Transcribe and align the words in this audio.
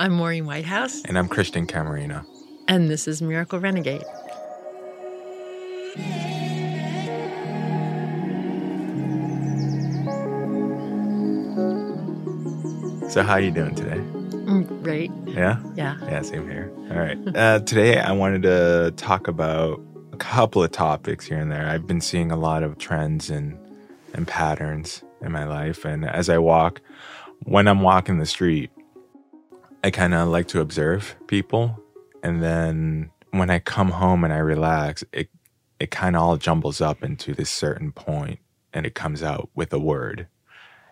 I'm 0.00 0.12
Maureen 0.12 0.46
Whitehouse. 0.46 1.02
And 1.06 1.18
I'm 1.18 1.26
Christian 1.26 1.66
Camarino. 1.66 2.24
And 2.68 2.88
this 2.88 3.08
is 3.08 3.20
Miracle 3.20 3.58
Renegade. 3.58 4.04
So 13.10 13.24
how 13.24 13.32
are 13.32 13.40
you 13.40 13.50
doing 13.50 13.74
today? 13.74 13.96
Mm, 14.46 14.84
great. 14.84 15.10
Yeah? 15.26 15.58
Yeah. 15.74 15.96
Yeah, 16.02 16.22
same 16.22 16.48
here. 16.48 16.70
All 16.92 16.98
right. 16.98 17.18
Uh, 17.36 17.58
today 17.58 17.98
I 17.98 18.12
wanted 18.12 18.42
to 18.42 18.92
talk 18.96 19.26
about 19.26 19.80
a 20.12 20.16
couple 20.16 20.62
of 20.62 20.70
topics 20.70 21.26
here 21.26 21.38
and 21.38 21.50
there. 21.50 21.66
I've 21.68 21.88
been 21.88 22.00
seeing 22.00 22.30
a 22.30 22.36
lot 22.36 22.62
of 22.62 22.78
trends 22.78 23.30
and 23.30 23.58
and 24.14 24.28
patterns 24.28 25.02
in 25.22 25.32
my 25.32 25.44
life. 25.44 25.84
And 25.84 26.04
as 26.04 26.28
I 26.28 26.38
walk, 26.38 26.80
when 27.42 27.66
I'm 27.66 27.82
walking 27.82 28.18
the 28.18 28.26
street, 28.26 28.70
I 29.88 29.90
kind 29.90 30.12
of 30.12 30.28
like 30.28 30.48
to 30.48 30.60
observe 30.60 31.16
people. 31.28 31.82
And 32.22 32.42
then 32.42 33.10
when 33.30 33.48
I 33.48 33.58
come 33.58 33.88
home 33.88 34.22
and 34.22 34.34
I 34.34 34.36
relax, 34.36 35.02
it, 35.14 35.30
it 35.80 35.90
kind 35.90 36.14
of 36.14 36.20
all 36.20 36.36
jumbles 36.36 36.82
up 36.82 37.02
into 37.02 37.32
this 37.32 37.48
certain 37.48 37.92
point 37.92 38.38
and 38.74 38.84
it 38.84 38.94
comes 38.94 39.22
out 39.22 39.48
with 39.54 39.72
a 39.72 39.78
word. 39.78 40.28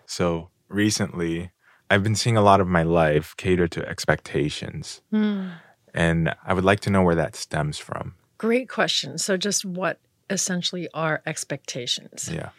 So 0.07 0.49
recently, 0.67 1.51
I've 1.91 2.01
been 2.01 2.15
seeing 2.15 2.37
a 2.37 2.41
lot 2.41 2.59
of 2.59 2.67
my 2.67 2.81
life 2.81 3.37
cater 3.37 3.67
to 3.67 3.87
expectations. 3.87 5.03
Mm. 5.13 5.51
And 5.93 6.35
I 6.43 6.55
would 6.55 6.65
like 6.65 6.79
to 6.79 6.89
know 6.89 7.03
where 7.03 7.13
that 7.13 7.35
stems 7.35 7.77
from. 7.77 8.15
Great 8.39 8.67
question. 8.67 9.19
So, 9.19 9.37
just 9.37 9.63
what 9.63 9.99
essentially 10.27 10.87
are 10.95 11.21
expectations? 11.27 12.31
Yeah 12.33 12.49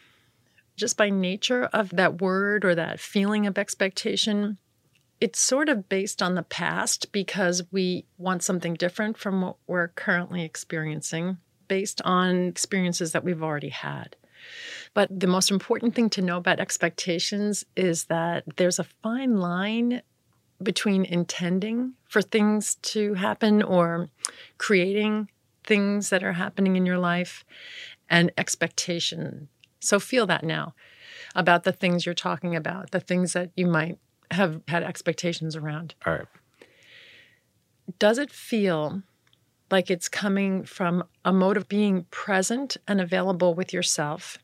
just 0.79 0.95
by 0.95 1.09
nature 1.09 1.65
of 1.73 1.89
that 1.89 2.21
word 2.21 2.63
or 2.63 2.73
that 2.73 3.01
feeling 3.01 3.45
of 3.45 3.57
expectation, 3.57 4.57
it's 5.21 5.39
sort 5.39 5.69
of 5.69 5.89
based 5.89 6.21
on 6.21 6.35
the 6.35 6.43
past 6.43 7.11
because 7.11 7.63
we 7.71 8.05
want 8.17 8.43
something 8.43 8.73
different 8.73 9.17
from 9.17 9.41
what 9.41 9.55
we're 9.67 9.89
currently 9.89 10.43
experiencing 10.43 11.37
based 11.67 12.01
on 12.03 12.47
experiences 12.47 13.11
that 13.11 13.23
we've 13.23 13.43
already 13.43 13.69
had. 13.69 14.15
But 14.93 15.19
the 15.19 15.27
most 15.27 15.51
important 15.51 15.93
thing 15.93 16.09
to 16.11 16.21
know 16.21 16.37
about 16.37 16.59
expectations 16.59 17.65
is 17.75 18.05
that 18.05 18.43
there's 18.55 18.79
a 18.79 18.85
fine 19.03 19.37
line 19.37 20.01
between 20.63 21.05
intending 21.05 21.93
for 22.07 22.21
things 22.21 22.75
to 22.75 23.13
happen 23.15 23.61
or 23.61 24.09
creating 24.57 25.29
things 25.65 26.09
that 26.09 26.23
are 26.23 26.33
happening 26.33 26.75
in 26.75 26.85
your 26.85 26.97
life 26.97 27.45
and 28.09 28.31
expectation 28.37 29.49
so 29.79 29.99
feel 29.99 30.27
that 30.27 30.43
now 30.43 30.73
about 31.35 31.63
the 31.63 31.71
things 31.71 32.05
you're 32.05 32.15
talking 32.15 32.55
about, 32.55 32.91
the 32.91 32.99
things 32.99 33.33
that 33.33 33.51
you 33.55 33.67
might 33.67 33.97
have 34.31 34.61
had 34.67 34.83
expectations 34.83 35.55
around. 35.55 35.95
All 36.05 36.13
right. 36.13 36.27
Does 37.97 38.17
it 38.17 38.31
feel 38.31 39.01
like 39.71 39.89
it's 39.89 40.07
coming 40.07 40.63
from 40.63 41.03
a 41.23 41.33
mode 41.33 41.57
of 41.57 41.67
being 41.67 42.05
present 42.11 42.77
and 42.87 42.99
available 43.01 43.53
with 43.53 43.73
yourself, 43.73 44.37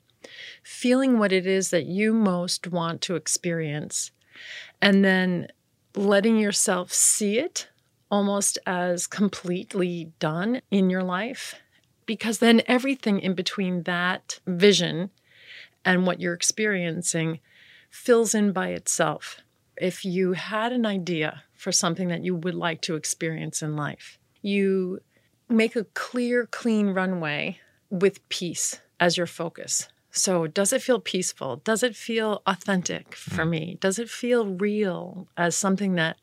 feeling 0.63 1.19
what 1.19 1.31
it 1.31 1.45
is 1.45 1.69
that 1.69 1.85
you 1.85 2.13
most 2.13 2.67
want 2.67 3.01
to 3.01 3.15
experience, 3.15 4.11
and 4.81 5.03
then 5.05 5.47
letting 5.95 6.37
yourself 6.37 6.91
see 6.91 7.39
it 7.39 7.67
almost 8.11 8.57
as 8.65 9.07
completely 9.07 10.11
done 10.19 10.61
in 10.71 10.89
your 10.89 11.03
life? 11.03 11.55
Because 12.05 12.37
then 12.37 12.61
everything 12.67 13.19
in 13.19 13.33
between 13.33 13.83
that 13.83 14.39
vision 14.45 15.09
and 15.83 16.05
what 16.05 16.19
you're 16.19 16.33
experiencing 16.33 17.39
fills 17.89 18.35
in 18.35 18.51
by 18.51 18.69
itself. 18.69 19.41
If 19.77 20.05
you 20.05 20.33
had 20.33 20.71
an 20.71 20.85
idea 20.85 21.43
for 21.53 21.71
something 21.71 22.07
that 22.09 22.23
you 22.23 22.35
would 22.35 22.55
like 22.55 22.81
to 22.81 22.95
experience 22.95 23.61
in 23.61 23.75
life, 23.75 24.17
you 24.41 24.99
make 25.49 25.75
a 25.75 25.83
clear, 25.83 26.47
clean 26.47 26.89
runway 26.89 27.59
with 27.89 28.27
peace 28.29 28.79
as 28.99 29.17
your 29.17 29.27
focus. 29.27 29.87
So, 30.11 30.47
does 30.47 30.71
it 30.71 30.81
feel 30.81 30.99
peaceful? 31.01 31.57
Does 31.57 31.83
it 31.83 31.95
feel 31.95 32.41
authentic 32.45 33.15
for 33.15 33.43
mm. 33.43 33.49
me? 33.49 33.77
Does 33.81 33.99
it 33.99 34.09
feel 34.09 34.47
real 34.47 35.27
as 35.35 35.57
something 35.57 35.95
that 35.95 36.17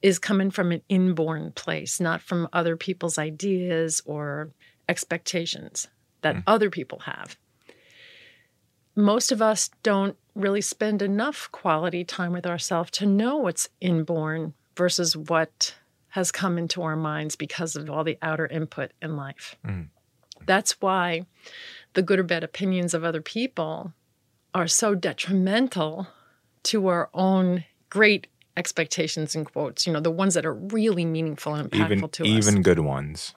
is 0.00 0.20
coming 0.20 0.50
from 0.50 0.70
an 0.70 0.82
inborn 0.88 1.50
place, 1.52 1.98
not 1.98 2.22
from 2.22 2.48
other 2.52 2.76
people's 2.76 3.18
ideas 3.18 4.00
or 4.06 4.50
expectations 4.88 5.88
that 6.22 6.36
mm. 6.36 6.42
other 6.46 6.70
people 6.70 7.00
have? 7.00 7.36
most 8.96 9.32
of 9.32 9.42
us 9.42 9.70
don't 9.82 10.16
really 10.34 10.60
spend 10.60 11.02
enough 11.02 11.48
quality 11.52 12.04
time 12.04 12.32
with 12.32 12.46
ourselves 12.46 12.90
to 12.92 13.06
know 13.06 13.36
what's 13.36 13.68
inborn 13.80 14.54
versus 14.76 15.16
what 15.16 15.74
has 16.08 16.32
come 16.32 16.58
into 16.58 16.82
our 16.82 16.96
minds 16.96 17.36
because 17.36 17.76
of 17.76 17.88
all 17.88 18.04
the 18.04 18.18
outer 18.22 18.46
input 18.46 18.92
in 19.00 19.16
life. 19.16 19.56
Mm. 19.64 19.88
That's 20.46 20.80
why 20.80 21.26
the 21.94 22.02
good 22.02 22.18
or 22.18 22.24
bad 22.24 22.44
opinions 22.44 22.94
of 22.94 23.04
other 23.04 23.20
people 23.20 23.92
are 24.54 24.66
so 24.66 24.94
detrimental 24.94 26.08
to 26.64 26.88
our 26.88 27.10
own 27.14 27.64
great 27.88 28.26
expectations 28.56 29.34
and 29.34 29.46
quotes, 29.46 29.86
you 29.86 29.92
know, 29.92 30.00
the 30.00 30.10
ones 30.10 30.34
that 30.34 30.44
are 30.46 30.54
really 30.54 31.04
meaningful 31.04 31.54
and 31.54 31.70
impactful 31.70 31.92
even, 31.92 32.08
to 32.08 32.24
even 32.24 32.38
us. 32.38 32.48
Even 32.48 32.62
good 32.62 32.80
ones. 32.80 33.34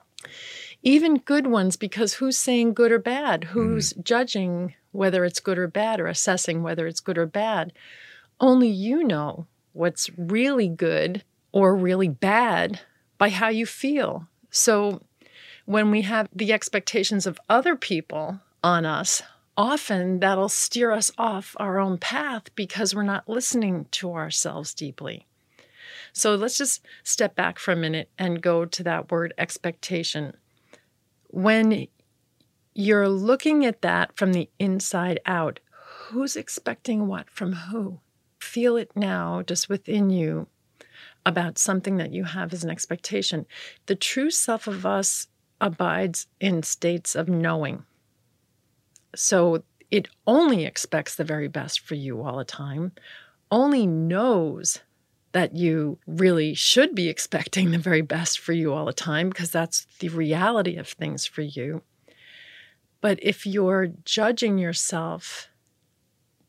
Even 0.82 1.18
good 1.18 1.46
ones, 1.46 1.76
because 1.76 2.14
who's 2.14 2.36
saying 2.36 2.74
good 2.74 2.92
or 2.92 2.98
bad? 2.98 3.44
Who's 3.44 3.92
mm. 3.92 4.04
judging 4.04 4.74
whether 4.94 5.24
it's 5.24 5.40
good 5.40 5.58
or 5.58 5.66
bad 5.66 6.00
or 6.00 6.06
assessing 6.06 6.62
whether 6.62 6.86
it's 6.86 7.00
good 7.00 7.18
or 7.18 7.26
bad. 7.26 7.72
Only 8.40 8.68
you 8.68 9.04
know 9.04 9.46
what's 9.72 10.08
really 10.16 10.68
good 10.68 11.24
or 11.52 11.74
really 11.74 12.08
bad 12.08 12.80
by 13.18 13.28
how 13.28 13.48
you 13.48 13.66
feel. 13.66 14.28
So 14.50 15.02
when 15.66 15.90
we 15.90 16.02
have 16.02 16.28
the 16.32 16.52
expectations 16.52 17.26
of 17.26 17.40
other 17.48 17.74
people 17.74 18.40
on 18.62 18.86
us, 18.86 19.22
often 19.56 20.20
that'll 20.20 20.48
steer 20.48 20.92
us 20.92 21.10
off 21.18 21.56
our 21.58 21.78
own 21.78 21.98
path 21.98 22.54
because 22.54 22.94
we're 22.94 23.02
not 23.02 23.28
listening 23.28 23.86
to 23.92 24.12
ourselves 24.12 24.74
deeply. 24.74 25.26
So 26.12 26.36
let's 26.36 26.58
just 26.58 26.84
step 27.02 27.34
back 27.34 27.58
for 27.58 27.72
a 27.72 27.76
minute 27.76 28.08
and 28.18 28.40
go 28.42 28.64
to 28.64 28.82
that 28.84 29.10
word 29.10 29.34
expectation. 29.38 30.36
When 31.28 31.88
you're 32.74 33.08
looking 33.08 33.64
at 33.64 33.82
that 33.82 34.16
from 34.16 34.32
the 34.32 34.50
inside 34.58 35.20
out. 35.26 35.60
Who's 36.08 36.36
expecting 36.36 37.06
what 37.06 37.30
from 37.30 37.52
who? 37.52 38.00
Feel 38.40 38.76
it 38.76 38.90
now 38.94 39.42
just 39.42 39.68
within 39.68 40.10
you 40.10 40.48
about 41.24 41.56
something 41.56 41.96
that 41.96 42.12
you 42.12 42.24
have 42.24 42.52
as 42.52 42.64
an 42.64 42.70
expectation. 42.70 43.46
The 43.86 43.94
true 43.94 44.30
self 44.30 44.66
of 44.66 44.84
us 44.84 45.28
abides 45.60 46.26
in 46.40 46.62
states 46.62 47.14
of 47.14 47.28
knowing. 47.28 47.84
So 49.14 49.62
it 49.90 50.08
only 50.26 50.64
expects 50.64 51.14
the 51.14 51.24
very 51.24 51.48
best 51.48 51.80
for 51.80 51.94
you 51.94 52.22
all 52.22 52.38
the 52.38 52.44
time, 52.44 52.92
only 53.50 53.86
knows 53.86 54.80
that 55.32 55.56
you 55.56 55.98
really 56.06 56.54
should 56.54 56.94
be 56.94 57.08
expecting 57.10 57.70
the 57.70 57.78
very 57.78 58.02
best 58.02 58.38
for 58.38 58.52
you 58.52 58.72
all 58.72 58.84
the 58.84 58.92
time 58.92 59.28
because 59.28 59.50
that's 59.50 59.86
the 60.00 60.08
reality 60.08 60.76
of 60.76 60.88
things 60.88 61.26
for 61.26 61.42
you. 61.42 61.82
But 63.04 63.18
if 63.20 63.44
you're 63.44 63.88
judging 64.06 64.56
yourself, 64.56 65.50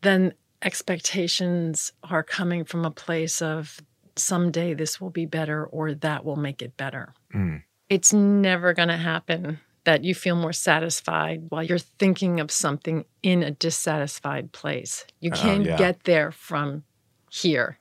then 0.03 0.35
expectations 0.61 1.91
are 2.01 2.23
coming 2.23 2.63
from 2.63 2.85
a 2.85 2.91
place 2.91 3.41
of 3.41 3.81
someday 4.15 4.73
this 4.73 5.01
will 5.01 5.09
be 5.09 5.25
better 5.25 5.65
or 5.65 5.93
that 5.95 6.23
will 6.23 6.37
make 6.37 6.61
it 6.61 6.77
better. 6.77 7.13
Mm. 7.33 7.63
It's 7.89 8.13
never 8.13 8.71
going 8.71 8.87
to 8.87 8.95
happen 8.95 9.59
that 9.83 10.05
you 10.05 10.15
feel 10.15 10.37
more 10.37 10.53
satisfied 10.53 11.43
while 11.49 11.61
you're 11.61 11.77
thinking 11.77 12.39
of 12.39 12.49
something 12.51 13.03
in 13.21 13.43
a 13.43 13.51
dissatisfied 13.51 14.53
place. 14.53 15.05
You 15.19 15.31
oh, 15.33 15.35
can't 15.35 15.65
yeah. 15.65 15.75
get 15.75 16.05
there 16.05 16.31
from 16.31 16.85
here. 17.29 17.79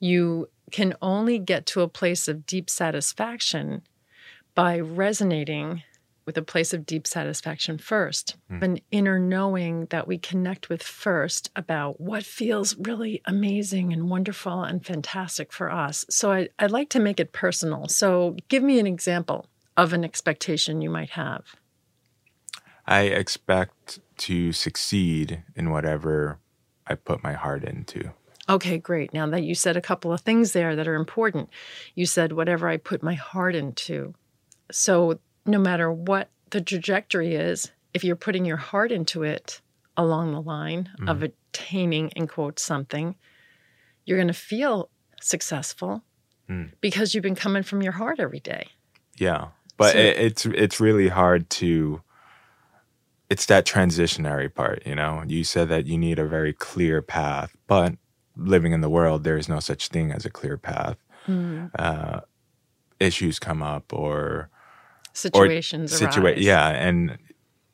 You 0.00 0.50
can 0.70 0.92
only 1.00 1.38
get 1.38 1.64
to 1.68 1.80
a 1.80 1.88
place 1.88 2.28
of 2.28 2.44
deep 2.44 2.68
satisfaction 2.68 3.80
by 4.54 4.80
resonating 4.80 5.82
with 6.26 6.36
a 6.36 6.42
place 6.42 6.74
of 6.74 6.84
deep 6.84 7.06
satisfaction 7.06 7.78
first, 7.78 8.36
mm. 8.50 8.60
an 8.60 8.80
inner 8.90 9.18
knowing 9.18 9.86
that 9.86 10.08
we 10.08 10.18
connect 10.18 10.68
with 10.68 10.82
first 10.82 11.50
about 11.54 12.00
what 12.00 12.24
feels 12.24 12.76
really 12.76 13.22
amazing 13.24 13.92
and 13.92 14.10
wonderful 14.10 14.64
and 14.64 14.84
fantastic 14.84 15.52
for 15.52 15.70
us. 15.70 16.04
So 16.10 16.32
I, 16.32 16.48
I'd 16.58 16.72
like 16.72 16.90
to 16.90 17.00
make 17.00 17.20
it 17.20 17.32
personal. 17.32 17.86
So 17.88 18.36
give 18.48 18.62
me 18.62 18.80
an 18.80 18.86
example 18.86 19.46
of 19.76 19.92
an 19.92 20.04
expectation 20.04 20.82
you 20.82 20.90
might 20.90 21.10
have. 21.10 21.54
I 22.86 23.02
expect 23.02 24.00
to 24.18 24.52
succeed 24.52 25.42
in 25.54 25.70
whatever 25.70 26.38
I 26.86 26.96
put 26.96 27.22
my 27.22 27.32
heart 27.32 27.64
into. 27.64 28.12
Okay, 28.48 28.78
great. 28.78 29.12
Now 29.12 29.26
that 29.28 29.42
you 29.42 29.54
said 29.54 29.76
a 29.76 29.80
couple 29.80 30.12
of 30.12 30.20
things 30.20 30.52
there 30.52 30.76
that 30.76 30.86
are 30.86 30.94
important, 30.94 31.50
you 31.94 32.06
said 32.06 32.32
whatever 32.32 32.68
I 32.68 32.76
put 32.76 33.02
my 33.02 33.14
heart 33.14 33.56
into. 33.56 34.14
So 34.70 35.18
no 35.46 35.58
matter 35.58 35.90
what 35.92 36.28
the 36.50 36.60
trajectory 36.60 37.34
is, 37.34 37.70
if 37.94 38.04
you're 38.04 38.16
putting 38.16 38.44
your 38.44 38.56
heart 38.56 38.92
into 38.92 39.22
it 39.22 39.60
along 39.96 40.32
the 40.32 40.40
line 40.42 40.90
mm-hmm. 40.98 41.08
of 41.08 41.22
attaining, 41.22 42.08
in 42.10 42.26
quotes, 42.26 42.62
something, 42.62 43.16
you're 44.04 44.18
going 44.18 44.28
to 44.28 44.34
feel 44.34 44.90
successful 45.20 46.02
Mm. 46.48 46.70
because 46.80 47.12
you've 47.12 47.22
been 47.24 47.34
coming 47.34 47.64
from 47.64 47.82
your 47.82 47.90
heart 47.90 48.20
every 48.20 48.38
day. 48.38 48.68
Yeah, 49.18 49.48
but 49.76 49.94
So- 49.94 49.98
it, 49.98 50.16
it's 50.16 50.46
it's 50.46 50.78
really 50.78 51.08
hard 51.08 51.50
to. 51.50 52.02
It's 53.28 53.46
that 53.46 53.66
transitionary 53.66 54.54
part, 54.54 54.86
you 54.86 54.94
know. 54.94 55.24
You 55.26 55.42
said 55.42 55.68
that 55.70 55.86
you 55.86 55.98
need 55.98 56.20
a 56.20 56.24
very 56.24 56.52
clear 56.52 57.02
path, 57.02 57.56
but 57.66 57.94
living 58.36 58.70
in 58.70 58.80
the 58.80 58.88
world, 58.88 59.24
there 59.24 59.36
is 59.36 59.48
no 59.48 59.58
such 59.58 59.88
thing 59.88 60.12
as 60.12 60.24
a 60.24 60.30
clear 60.30 60.56
path. 60.56 60.98
Uh, 61.28 62.20
issues 63.00 63.40
come 63.40 63.60
up, 63.60 63.92
or 63.92 64.48
Situations 65.16 65.98
situa- 65.98 66.34
Yeah, 66.36 66.68
and 66.68 67.16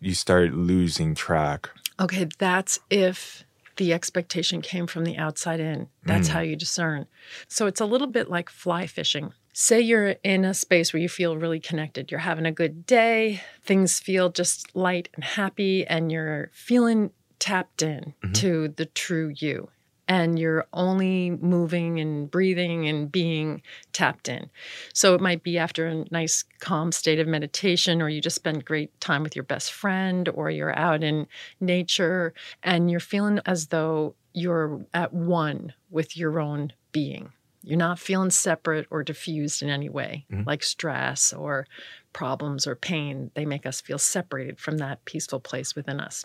you 0.01 0.15
start 0.15 0.55
losing 0.55 1.15
track. 1.15 1.71
Okay, 1.99 2.29
that's 2.39 2.79
if 2.89 3.45
the 3.77 3.93
expectation 3.93 4.63
came 4.63 4.87
from 4.87 5.05
the 5.05 5.17
outside 5.17 5.59
in. 5.59 5.89
That's 6.05 6.29
mm. 6.29 6.33
how 6.33 6.41
you 6.41 6.57
discern. 6.57 7.07
So 7.49 7.67
it's 7.67 7.81
a 7.81 7.87
little 7.87 8.07
bit 8.07 8.31
like 8.31 8.49
fly 8.49 8.87
fishing. 8.87 9.33
Say 9.55 9.81
you're 9.81 10.17
in 10.23 10.45
a 10.45 10.55
space 10.55 10.93
where 10.93 11.03
you 11.03 11.09
feel 11.09 11.37
really 11.37 11.61
connected. 11.61 12.11
You're 12.11 12.21
having 12.21 12.47
a 12.47 12.53
good 12.53 12.87
day, 12.87 13.43
things 13.65 13.99
feel 13.99 14.31
just 14.31 14.75
light 14.77 15.09
and 15.15 15.25
happy, 15.25 15.87
and 15.87 16.13
you're 16.13 16.51
feeling 16.53 17.11
tapped 17.39 17.83
in 17.83 18.15
mm-hmm. 18.23 18.33
to 18.35 18.69
the 18.69 18.87
true 18.87 19.33
you. 19.37 19.69
And 20.09 20.39
you're 20.39 20.67
only 20.73 21.31
moving 21.31 22.01
and 22.01 22.31
breathing 22.31 22.89
and 22.89 23.11
being 23.11 23.63
tapped 23.93 24.29
in. 24.29 24.51
So 24.93 25.15
it 25.15 25.21
might 25.21 25.43
be 25.43 25.59
after 25.59 25.87
a 25.87 26.05
nice, 26.11 26.45
calm 26.61 26.93
state 26.93 27.21
of 27.21 27.29
meditation, 27.29 28.03
or 28.03 28.09
you 28.09 28.21
just 28.21 28.37
spend 28.37 28.65
great 28.65 28.99
time 29.01 29.23
with 29.23 29.37
your 29.37 29.45
best 29.45 29.73
friend, 29.73 30.29
or 30.29 30.51
you're 30.51 30.77
out 30.77 31.03
in 31.03 31.27
nature 31.61 32.35
and 32.63 32.91
you're 32.91 33.01
feeling 33.01 33.41
as 33.47 33.69
though 33.69 34.15
you're 34.35 34.85
at 34.93 35.13
one 35.13 35.73
with 35.91 36.17
your 36.17 36.41
own 36.41 36.73
being. 36.91 37.33
You're 37.63 37.79
not 37.79 37.99
feeling 37.99 38.31
separate 38.31 38.87
or 38.91 39.05
diffused 39.05 39.63
in 39.63 39.71
any 39.71 39.89
way, 39.89 40.27
mm-hmm. 40.31 40.43
like 40.47 40.65
stress 40.65 41.33
or 41.33 41.67
problems 42.13 42.67
or 42.67 42.75
pain. 42.75 43.31
They 43.35 43.47
make 43.47 43.67
us 43.67 43.81
feel 43.81 43.99
separated 43.99 44.59
from 44.59 44.79
that 44.79 45.05
peaceful 45.05 45.39
place 45.39 45.77
within 45.77 46.01
us. 46.01 46.25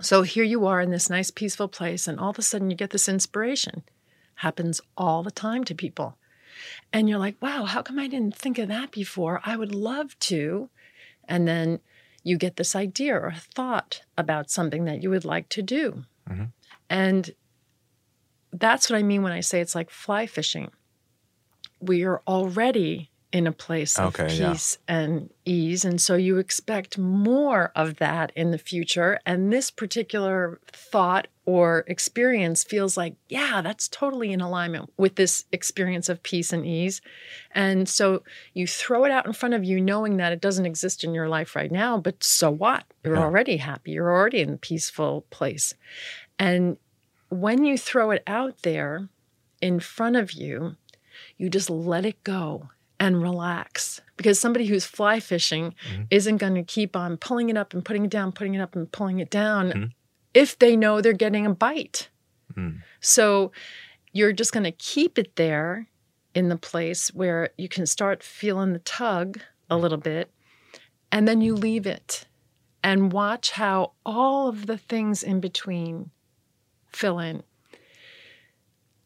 So 0.00 0.22
here 0.22 0.44
you 0.44 0.66
are 0.66 0.80
in 0.80 0.90
this 0.90 1.08
nice, 1.08 1.30
peaceful 1.30 1.68
place, 1.68 2.06
and 2.06 2.18
all 2.18 2.30
of 2.30 2.38
a 2.38 2.42
sudden 2.42 2.70
you 2.70 2.76
get 2.76 2.90
this 2.90 3.08
inspiration. 3.08 3.82
Happens 4.36 4.80
all 4.96 5.22
the 5.22 5.30
time 5.30 5.64
to 5.64 5.74
people. 5.74 6.16
And 6.92 7.08
you're 7.08 7.18
like, 7.18 7.36
wow, 7.40 7.64
how 7.64 7.82
come 7.82 7.98
I 7.98 8.08
didn't 8.08 8.36
think 8.36 8.58
of 8.58 8.68
that 8.68 8.90
before? 8.90 9.40
I 9.44 9.56
would 9.56 9.74
love 9.74 10.18
to. 10.20 10.68
And 11.26 11.46
then 11.46 11.80
you 12.22 12.36
get 12.36 12.56
this 12.56 12.74
idea 12.74 13.14
or 13.14 13.26
a 13.28 13.36
thought 13.36 14.02
about 14.16 14.50
something 14.50 14.84
that 14.84 15.02
you 15.02 15.10
would 15.10 15.24
like 15.24 15.48
to 15.50 15.62
do. 15.62 16.04
Mm-hmm. 16.28 16.44
And 16.88 17.34
that's 18.52 18.88
what 18.88 18.98
I 18.98 19.02
mean 19.02 19.22
when 19.22 19.32
I 19.32 19.40
say 19.40 19.60
it's 19.60 19.74
like 19.74 19.90
fly 19.90 20.26
fishing. 20.26 20.70
We 21.80 22.04
are 22.04 22.22
already 22.26 23.10
in 23.34 23.48
a 23.48 23.52
place 23.52 23.98
of 23.98 24.14
Okay, 24.18 24.32
yeah. 24.36 24.52
peace 24.52 24.78
and 24.86 25.28
ease. 25.44 25.84
And 25.84 26.00
so 26.00 26.14
you 26.14 26.38
expect 26.38 26.96
more 26.96 27.72
of 27.74 27.96
that 27.96 28.30
in 28.36 28.52
the 28.52 28.58
future. 28.58 29.18
And 29.26 29.52
this 29.52 29.72
particular 29.72 30.60
thought 30.70 31.26
or 31.44 31.84
experience 31.88 32.62
feels 32.62 32.96
like, 32.96 33.16
yeah, 33.28 33.60
that's 33.60 33.88
totally 33.88 34.32
in 34.32 34.40
alignment 34.40 34.92
with 34.96 35.16
this 35.16 35.46
experience 35.50 36.08
of 36.08 36.22
peace 36.22 36.52
and 36.52 36.64
ease. 36.64 37.00
And 37.50 37.88
so 37.88 38.22
you 38.52 38.68
throw 38.68 39.04
it 39.04 39.10
out 39.10 39.26
in 39.26 39.32
front 39.32 39.54
of 39.54 39.64
you, 39.64 39.80
knowing 39.80 40.16
that 40.18 40.32
it 40.32 40.40
doesn't 40.40 40.64
exist 40.64 41.02
in 41.02 41.12
your 41.12 41.28
life 41.28 41.56
right 41.56 41.72
now, 41.72 41.98
but 41.98 42.22
so 42.22 42.52
what? 42.52 42.84
You're 43.02 43.16
Yeah. 43.16 43.22
already 43.22 43.56
happy. 43.56 43.90
You're 43.90 44.12
already 44.12 44.42
in 44.42 44.54
a 44.54 44.56
peaceful 44.58 45.22
place. 45.30 45.74
And 46.38 46.76
when 47.30 47.64
you 47.64 47.76
throw 47.76 48.12
it 48.12 48.22
out 48.28 48.62
there 48.62 49.08
in 49.60 49.80
front 49.80 50.14
of 50.14 50.30
you, 50.32 50.76
you 51.36 51.50
just 51.50 51.68
let 51.68 52.06
it 52.06 52.22
go 52.22 52.68
and 53.00 53.22
relax. 53.22 54.00
Because 54.16 54.38
somebody 54.38 54.66
who's 54.66 54.84
fly 54.84 55.20
fishing 55.20 55.74
mm-hmm. 55.88 56.02
isn't 56.10 56.36
going 56.36 56.54
to 56.54 56.62
keep 56.62 56.96
on 56.96 57.16
pulling 57.16 57.48
it 57.48 57.56
up 57.56 57.74
and 57.74 57.84
putting 57.84 58.04
it 58.04 58.10
down, 58.10 58.32
putting 58.32 58.54
it 58.54 58.60
up 58.60 58.76
and 58.76 58.90
pulling 58.90 59.18
it 59.18 59.30
down 59.30 59.70
mm-hmm. 59.70 59.84
if 60.32 60.58
they 60.58 60.76
know 60.76 61.00
they're 61.00 61.12
getting 61.12 61.46
a 61.46 61.54
bite. 61.54 62.08
Mm. 62.56 62.80
So 63.00 63.52
you're 64.12 64.32
just 64.32 64.52
going 64.52 64.64
to 64.64 64.72
keep 64.72 65.18
it 65.18 65.36
there 65.36 65.88
in 66.34 66.48
the 66.48 66.56
place 66.56 67.08
where 67.14 67.50
you 67.56 67.68
can 67.68 67.86
start 67.86 68.22
feeling 68.22 68.72
the 68.72 68.78
tug 68.80 69.40
a 69.70 69.76
mm. 69.76 69.80
little 69.80 69.98
bit, 69.98 70.30
and 71.10 71.26
then 71.26 71.40
you 71.40 71.54
leave 71.54 71.86
it 71.86 72.26
and 72.82 73.12
watch 73.12 73.52
how 73.52 73.92
all 74.04 74.48
of 74.48 74.66
the 74.66 74.76
things 74.76 75.22
in 75.22 75.40
between 75.40 76.10
fill 76.86 77.18
in. 77.18 77.42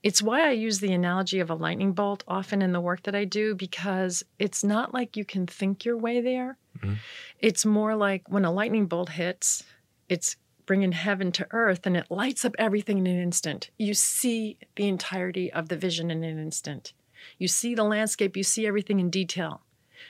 It's 0.03 0.23
why 0.23 0.47
I 0.47 0.53
use 0.53 0.79
the 0.79 0.93
analogy 0.93 1.41
of 1.41 1.51
a 1.51 1.55
lightning 1.55 1.93
bolt 1.93 2.23
often 2.29 2.63
in 2.63 2.73
the 2.73 2.81
work 2.81 3.03
that 3.03 3.15
I 3.15 3.25
do 3.25 3.55
because 3.55 4.25
it's 4.39 4.63
not 4.63 4.95
like 4.95 5.17
you 5.17 5.25
can 5.25 5.47
think 5.47 5.85
your 5.85 5.97
way 5.97 6.21
there. 6.21 6.57
Mm-hmm. 6.79 6.95
It's 7.41 7.67
more 7.67 7.97
like 7.97 8.23
when 8.29 8.45
a 8.45 8.53
lightning 8.53 8.87
bolt 8.87 9.11
hits, 9.11 9.65
it's 10.09 10.37
bringing 10.67 10.93
heaven 10.93 11.33
to 11.33 11.47
earth 11.51 11.87
and 11.87 11.97
it 11.97 12.11
lights 12.11 12.45
up 12.45 12.55
everything 12.59 12.99
in 12.99 13.07
an 13.07 13.21
instant. 13.21 13.71
You 13.79 13.95
see 13.95 14.59
the 14.77 14.87
entirety 14.87 15.53
of 15.53 15.69
the 15.69 15.77
vision 15.77 16.11
in 16.11 16.23
an 16.23 16.39
instant. 16.39 16.93
You 17.39 17.49
see 17.49 17.75
the 17.75 17.85
landscape, 17.85 18.37
you 18.37 18.45
see 18.45 18.67
everything 18.67 19.01
in 19.01 19.11
detail. 19.11 19.63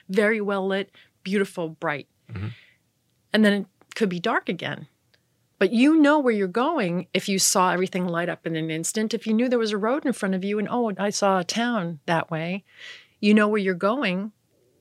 Very 0.09 0.41
well 0.41 0.67
lit, 0.67 0.91
beautiful, 1.23 1.71
bright. 1.71 2.09
Mm-hmm. 2.31 2.49
And 3.33 3.45
then 3.45 3.53
it 3.53 3.67
could 3.95 4.09
be 4.09 4.21
dark 4.21 4.49
again. 4.49 4.89
But 5.59 5.73
you 5.73 5.97
know 5.97 6.19
where 6.21 6.33
you're 6.33 6.47
going 6.47 7.09
if 7.13 7.29
you 7.29 7.39
saw 7.39 7.73
everything 7.73 8.07
light 8.07 8.29
up 8.29 8.47
in 8.47 8.55
an 8.55 8.71
instant. 8.71 9.13
If 9.13 9.27
you 9.27 9.33
knew 9.35 9.49
there 9.49 9.59
was 9.59 9.73
a 9.73 9.79
road 9.79 10.07
in 10.07 10.13
front 10.13 10.35
of 10.35 10.45
you 10.45 10.59
and, 10.59 10.69
oh, 10.71 10.93
I 10.99 11.11
saw 11.11 11.41
a 11.41 11.45
town 11.45 11.99
that 12.07 12.31
way, 12.31 12.65
you 13.21 13.35
know 13.35 13.49
where 13.49 13.61
you're 13.61 13.75
going 13.75 14.33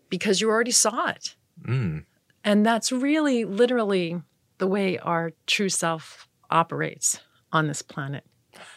because 0.09 0.39
you 0.39 0.49
already 0.49 0.71
saw 0.71 1.09
it. 1.09 1.35
Mm. 1.65 2.05
And 2.43 2.65
that's 2.65 2.91
really 2.91 3.43
literally 3.43 4.21
the 4.59 4.67
way 4.67 4.97
our 4.99 5.33
true 5.47 5.69
self 5.69 6.27
operates 6.49 7.19
on 7.51 7.67
this 7.67 7.81
planet. 7.81 8.23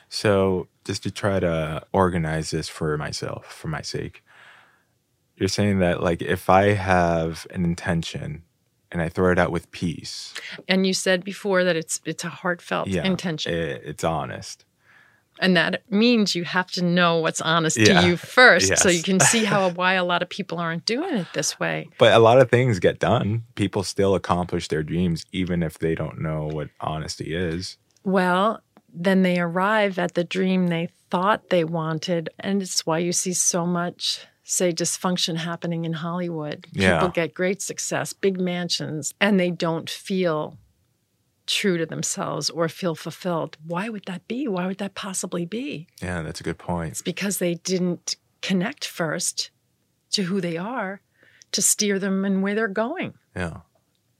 So, 0.08 0.69
just 0.85 1.02
to 1.05 1.11
try 1.11 1.38
to 1.41 1.85
organize 1.93 2.50
this 2.50 2.69
for 2.69 2.97
myself, 2.99 3.47
for 3.47 3.69
my 3.69 3.82
sake, 3.82 4.25
you're 5.37 5.49
saying 5.49 5.79
that, 5.79 6.02
like, 6.02 6.20
if 6.20 6.50
I 6.50 6.73
have 6.73 7.47
an 7.50 7.64
intention 7.64 8.43
and 8.92 9.00
I 9.02 9.08
throw 9.08 9.31
it 9.32 9.38
out 9.38 9.52
with 9.52 9.70
peace, 9.70 10.34
And 10.69 10.87
you 10.87 10.92
said 10.94 11.25
before 11.25 11.64
that 11.64 11.76
it's 11.76 12.00
it's 12.04 12.25
a 12.25 12.28
heartfelt 12.28 12.88
yeah, 12.88 13.04
intention. 13.04 13.52
i- 13.52 13.56
it's 13.90 14.04
honest. 14.04 14.64
and 15.42 15.56
that 15.56 15.82
means 15.90 16.34
you 16.34 16.44
have 16.44 16.70
to 16.72 16.82
know 16.84 17.16
what's 17.19 17.40
honest 17.40 17.78
Yeah. 17.78 18.00
to 18.02 18.06
you 18.06 18.16
first. 18.19 18.76
So 18.76 18.88
you 18.90 19.02
can 19.02 19.20
see 19.20 19.44
how 19.44 19.70
why 19.81 19.94
a 19.94 20.04
lot 20.04 20.20
of 20.22 20.28
people 20.28 20.58
aren't 20.58 20.84
doing 20.84 21.14
it 21.16 21.28
this 21.32 21.59
way. 21.59 21.88
But 21.99 22.12
a 22.12 22.18
lot 22.18 22.38
of 22.40 22.50
things 22.50 22.78
get 22.78 22.99
done. 22.99 23.44
People 23.54 23.82
still 23.82 24.14
accomplish 24.14 24.68
their 24.68 24.82
dreams, 24.82 25.25
even 25.32 25.62
if 25.62 25.78
they 25.78 25.94
don't 25.94 26.20
know 26.20 26.47
what 26.47 26.68
honesty 26.80 27.35
is. 27.35 27.78
Well, 28.04 28.61
then 28.92 29.23
they 29.23 29.38
arrive 29.40 29.99
at 29.99 30.12
the 30.14 30.25
dream 30.25 30.66
they 30.68 30.88
thought 31.11 31.49
they 31.49 31.64
wanted. 31.64 32.28
And 32.38 32.61
it's 32.61 32.85
why 32.85 32.99
you 32.99 33.12
see 33.12 33.32
so 33.32 33.64
much, 33.64 34.26
say, 34.50 34.73
dysfunction 34.73 35.37
happening 35.37 35.85
in 35.85 35.92
Hollywood. 35.92 36.66
Yeah. 36.73 36.99
People 36.99 37.11
get 37.11 37.35
great 37.35 37.62
success, 37.62 38.12
big 38.12 38.40
mansions, 38.40 39.14
and 39.21 39.38
they 39.38 39.50
don't 39.50 39.88
feel 39.88 40.59
true 41.47 41.78
to 41.78 41.87
themselves 41.87 42.50
or 42.50 42.69
feel 42.69 42.95
fulfilled. 42.95 43.57
Why 43.64 43.88
would 43.88 44.04
that 44.07 44.26
be? 44.28 44.49
Why 44.49 44.66
would 44.66 44.78
that 44.78 44.95
possibly 44.95 45.45
be? 45.45 45.87
Yeah, 46.02 46.23
that's 46.23 46.40
a 46.40 46.45
good 46.45 46.59
point. 46.59 46.92
It's 46.92 47.02
because 47.02 47.38
they 47.38 47.54
didn't 47.54 48.16
connect 48.42 48.85
first 48.85 49.50
to 50.12 50.25
who 50.25 50.40
they 50.40 50.57
are 50.57 51.00
to 51.52 51.62
steer 51.62 51.99
them 51.99 52.25
and 52.25 52.42
where 52.42 52.54
they're 52.54 52.69
going. 52.69 53.14
Yeah. 53.37 53.59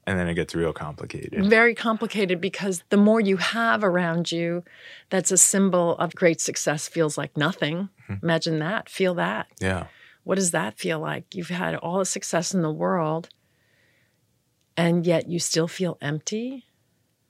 And 0.07 0.19
then 0.19 0.27
it 0.27 0.33
gets 0.33 0.55
real 0.55 0.73
complicated. 0.73 1.45
Very 1.45 1.75
complicated 1.75 2.41
because 2.41 2.83
the 2.89 2.97
more 2.97 3.21
you 3.21 3.37
have 3.37 3.83
around 3.83 4.31
you 4.31 4.63
that's 5.09 5.31
a 5.31 5.37
symbol 5.37 5.95
of 5.97 6.15
great 6.15 6.41
success 6.41 6.87
feels 6.87 7.17
like 7.17 7.37
nothing. 7.37 7.89
Mm-hmm. 8.09 8.25
Imagine 8.25 8.59
that, 8.59 8.89
feel 8.89 9.13
that. 9.15 9.47
Yeah. 9.59 9.87
What 10.23 10.35
does 10.35 10.51
that 10.51 10.77
feel 10.77 10.99
like? 10.99 11.33
You've 11.35 11.49
had 11.49 11.75
all 11.75 11.99
the 11.99 12.05
success 12.05 12.53
in 12.53 12.61
the 12.61 12.71
world 12.71 13.29
and 14.77 15.05
yet 15.05 15.27
you 15.27 15.39
still 15.39 15.67
feel 15.67 15.97
empty. 16.01 16.65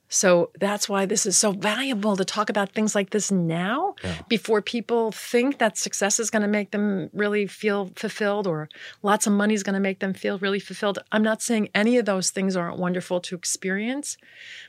So 0.08 0.50
that's 0.60 0.90
why 0.90 1.06
this 1.06 1.24
is 1.24 1.38
so 1.38 1.52
valuable 1.52 2.16
to 2.16 2.24
talk 2.24 2.50
about 2.50 2.72
things 2.72 2.94
like 2.94 3.10
this 3.10 3.30
now 3.32 3.94
Yeah. 4.04 4.16
before 4.28 4.60
people 4.60 5.10
think 5.10 5.56
that 5.56 5.78
success 5.78 6.20
is 6.20 6.28
going 6.28 6.42
to 6.42 6.48
make 6.48 6.70
them 6.70 7.08
really 7.14 7.46
feel 7.46 7.90
fulfilled 7.96 8.46
or 8.46 8.68
lots 9.02 9.26
of 9.26 9.32
money 9.32 9.54
is 9.54 9.62
going 9.62 9.72
to 9.72 9.80
make 9.80 10.00
them 10.00 10.12
feel 10.12 10.38
really 10.38 10.60
fulfilled. 10.60 10.98
I'm 11.12 11.22
not 11.22 11.40
saying 11.40 11.70
any 11.74 11.96
of 11.96 12.04
those 12.04 12.28
things 12.28 12.56
aren't 12.56 12.78
wonderful 12.78 13.20
to 13.22 13.34
experience, 13.34 14.18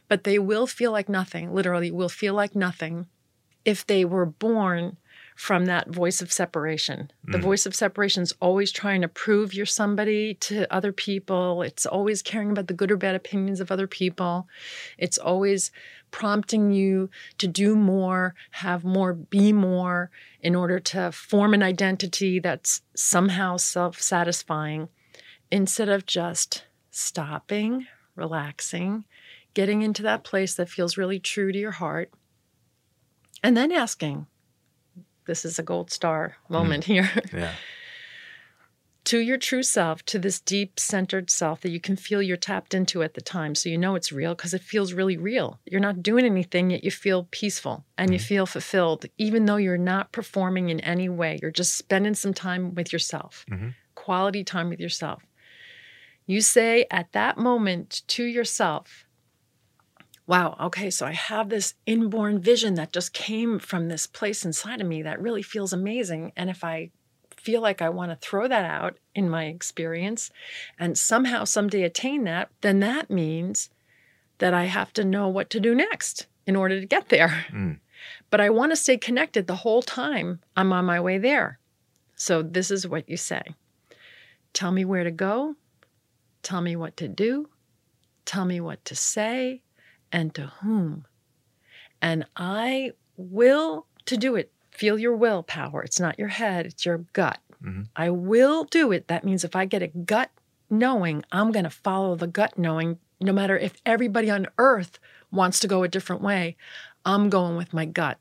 but 0.08 0.24
they 0.24 0.40
will 0.40 0.66
feel 0.66 0.94
like 0.94 1.10
nothing, 1.10 1.54
literally, 1.54 1.92
will 1.92 2.08
feel 2.10 2.34
like 2.34 2.56
nothing 2.56 3.08
if 3.66 3.86
they 3.86 4.06
were 4.06 4.26
born 4.26 4.96
from 5.36 5.66
that 5.66 5.90
voice 5.90 6.22
of 6.22 6.32
separation. 6.32 7.12
The 7.24 7.38
mm. 7.38 7.42
voice 7.42 7.66
of 7.66 7.76
separation 7.76 8.24
is 8.24 8.34
always 8.40 8.72
trying 8.72 9.02
to 9.02 9.08
prove 9.08 9.54
you're 9.54 9.66
somebody 9.66 10.36
to 10.36 10.72
other 10.74 10.92
people. 10.92 11.62
It's 11.64 11.86
always 11.86 12.22
caring 12.22 12.52
about 12.52 12.68
the 12.68 12.74
good 12.74 12.92
or 12.92 12.98
bad 12.98 13.16
opinions 13.16 13.60
of 13.60 13.72
other 13.72 13.88
people. 13.88 14.48
It's 14.98 15.18
always 15.18 15.72
prompting 16.12 16.72
you 16.72 17.10
to 17.40 17.48
do 17.48 17.76
more, 17.76 18.36
have 18.52 18.84
more, 18.84 19.14
be 19.14 19.52
more 19.52 20.12
in 20.42 20.56
order 20.56 20.80
to 20.80 21.12
form 21.12 21.54
an 21.54 21.64
identity 21.64 22.40
that's 22.40 22.82
somehow 22.96 23.58
self 23.58 24.00
satisfying 24.00 24.90
instead 25.52 25.90
of 25.90 26.06
just 26.06 26.64
stopping, 26.92 27.88
relaxing, 28.16 29.06
getting 29.54 29.82
into 29.82 30.04
that 30.04 30.24
place 30.24 30.54
that 30.56 30.70
feels 30.70 30.98
really 30.98 31.20
true 31.20 31.52
to 31.52 31.60
your 31.60 31.72
heart, 31.72 32.12
and 33.42 33.58
then 33.58 33.72
asking 33.72 34.28
this 35.26 35.46
is 35.46 35.60
a 35.60 35.64
gold 35.64 35.92
star 35.92 36.38
moment 36.50 36.84
here 36.86 37.10
Yeah. 37.34 37.54
to 39.06 39.20
your 39.20 39.38
true 39.38 39.64
self, 39.64 40.04
to 40.06 40.18
this 40.18 40.40
deep 40.40 40.80
centered 40.80 41.30
self 41.30 41.60
that 41.62 41.72
you 41.72 41.80
can 41.80 41.96
feel 41.98 42.22
you're 42.22 42.38
tapped 42.38 42.74
into 42.74 43.04
at 43.04 43.16
the 43.16 43.22
time. 43.22 43.54
So 43.54 43.68
you 43.70 43.78
know 43.78 43.96
it's 43.96 44.14
real 44.14 44.34
because 44.34 44.54
it 44.54 44.62
feels 44.62 44.94
really 44.94 45.18
real. 45.18 45.60
You're 45.66 45.82
not 45.82 46.02
doing 46.02 46.26
anything, 46.26 46.70
yet 46.72 46.84
you 46.86 46.92
feel 46.92 47.28
peaceful 47.32 47.84
and 47.98 48.14
you 48.14 48.20
feel 48.20 48.46
fulfilled, 48.46 49.06
even 49.18 49.46
though 49.46 49.58
you're 49.58 49.78
not 49.78 50.12
performing 50.14 50.70
in 50.70 50.80
any 50.80 51.10
way. 51.10 51.38
You're 51.42 51.52
just 51.52 51.76
spending 51.76 52.14
some 52.16 52.34
time 52.34 52.74
with 52.76 52.94
yourself, 52.94 53.46
Mhm. 53.50 53.74
quality 53.96 54.44
time 54.44 54.70
with 54.70 54.80
yourself. 54.80 55.24
You 56.26 56.40
say 56.40 56.86
at 56.90 57.12
that 57.12 57.38
moment 57.38 58.04
to 58.08 58.24
yourself, 58.24 59.04
Wow, 60.26 60.56
okay, 60.60 60.90
so 60.90 61.06
I 61.06 61.12
have 61.12 61.50
this 61.50 61.74
inborn 61.86 62.40
vision 62.40 62.76
that 62.76 62.94
just 62.94 63.14
came 63.14 63.60
from 63.60 63.88
this 63.88 64.08
place 64.08 64.46
inside 64.46 64.80
of 64.80 64.88
me 64.88 65.02
that 65.02 65.22
really 65.22 65.42
feels 65.42 65.74
amazing. 65.74 66.32
And 66.38 66.50
if 66.50 66.64
I 66.64 66.92
feel 67.36 67.62
like 67.62 67.82
I 67.82 67.90
want 67.90 68.12
to 68.12 68.28
throw 68.28 68.48
that 68.48 68.64
out 68.64 68.98
in 69.14 69.30
my 69.30 69.46
experience 69.46 70.32
and 70.80 70.98
somehow 70.98 71.44
someday 71.44 71.84
attain 71.84 72.24
that, 72.24 72.50
then 72.62 72.80
that 72.80 73.10
means 73.10 73.70
that 74.38 74.54
I 74.54 74.66
have 74.66 74.94
to 74.94 75.04
know 75.04 75.28
what 75.28 75.50
to 75.50 75.60
do 75.60 75.76
next 75.76 76.28
in 76.48 76.56
order 76.56 76.80
to 76.80 76.86
get 76.86 77.10
there. 77.10 77.46
Mm. 77.52 77.80
But 78.30 78.40
I 78.40 78.50
want 78.50 78.72
to 78.72 78.78
stay 78.78 78.98
connected 78.98 79.48
the 79.48 79.58
whole 79.58 79.82
time 79.82 80.40
I'm 80.56 80.72
on 80.72 80.86
my 80.86 81.00
way 81.00 81.18
there. 81.18 81.60
So 82.16 82.42
this 82.42 82.72
is 82.72 82.88
what 82.88 83.10
you 83.10 83.18
say 83.18 83.42
Tell 84.54 84.72
me 84.72 84.86
where 84.86 85.04
to 85.04 85.12
go, 85.12 85.56
tell 86.44 86.62
me 86.62 86.76
what 86.76 86.96
to 86.98 87.08
do, 87.08 87.50
tell 88.24 88.46
me 88.46 88.62
what 88.62 88.86
to 88.86 88.96
say, 88.96 89.63
and 90.14 90.34
to 90.36 90.48
whom. 90.62 91.06
And 92.02 92.26
I 92.38 92.92
will 93.18 93.88
to 94.06 94.16
do 94.16 94.36
it. 94.36 94.52
Feel 94.72 94.98
your 94.98 95.16
willpower. 95.16 95.84
It's 95.84 96.00
not 96.00 96.18
your 96.20 96.30
head, 96.30 96.66
it's 96.66 96.86
your 96.86 97.00
gut. 97.14 97.40
Mhm. 97.64 97.88
I 97.96 98.10
will 98.10 98.64
do 98.66 98.92
it. 98.92 99.08
That 99.08 99.24
means 99.24 99.44
if 99.44 99.56
I 99.56 99.66
get 99.66 99.82
a 99.82 99.88
gut 99.88 100.30
knowing, 100.70 101.24
I'm 101.32 101.52
going 101.52 101.64
to 101.66 101.70
follow 101.70 102.16
the 102.16 102.28
gut 102.28 102.58
knowing, 102.58 103.00
no 103.20 103.34
matter 103.34 103.58
if 103.58 103.82
everybody 103.86 104.30
on 104.30 104.48
earth 104.58 105.00
wants 105.32 105.60
to 105.62 105.68
go 105.68 105.84
a 105.84 105.88
different 105.88 106.22
way. 106.22 106.56
I'm 107.06 107.30
going 107.30 107.56
with 107.56 107.74
my 107.74 107.86
gut. 107.86 108.20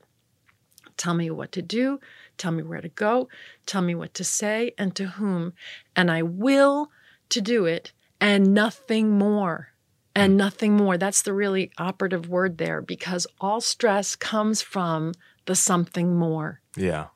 Tell 0.95 1.13
me 1.13 1.29
what 1.31 1.51
to 1.53 1.61
do, 1.61 1.99
tell 2.37 2.51
me 2.51 2.63
where 2.63 2.81
to 2.81 2.89
go, 2.89 3.27
tell 3.65 3.81
me 3.81 3.95
what 3.95 4.13
to 4.13 4.23
say 4.23 4.73
and 4.77 4.95
to 4.95 5.07
whom. 5.07 5.53
And 5.95 6.11
I 6.11 6.21
will 6.21 6.91
to 7.29 7.41
do 7.41 7.65
it 7.65 7.91
and 8.21 8.53
nothing 8.53 9.09
more. 9.11 9.72
And 10.15 10.37
nothing 10.37 10.75
more. 10.77 10.97
That's 10.97 11.21
the 11.23 11.33
really 11.33 11.71
operative 11.77 12.27
word 12.27 12.57
there 12.59 12.81
because 12.81 13.25
all 13.41 13.61
stress 13.61 14.15
comes 14.15 14.61
from 14.61 15.13
the 15.45 15.55
something 15.55 16.15
more 16.15 16.61
Yeah. 16.75 17.07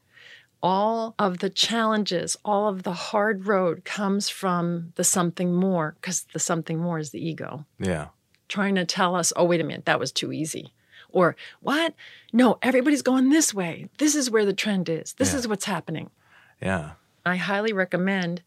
all 0.64 1.14
of 1.20 1.38
the 1.38 1.50
challenges, 1.52 2.36
all 2.44 2.68
of 2.68 2.82
the 2.84 2.92
hard 2.94 3.46
road 3.46 3.86
comes 3.86 4.28
from 4.30 4.92
the 4.96 5.04
something 5.04 5.54
more, 5.54 5.96
because 6.02 6.26
the 6.34 6.40
something 6.40 6.80
more 6.80 6.98
is 6.98 7.12
the 7.12 7.24
ego 7.26 7.66
Yeah. 7.80 8.08
trying 8.50 8.74
to 8.76 8.84
tell 8.86 9.16
us, 9.16 9.32
oh, 9.36 9.44
wait 9.46 9.62
a 9.62 9.64
minute, 9.64 9.86
that 9.86 10.00
was 10.00 10.12
too 10.12 10.34
easy. 10.34 10.74
Or, 11.10 11.36
what? 11.62 11.94
No, 12.34 12.58
everybody's 12.64 13.02
going 13.04 13.30
this 13.30 13.54
way. 13.54 13.88
This 14.00 14.16
is 14.16 14.30
where 14.32 14.46
the 14.46 14.54
trend 14.54 14.90
is. 14.90 15.14
This 15.14 15.32
Yeah. 15.34 15.40
is 15.40 15.48
what's 15.48 15.66
happening. 15.66 16.10
Yeah. 16.62 16.92
I 17.26 17.36
highly 17.38 17.72
recommend 17.72 18.42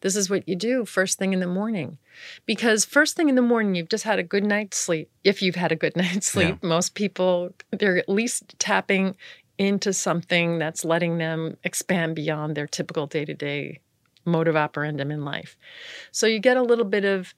this 0.00 0.16
is 0.16 0.30
what 0.30 0.48
you 0.48 0.56
do 0.56 0.84
first 0.84 1.18
thing 1.18 1.32
in 1.32 1.40
the 1.40 1.46
morning. 1.46 1.98
Because 2.46 2.84
first 2.84 3.16
thing 3.16 3.28
in 3.28 3.34
the 3.34 3.42
morning, 3.42 3.74
you've 3.74 3.88
just 3.88 4.04
had 4.04 4.18
a 4.18 4.22
good 4.22 4.44
night's 4.44 4.76
sleep. 4.78 5.10
If 5.24 5.42
you've 5.42 5.56
had 5.56 5.72
a 5.72 5.76
good 5.76 5.96
night's 6.04 6.26
sleep, 6.28 6.62
most 6.62 6.94
people, 6.94 7.52
they're 7.70 7.96
at 7.98 8.08
least 8.08 8.58
tapping 8.58 9.16
into 9.58 9.92
something 9.92 10.58
that's 10.58 10.84
letting 10.84 11.18
them 11.18 11.56
expand 11.64 12.16
beyond 12.16 12.56
their 12.56 12.66
typical 12.66 13.06
day 13.06 13.24
to 13.26 13.34
day 13.34 13.80
mode 14.24 14.48
of 14.48 14.54
operandum 14.54 15.12
in 15.12 15.24
life. 15.24 15.56
So 16.12 16.26
you 16.26 16.38
get 16.38 16.56
a 16.56 16.62
little 16.62 16.84
bit 16.84 17.04
of 17.04 17.34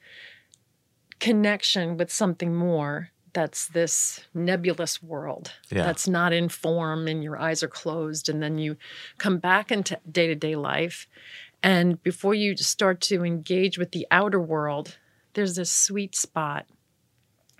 connection 1.19 1.97
with 1.97 2.11
something 2.11 2.53
more 2.53 3.09
that's 3.33 3.67
this 3.67 4.21
nebulous 4.33 5.01
world 5.01 5.51
Yeah. 5.69 5.83
that's 5.83 6.07
not 6.07 6.33
in 6.33 6.49
form 6.49 7.07
and 7.07 7.23
your 7.23 7.37
eyes 7.39 7.63
are 7.63 7.67
closed 7.67 8.29
and 8.29 8.43
then 8.43 8.57
you 8.57 8.77
come 9.17 9.37
back 9.39 9.71
into 9.71 9.99
day-to-day 10.09 10.55
life 10.55 11.07
and 11.63 12.03
before 12.03 12.35
you 12.35 12.55
start 12.57 13.01
to 13.01 13.23
engage 13.23 13.77
with 13.77 13.91
the 13.91 14.05
outer 14.11 14.39
world 14.39 14.97
there's 15.33 15.55
this 15.55 15.71
sweet 15.71 16.15
spot 16.15 16.67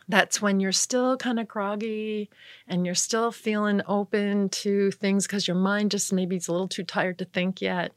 that's 0.09 0.41
when 0.41 0.59
you're 0.59 0.73
still 0.73 1.15
kind 1.15 1.39
of 1.39 1.47
groggy 1.47 2.29
and 2.67 2.85
you're 2.85 2.93
still 2.93 3.31
feeling 3.31 3.81
open 3.87 4.49
to 4.49 4.91
things 4.91 5.25
because 5.25 5.47
your 5.47 5.55
mind 5.55 5.89
just 5.89 6.11
maybe 6.11 6.35
is 6.35 6.47
a 6.47 6.51
little 6.51 6.67
too 6.67 6.83
tired 6.83 7.17
to 7.17 7.25
think 7.25 7.61
yet 7.61 7.93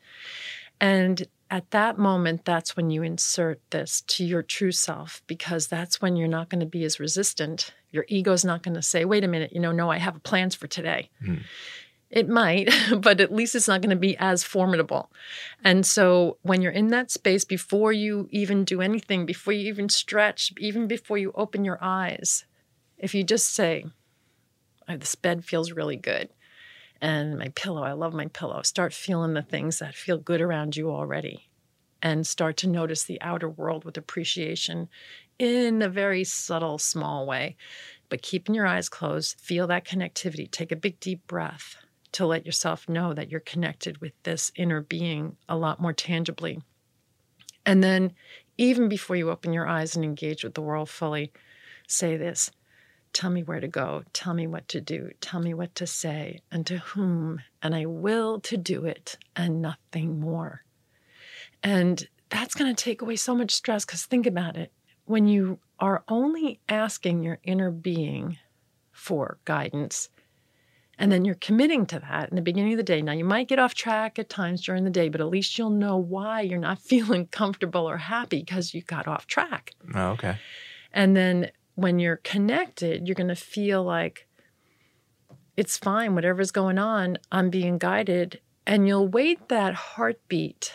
and 0.80 1.26
at 1.50 1.70
that 1.70 1.98
moment, 1.98 2.44
that's 2.44 2.76
when 2.76 2.90
you 2.90 3.02
insert 3.02 3.60
this 3.70 4.00
to 4.02 4.24
your 4.24 4.42
true 4.42 4.72
self 4.72 5.22
because 5.26 5.68
that's 5.68 6.00
when 6.02 6.16
you're 6.16 6.28
not 6.28 6.48
going 6.48 6.60
to 6.60 6.66
be 6.66 6.84
as 6.84 6.98
resistant. 6.98 7.72
Your 7.92 8.04
ego's 8.08 8.44
not 8.44 8.62
going 8.62 8.74
to 8.74 8.82
say, 8.82 9.04
wait 9.04 9.22
a 9.22 9.28
minute, 9.28 9.52
you 9.52 9.60
know, 9.60 9.72
no, 9.72 9.90
I 9.90 9.98
have 9.98 10.22
plans 10.24 10.54
for 10.54 10.66
today. 10.66 11.10
Hmm. 11.24 11.36
It 12.10 12.28
might, 12.28 12.70
but 13.00 13.20
at 13.20 13.32
least 13.32 13.54
it's 13.54 13.68
not 13.68 13.82
going 13.82 13.90
to 13.90 13.96
be 13.96 14.16
as 14.18 14.44
formidable. 14.44 15.10
And 15.64 15.84
so 15.84 16.38
when 16.42 16.62
you're 16.62 16.72
in 16.72 16.88
that 16.88 17.10
space, 17.10 17.44
before 17.44 17.92
you 17.92 18.28
even 18.30 18.64
do 18.64 18.80
anything, 18.80 19.26
before 19.26 19.52
you 19.52 19.68
even 19.68 19.88
stretch, 19.88 20.52
even 20.58 20.86
before 20.86 21.18
you 21.18 21.32
open 21.34 21.64
your 21.64 21.78
eyes, 21.80 22.44
if 22.98 23.14
you 23.14 23.24
just 23.24 23.52
say, 23.52 23.86
"Oh, 24.88 24.96
this 24.96 25.14
bed 25.14 25.44
feels 25.44 25.72
really 25.72 25.96
good 25.96 26.30
and 27.00 27.38
my 27.38 27.48
pillow. 27.50 27.82
I 27.82 27.92
love 27.92 28.14
my 28.14 28.26
pillow. 28.26 28.62
Start 28.62 28.92
feeling 28.92 29.34
the 29.34 29.42
things 29.42 29.78
that 29.78 29.94
feel 29.94 30.18
good 30.18 30.40
around 30.40 30.76
you 30.76 30.90
already 30.90 31.48
and 32.02 32.26
start 32.26 32.56
to 32.58 32.68
notice 32.68 33.04
the 33.04 33.20
outer 33.20 33.48
world 33.48 33.84
with 33.84 33.96
appreciation 33.96 34.88
in 35.38 35.82
a 35.82 35.88
very 35.88 36.24
subtle, 36.24 36.78
small 36.78 37.26
way. 37.26 37.56
But 38.08 38.22
keeping 38.22 38.54
your 38.54 38.66
eyes 38.66 38.88
closed, 38.88 39.40
feel 39.40 39.66
that 39.66 39.84
connectivity. 39.84 40.50
Take 40.50 40.72
a 40.72 40.76
big, 40.76 41.00
deep 41.00 41.26
breath 41.26 41.76
to 42.16 42.24
let 42.26 42.46
yourself 42.46 42.88
know 42.88 43.12
that 43.12 43.30
you're 43.30 43.40
connected 43.40 43.98
with 43.98 44.14
this 44.22 44.50
inner 44.56 44.80
being 44.80 45.36
a 45.50 45.54
lot 45.54 45.82
more 45.82 45.92
tangibly. 45.92 46.58
And 47.66 47.84
then, 47.84 48.12
even 48.56 48.88
before 48.88 49.16
you 49.16 49.30
open 49.30 49.52
your 49.52 49.68
eyes 49.68 49.94
and 49.94 50.02
engage 50.02 50.42
with 50.42 50.54
the 50.54 50.62
world 50.62 50.88
fully, 50.88 51.30
say 51.86 52.16
this 52.16 52.50
Tell 53.12 53.28
me 53.28 53.42
where 53.42 53.60
to 53.60 53.68
go. 53.68 54.02
Tell 54.14 54.32
me 54.32 54.46
what 54.46 54.66
to 54.68 54.80
do. 54.80 55.10
Tell 55.20 55.40
me 55.40 55.52
what 55.52 55.74
to 55.74 55.86
say 55.86 56.40
and 56.50 56.66
to 56.66 56.78
whom. 56.78 57.42
And 57.62 57.74
I 57.74 57.84
will 57.84 58.40
to 58.40 58.56
do 58.56 58.86
it 58.86 59.18
and 59.34 59.60
nothing 59.60 60.18
more. 60.18 60.64
And 61.62 62.08
that's 62.30 62.54
going 62.54 62.74
to 62.74 62.84
take 62.84 63.02
away 63.02 63.16
so 63.16 63.34
much 63.34 63.50
stress 63.50 63.84
because 63.84 64.06
think 64.06 64.26
about 64.26 64.56
it. 64.56 64.72
When 65.04 65.28
you 65.28 65.58
are 65.78 66.02
only 66.08 66.60
asking 66.66 67.22
your 67.22 67.40
inner 67.42 67.70
being 67.70 68.38
for 68.90 69.36
guidance, 69.44 70.08
and 70.98 71.12
then 71.12 71.24
you're 71.24 71.34
committing 71.34 71.84
to 71.86 71.98
that 72.00 72.30
in 72.30 72.36
the 72.36 72.42
beginning 72.42 72.72
of 72.72 72.78
the 72.78 72.82
day. 72.82 73.02
Now, 73.02 73.12
you 73.12 73.24
might 73.24 73.48
get 73.48 73.58
off 73.58 73.74
track 73.74 74.18
at 74.18 74.30
times 74.30 74.64
during 74.64 74.84
the 74.84 74.90
day, 74.90 75.08
but 75.08 75.20
at 75.20 75.28
least 75.28 75.58
you'll 75.58 75.70
know 75.70 75.96
why 75.96 76.40
you're 76.40 76.58
not 76.58 76.78
feeling 76.82 77.26
comfortable 77.26 77.88
or 77.88 77.98
happy 77.98 78.40
because 78.40 78.72
you 78.72 78.82
got 78.82 79.06
off 79.06 79.26
track. 79.26 79.74
Oh, 79.94 80.10
okay. 80.10 80.38
And 80.92 81.16
then 81.16 81.50
when 81.74 81.98
you're 81.98 82.16
connected, 82.16 83.06
you're 83.06 83.14
going 83.14 83.28
to 83.28 83.36
feel 83.36 83.84
like 83.84 84.26
it's 85.56 85.76
fine, 85.76 86.14
whatever's 86.14 86.50
going 86.50 86.78
on, 86.78 87.18
I'm 87.30 87.50
being 87.50 87.78
guided. 87.78 88.40
And 88.66 88.88
you'll 88.88 89.08
wait 89.08 89.48
that 89.48 89.74
heartbeat, 89.74 90.74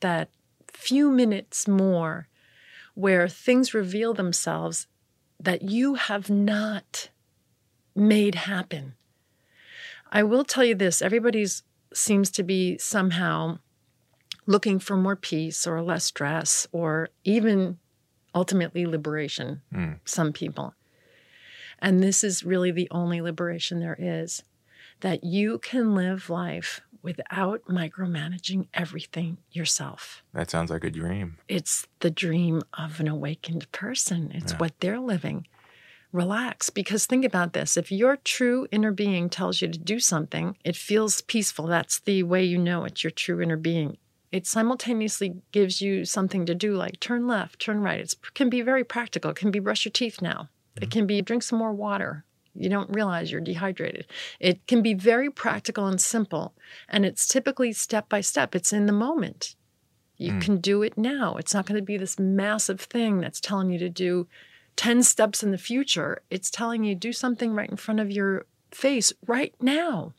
that 0.00 0.28
few 0.72 1.10
minutes 1.10 1.66
more, 1.66 2.28
where 2.94 3.28
things 3.28 3.74
reveal 3.74 4.14
themselves 4.14 4.86
that 5.40 5.62
you 5.62 5.94
have 5.94 6.28
not 6.30 7.10
made 7.94 8.34
happen. 8.34 8.94
I 10.12 10.22
will 10.22 10.44
tell 10.44 10.64
you 10.64 10.74
this 10.74 11.02
everybody's 11.02 11.62
seems 11.92 12.30
to 12.32 12.42
be 12.42 12.76
somehow 12.78 13.58
looking 14.46 14.78
for 14.78 14.96
more 14.96 15.16
peace 15.16 15.66
or 15.66 15.80
less 15.82 16.04
stress 16.04 16.66
or 16.72 17.08
even 17.24 17.78
ultimately 18.34 18.84
liberation, 18.84 19.62
Mm. 19.72 20.00
some 20.04 20.32
people. 20.32 20.74
And 21.78 22.02
this 22.02 22.24
is 22.24 22.44
really 22.44 22.70
the 22.72 22.88
only 22.90 23.20
liberation 23.20 23.80
there 23.80 23.96
is. 23.98 24.42
that 25.00 25.24
you 25.24 25.58
can 25.58 25.94
live 25.94 26.30
life 26.30 26.80
without 27.02 27.60
micromanaging 27.68 28.68
everything 28.72 29.36
yourself. 29.50 30.22
That 30.32 30.50
sounds 30.50 30.70
like 30.70 30.84
a 30.84 30.90
dream. 30.90 31.36
It's 31.48 31.86
the 31.98 32.10
dream 32.10 32.62
of 32.72 33.00
an 33.00 33.08
awakened 33.08 33.70
person, 33.72 34.30
it's 34.32 34.52
Yeah. 34.52 34.58
what 34.58 34.78
they're 34.80 35.00
living. 35.00 35.46
Relax, 36.14 36.70
because 36.70 37.06
think 37.06 37.24
about 37.24 37.54
this. 37.54 37.76
If 37.76 37.90
your 37.90 38.14
true 38.16 38.68
inner 38.70 38.92
being 38.92 39.28
tells 39.28 39.60
you 39.60 39.66
to 39.66 39.76
do 39.76 39.98
something, 39.98 40.56
it 40.64 40.76
feels 40.76 41.22
peaceful. 41.22 41.66
That's 41.66 41.98
the 41.98 42.22
way 42.22 42.44
you 42.44 42.56
know 42.56 42.84
it's 42.84 43.02
your 43.02 43.10
true 43.10 43.42
inner 43.42 43.56
being. 43.56 43.96
It 44.30 44.46
simultaneously 44.46 45.34
gives 45.50 45.80
you 45.82 46.04
something 46.04 46.46
to 46.46 46.54
do, 46.54 46.76
like 46.76 47.00
turn 47.00 47.26
left, 47.26 47.58
turn 47.58 47.80
right. 47.80 47.98
It 47.98 48.14
can 48.34 48.48
be 48.48 48.62
very 48.62 48.84
practical. 48.84 49.32
It 49.32 49.36
can 49.36 49.50
be 49.50 49.58
brush 49.58 49.84
your 49.84 49.90
teeth 49.90 50.22
now. 50.22 50.50
It 50.80 50.92
can 50.92 51.04
be 51.04 51.20
drink 51.20 51.42
some 51.42 51.58
more 51.58 51.72
water. 51.72 52.24
You 52.54 52.68
don't 52.68 52.94
realize 52.94 53.32
you're 53.32 53.40
dehydrated. 53.40 54.06
It 54.38 54.64
can 54.68 54.82
be 54.82 54.94
very 54.94 55.30
practical 55.30 55.88
and 55.88 56.00
simple. 56.00 56.54
And 56.88 57.04
it's 57.04 57.26
typically 57.26 57.72
step 57.72 58.08
by 58.08 58.20
step, 58.20 58.54
it's 58.54 58.72
in 58.72 58.86
the 58.86 58.92
moment. 58.92 59.56
You 60.16 60.34
Mm. 60.34 60.42
can 60.42 60.56
do 60.58 60.82
it 60.82 60.96
now. 60.96 61.34
It's 61.38 61.52
not 61.54 61.66
going 61.66 61.80
to 61.80 61.84
be 61.84 61.96
this 61.96 62.20
massive 62.20 62.80
thing 62.80 63.18
that's 63.18 63.40
telling 63.40 63.70
you 63.70 63.80
to 63.80 63.88
do 63.88 64.28
10 64.76 65.02
steps 65.02 65.42
in 65.42 65.50
the 65.50 65.58
future. 65.58 66.22
It's 66.30 66.50
telling 66.50 66.84
you 66.84 66.94
do 66.94 67.12
something 67.12 67.54
right 67.54 67.70
in 67.70 67.76
front 67.76 68.00
of 68.00 68.10
your 68.10 68.46
face 68.70 69.12
right 69.26 69.54
now. 69.60 70.12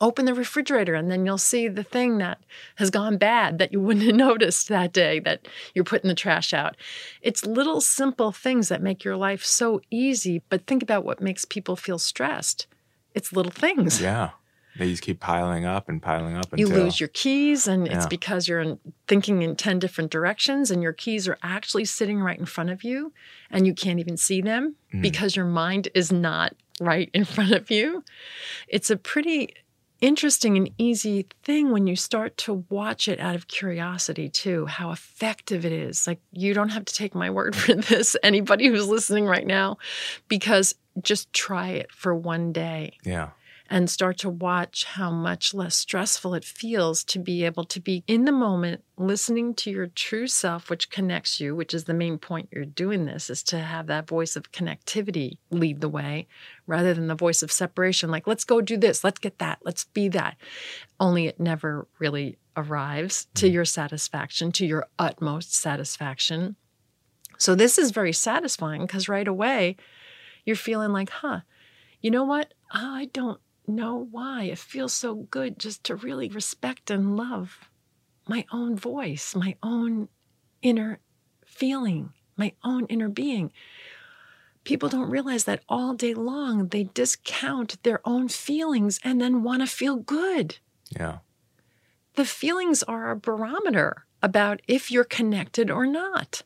Open 0.00 0.24
the 0.24 0.34
refrigerator 0.34 0.94
and 0.94 1.10
then 1.10 1.24
you'll 1.24 1.38
see 1.38 1.68
the 1.68 1.84
thing 1.84 2.18
that 2.18 2.40
has 2.76 2.90
gone 2.90 3.18
bad 3.18 3.58
that 3.58 3.72
you 3.72 3.80
wouldn't 3.80 4.04
have 4.06 4.14
noticed 4.30 4.68
that 4.68 4.92
day 4.92 5.20
that 5.20 5.46
you're 5.74 5.84
putting 5.84 6.08
the 6.08 6.14
trash 6.14 6.52
out. 6.52 6.76
It's 7.22 7.46
little 7.46 7.80
simple 7.80 8.32
things 8.32 8.68
that 8.68 8.82
make 8.82 9.04
your 9.04 9.16
life 9.16 9.44
so 9.44 9.80
easy, 9.90 10.42
but 10.48 10.66
think 10.66 10.82
about 10.82 11.04
what 11.04 11.20
makes 11.20 11.44
people 11.44 11.76
feel 11.76 11.98
stressed. 11.98 12.66
It's 13.14 13.32
little 13.32 13.52
things. 13.52 14.00
Yeah. 14.00 14.30
They 14.78 14.90
just 14.90 15.02
keep 15.02 15.20
piling 15.20 15.64
up 15.66 15.88
and 15.88 16.00
piling 16.02 16.36
up 16.36 16.46
You 16.56 16.66
until 16.66 16.84
lose 16.84 16.98
your 16.98 17.08
keys, 17.10 17.66
and 17.68 17.86
it's 17.86 18.06
because 18.06 18.48
you're 18.48 18.60
in, 18.60 18.78
thinking 19.06 19.42
in 19.42 19.54
10 19.56 19.78
different 19.78 20.10
directions, 20.10 20.70
and 20.70 20.82
your 20.82 20.92
keys 20.94 21.28
are 21.28 21.38
actually 21.42 21.84
sitting 21.84 22.20
right 22.20 22.38
in 22.38 22.46
front 22.46 22.70
of 22.70 22.82
you, 22.82 23.12
and 23.50 23.66
you 23.66 23.74
can't 23.74 24.00
even 24.00 24.16
see 24.16 24.40
them 24.40 24.76
Mm. 24.94 25.02
because 25.02 25.36
your 25.36 25.44
mind 25.46 25.88
is 25.94 26.10
not 26.12 26.54
right 26.80 27.10
in 27.14 27.24
front 27.36 27.52
of 27.52 27.70
you. 27.70 28.02
It's 28.68 28.90
a 28.90 28.96
pretty 28.96 29.54
interesting 30.00 30.56
and 30.56 30.68
easy 30.78 31.26
thing 31.44 31.70
when 31.70 31.86
you 31.86 31.94
start 31.94 32.36
to 32.36 32.64
watch 32.68 33.06
it 33.08 33.20
out 33.20 33.36
of 33.36 33.46
curiosity, 33.48 34.28
too, 34.28 34.66
how 34.66 34.90
effective 34.90 35.64
it 35.64 35.70
is. 35.72 36.06
Like, 36.08 36.18
you 36.32 36.54
don't 36.54 36.70
have 36.70 36.84
to 36.86 36.94
take 36.94 37.14
my 37.14 37.30
word 37.30 37.54
for 37.62 37.74
this, 37.74 38.16
anybody 38.22 38.66
who's 38.68 38.88
listening 38.88 39.26
right 39.26 39.46
now, 39.46 39.78
because 40.28 40.74
just 41.02 41.32
try 41.32 41.68
it 41.68 41.90
for 41.92 42.14
one 42.14 42.52
day 42.52 42.98
yeah. 43.04 43.30
And 43.72 43.88
start 43.88 44.18
to 44.18 44.28
watch 44.28 44.84
how 44.84 45.10
much 45.10 45.54
less 45.54 45.74
stressful 45.74 46.34
it 46.34 46.44
feels 46.44 47.02
to 47.02 47.18
be 47.18 47.42
able 47.42 47.64
to 47.64 47.80
be 47.80 48.04
in 48.06 48.26
the 48.26 48.32
moment 48.32 48.84
listening 48.98 49.54
to 49.54 49.70
your 49.70 49.86
true 49.86 50.26
self 50.26 50.68
which 50.68 50.90
connects 50.90 51.40
you 51.40 51.56
which 51.56 51.72
is 51.72 51.84
the 51.84 51.94
main 51.94 52.18
point 52.18 52.50
you're 52.52 52.66
doing 52.66 53.06
this 53.06 53.30
is 53.30 53.42
to 53.42 53.58
have 53.58 53.86
that 53.86 54.06
voice 54.06 54.36
of 54.36 54.52
connectivity 54.52 55.38
lead 55.50 55.80
the 55.80 55.88
way 55.88 56.26
rather 56.66 56.92
than 56.92 57.06
the 57.06 57.14
voice 57.14 57.42
of 57.42 57.50
separation 57.50 58.10
like 58.10 58.26
let's 58.26 58.44
go 58.44 58.60
do 58.60 58.76
this. 58.76 59.02
Let's 59.02 59.18
get 59.18 59.38
that. 59.38 59.58
Let's 59.64 59.84
be 59.84 60.08
that. 60.10 60.36
Only 61.00 61.26
it 61.26 61.40
never 61.40 61.88
really 61.98 62.36
arrives 62.56 63.26
to 63.34 63.46
mm-hmm. 63.46 63.54
your 63.54 63.64
satisfaction 63.64 64.52
to 64.52 64.66
your 64.66 64.86
utmost 64.98 65.54
satisfaction. 65.54 66.56
So 67.38 67.54
this 67.54 67.78
is 67.78 67.90
very 67.90 68.12
satisfying 68.12 68.82
because 68.82 69.08
right 69.08 69.26
away 69.26 69.76
you're 70.44 70.56
feeling 70.56 70.92
like 70.92 71.08
huh 71.08 71.40
you 72.02 72.10
know 72.10 72.24
what? 72.24 72.52
Ah, 72.72 72.96
I 72.96 73.04
don't 73.06 73.40
know 73.66 74.08
why. 74.10 74.44
It 74.44 74.58
feels 74.58 74.92
so 74.92 75.14
good 75.14 75.58
just 75.58 75.84
to 75.84 75.96
really 75.96 76.28
respect 76.28 76.90
and 76.90 77.16
love 77.16 77.68
my 78.28 78.44
own 78.52 78.76
voice, 78.76 79.34
my 79.34 79.56
own 79.62 80.08
inner 80.62 81.00
feeling, 81.44 82.12
my 82.36 82.52
own 82.64 82.86
inner 82.86 83.08
being. 83.08 83.52
People 84.64 84.88
don't 84.88 85.10
realize 85.10 85.44
that 85.44 85.62
all 85.68 85.94
day 85.94 86.14
long 86.14 86.68
they 86.68 86.84
discount 86.84 87.82
their 87.82 88.00
own 88.04 88.28
feelings 88.28 89.00
and 89.02 89.20
then 89.20 89.42
want 89.42 89.60
to 89.60 89.66
feel 89.66 89.96
good. 89.96 90.58
Yeah. 90.90 91.18
The 92.14 92.24
feelings 92.24 92.82
are 92.82 93.10
a 93.10 93.16
barometer 93.16 94.06
about 94.22 94.62
if 94.68 94.90
you're 94.90 95.04
connected 95.04 95.70
or 95.70 95.86
not. 95.86 96.42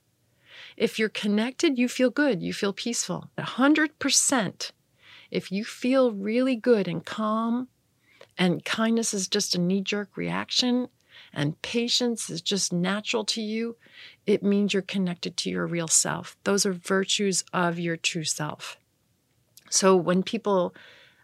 If 0.76 0.98
you're 0.98 1.08
connected, 1.08 1.78
you 1.78 1.88
feel 1.88 2.10
good, 2.10 2.42
you 2.42 2.52
feel 2.52 2.72
peaceful. 2.72 3.30
100%. 3.38 4.70
If 5.30 5.50
you 5.50 5.64
feel 5.64 6.12
really 6.12 6.56
good 6.56 6.88
and 6.88 7.04
calm, 7.04 7.68
and 8.38 8.64
kindness 8.64 9.14
is 9.14 9.28
just 9.28 9.54
a 9.54 9.60
knee 9.60 9.80
jerk 9.80 10.16
reaction, 10.16 10.88
and 11.32 11.60
patience 11.62 12.30
is 12.30 12.40
just 12.40 12.72
natural 12.72 13.24
to 13.24 13.40
you, 13.40 13.76
it 14.26 14.42
means 14.42 14.72
you're 14.72 14.82
connected 14.82 15.36
to 15.38 15.50
your 15.50 15.66
real 15.66 15.88
self. 15.88 16.36
Those 16.44 16.66
are 16.66 16.72
virtues 16.72 17.44
of 17.52 17.78
your 17.78 17.96
true 17.96 18.24
self. 18.24 18.76
So 19.70 19.96
when 19.96 20.22
people 20.22 20.74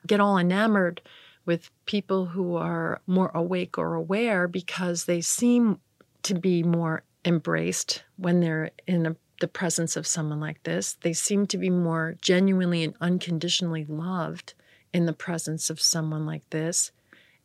get 0.07 0.21
all 0.21 0.39
enamored 0.39 1.01
with 1.45 1.71
people 1.87 2.27
who 2.27 2.57
are 2.57 3.01
more 3.07 3.31
awake 3.35 3.79
or 3.79 3.95
aware 3.95 4.49
because 4.49 5.05
they 5.05 5.21
seem 5.21 5.81
to 6.23 6.35
be 6.35 6.63
more 6.63 7.03
embraced 7.25 8.05
when 8.17 8.41
they're 8.41 8.71
in 8.87 9.07
a, 9.07 9.17
the 9.43 9.49
presence 9.49 9.97
of 9.97 10.07
someone 10.07 10.41
like 10.41 10.63
this. 10.63 10.95
They 11.03 11.13
seem 11.13 11.47
to 11.49 11.59
be 11.59 11.69
more 11.69 12.15
genuinely 12.23 12.83
and 12.85 12.95
unconditionally 13.01 13.85
loved 13.85 14.55
in 14.95 15.05
the 15.07 15.13
presence 15.13 15.69
of 15.69 15.81
someone 15.81 16.25
like 16.25 16.49
this. 16.51 16.93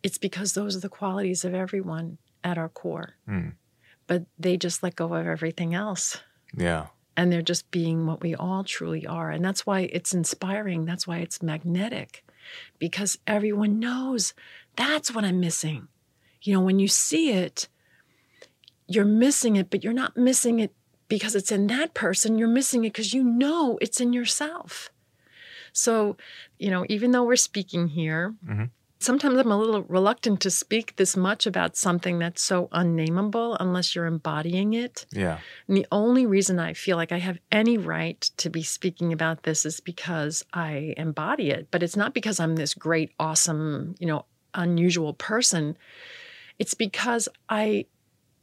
It's 0.03 0.19
because 0.19 0.53
those 0.53 0.77
are 0.77 0.79
the 0.79 0.89
qualities 0.89 1.43
of 1.43 1.53
everyone 1.55 2.19
at 2.43 2.57
our 2.57 2.69
core. 2.69 3.15
Mm. 3.27 3.53
But 4.05 4.25
they 4.38 4.55
just 4.57 4.83
let 4.83 4.95
go 4.95 5.13
of 5.15 5.25
everything 5.25 5.73
else 5.73 6.21
Yeah. 6.55 6.88
and 7.17 7.31
they're 7.31 7.41
just 7.41 7.69
being 7.71 8.05
what 8.05 8.21
we 8.21 8.36
all 8.36 8.63
truly 8.63 9.05
are. 9.07 9.31
And 9.31 9.43
that's 9.43 9.65
why 9.65 9.81
it's 9.91 10.13
inspiring. 10.13 10.86
That's 10.86 11.07
why 11.07 11.17
it's 11.17 11.41
magnetic 11.41 12.23
because 12.79 13.17
everyone 13.25 13.79
knows 13.79 14.33
that's 14.75 15.13
what 15.13 15.25
I'm 15.25 15.39
missing. 15.39 15.88
You 16.43 16.53
know, 16.53 16.62
when 16.62 16.77
you 16.79 16.88
see 16.88 17.31
it, 17.31 17.67
you're 18.88 19.03
missing 19.03 19.55
it, 19.57 19.69
but 19.71 19.83
you're 19.83 19.91
not 19.93 20.15
missing 20.15 20.60
it 20.60 20.71
because 21.08 21.36
it's 21.36 21.52
in 21.52 21.67
that 21.67 21.93
person. 21.93 22.38
You're 22.38 22.48
missing 22.48 22.84
it 22.84 22.89
because 22.93 23.13
you 23.13 23.24
know 23.24 23.78
it's 23.82 24.00
in 24.02 24.13
yourself. 24.13 24.89
So, 25.74 26.17
you 26.58 26.70
know, 26.72 26.86
even 26.89 27.12
though 27.12 27.24
we're 27.24 27.36
speaking 27.36 27.89
here, 27.89 28.34
Mhm. 28.48 28.72
sometimes 29.00 29.38
I'm 29.38 29.52
a 29.52 29.58
little 29.58 29.84
reluctant 29.84 30.41
to 30.41 30.50
speak 30.50 30.96
this 30.96 31.15
much 31.15 31.46
about 31.46 31.78
something 31.78 32.17
that's 32.17 32.41
so 32.41 32.67
unnameable 32.72 33.56
unless 33.60 33.93
you're 33.96 34.08
embodying 34.08 34.74
it. 34.74 35.06
Yeah. 35.12 35.39
And 35.67 35.78
the 35.78 35.86
only 35.91 36.26
reason 36.26 36.58
I 36.58 36.74
feel 36.74 36.98
like 36.98 37.12
I 37.12 37.20
have 37.20 37.38
any 37.52 37.78
right 37.78 38.20
to 38.38 38.50
be 38.50 38.63
speaking 38.63 39.13
about 39.13 39.43
this 39.43 39.65
is 39.65 39.80
because 39.80 40.43
I 40.52 40.96
embody 40.98 41.52
it. 41.52 41.67
But 41.70 41.84
it's 41.84 41.96
not 41.96 42.13
because 42.15 42.39
I'm 42.39 42.56
this 42.56 42.74
great, 42.74 43.12
awesome, 43.20 43.96
you 44.00 44.08
know, 44.08 44.26
unusual 44.56 45.13
person. 45.13 45.78
It's 46.58 46.74
because 46.74 47.30
I 47.50 47.86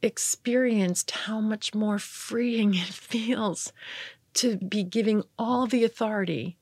experienced 0.05 1.11
how 1.11 1.39
much 1.41 1.73
more 1.73 1.99
freeing 1.99 2.73
it 2.75 2.87
feels 2.93 3.73
to 4.35 4.57
be 4.57 4.83
giving 4.83 5.23
all 5.37 5.65
the 5.67 5.83
authority 5.83 6.57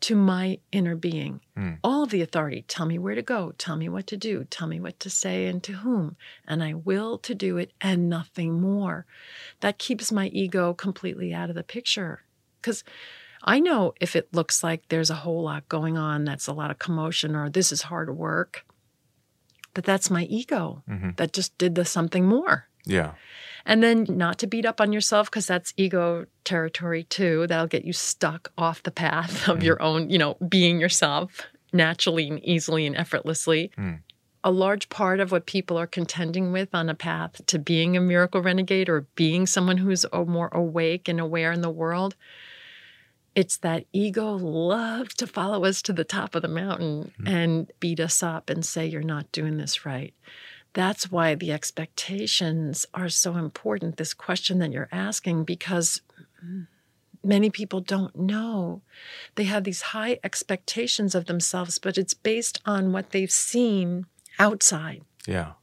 to 0.00 0.14
my 0.14 0.58
inner 0.70 0.94
being. 0.94 1.40
Hmm. 1.56 1.72
All 1.82 2.06
the 2.06 2.22
authority. 2.22 2.64
Tell 2.68 2.86
me 2.86 2.98
where 2.98 3.16
to 3.16 3.22
go. 3.22 3.52
Tell 3.58 3.74
me 3.76 3.88
what 3.88 4.06
to 4.08 4.16
do. 4.16 4.44
Tell 4.44 4.68
me 4.68 4.78
what 4.78 5.00
to 5.00 5.10
say 5.10 5.46
and 5.46 5.60
to 5.64 5.72
whom. 5.72 6.16
And 6.46 6.62
I 6.62 6.74
will 6.74 7.18
to 7.18 7.34
do 7.34 7.56
it 7.56 7.72
and 7.80 8.08
nothing 8.08 8.60
more. 8.60 9.06
That 9.60 9.78
keeps 9.78 10.12
my 10.12 10.28
ego 10.28 10.72
completely 10.72 11.34
out 11.34 11.50
of 11.50 11.56
the 11.56 11.64
picture. 11.64 12.22
Because 12.60 12.84
I 13.42 13.58
know 13.58 13.92
if 14.00 14.14
it 14.14 14.32
looks 14.32 14.62
like 14.62 14.88
there's 14.88 15.10
a 15.10 15.14
whole 15.16 15.42
lot 15.42 15.68
going 15.68 15.98
on, 15.98 16.24
that's 16.24 16.46
a 16.46 16.52
lot 16.52 16.70
of 16.70 16.78
commotion, 16.78 17.34
or 17.34 17.50
this 17.50 17.72
is 17.72 17.82
hard 17.82 18.16
work, 18.16 18.64
that 19.74 19.84
that's 19.84 20.10
my 20.10 20.24
ego 20.24 20.82
Mhm. 20.88 21.16
that 21.16 21.32
just 21.32 21.58
did 21.58 21.74
the 21.74 21.84
something 21.84 22.24
more. 22.24 22.67
Yeah. 22.88 23.12
And 23.66 23.82
then 23.82 24.06
not 24.08 24.38
to 24.38 24.46
beat 24.46 24.64
up 24.64 24.80
on 24.80 24.92
yourself 24.92 25.30
because 25.30 25.46
that's 25.46 25.74
ego 25.76 26.26
territory 26.44 27.04
too. 27.04 27.46
That'll 27.46 27.66
get 27.66 27.84
you 27.84 27.92
stuck 27.92 28.50
off 28.56 28.82
the 28.82 28.90
path 28.90 29.46
of 29.48 29.58
Mhm. 29.58 29.62
your 29.62 29.82
own, 29.82 30.08
you 30.10 30.16
know, 30.18 30.34
being 30.48 30.80
yourself 30.80 31.42
naturally 31.72 32.28
and 32.28 32.42
easily 32.42 32.86
and 32.86 32.96
effortlessly. 32.96 33.70
Mm. 33.76 33.98
A 34.42 34.50
large 34.50 34.88
part 34.88 35.20
of 35.20 35.32
what 35.32 35.44
people 35.46 35.76
are 35.76 35.86
contending 35.86 36.50
with 36.52 36.74
on 36.74 36.88
a 36.88 36.94
path 36.94 37.44
to 37.46 37.58
being 37.58 37.96
a 37.96 38.00
miracle 38.00 38.40
renegade 38.40 38.88
or 38.88 39.02
being 39.16 39.46
someone 39.46 39.76
who's 39.78 40.06
more 40.12 40.48
awake 40.52 41.06
and 41.08 41.20
aware 41.20 41.52
in 41.52 41.60
the 41.60 41.68
world, 41.68 42.14
it's 43.34 43.58
that 43.58 43.84
ego 43.92 44.32
loves 44.32 45.14
to 45.16 45.26
follow 45.26 45.64
us 45.64 45.82
to 45.82 45.92
the 45.92 46.04
top 46.04 46.34
of 46.34 46.42
the 46.42 46.48
mountain 46.48 47.12
Mhm. 47.20 47.28
and 47.28 47.72
beat 47.80 48.00
us 48.00 48.22
up 48.22 48.48
and 48.48 48.64
say, 48.64 48.86
You're 48.86 49.02
not 49.02 49.30
doing 49.32 49.58
this 49.58 49.84
right. 49.84 50.14
That's 50.78 51.10
why 51.10 51.34
the 51.34 51.50
expectations 51.50 52.86
are 52.94 53.08
so 53.08 53.36
important, 53.36 53.96
this 53.96 54.14
question 54.14 54.60
that 54.60 54.70
you're 54.70 54.88
asking, 54.92 55.42
because 55.42 56.02
many 57.24 57.50
people 57.50 57.80
don't 57.80 58.14
know. 58.14 58.82
They 59.34 59.42
have 59.42 59.64
these 59.64 59.82
high 59.90 60.20
expectations 60.22 61.16
of 61.16 61.24
themselves, 61.24 61.80
but 61.80 61.98
it's 61.98 62.14
based 62.14 62.60
on 62.64 62.92
what 62.92 63.10
they've 63.10 63.28
seen 63.28 64.06
outside. 64.38 65.02
Yeah. 65.26 65.54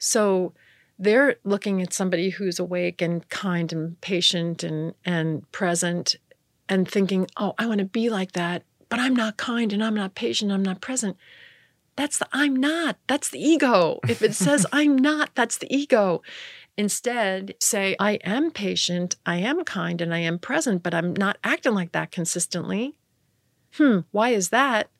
So 0.00 0.54
they're 0.98 1.36
looking 1.44 1.80
at 1.80 1.92
somebody 1.92 2.30
who's 2.30 2.58
awake 2.58 3.00
and 3.00 3.28
kind 3.28 3.72
and 3.72 4.00
patient 4.00 4.64
and 4.64 4.92
and 5.04 5.48
present 5.52 6.16
and 6.68 6.90
thinking, 6.90 7.28
"Oh, 7.36 7.54
I 7.58 7.66
want 7.66 7.78
to 7.78 7.84
be 7.84 8.10
like 8.10 8.32
that, 8.32 8.64
but 8.88 8.98
I'm 8.98 9.14
not 9.14 9.36
kind 9.36 9.72
and 9.72 9.84
I'm 9.84 9.94
not 9.94 10.16
patient, 10.16 10.50
I'm 10.50 10.64
not 10.64 10.80
present." 10.80 11.16
That's 11.98 12.18
the 12.18 12.28
I'm 12.32 12.54
not. 12.54 12.96
That's 13.08 13.28
the 13.28 13.40
ego. 13.40 13.98
If 14.08 14.22
it 14.22 14.32
says 14.32 14.64
I'm 14.72 14.96
not, 14.96 15.34
that's 15.34 15.58
the 15.58 15.66
ego. 15.74 16.22
Instead, 16.76 17.56
say, 17.58 17.96
I 17.98 18.12
am 18.22 18.52
patient, 18.52 19.16
I 19.26 19.38
am 19.38 19.64
kind, 19.64 20.00
and 20.00 20.14
I 20.14 20.20
am 20.20 20.38
present, 20.38 20.84
but 20.84 20.94
I'm 20.94 21.12
not 21.12 21.38
acting 21.42 21.74
like 21.74 21.90
that 21.90 22.12
consistently. 22.12 22.96
Hmm, 23.74 24.00
why 24.12 24.28
is 24.28 24.50
that? 24.50 24.90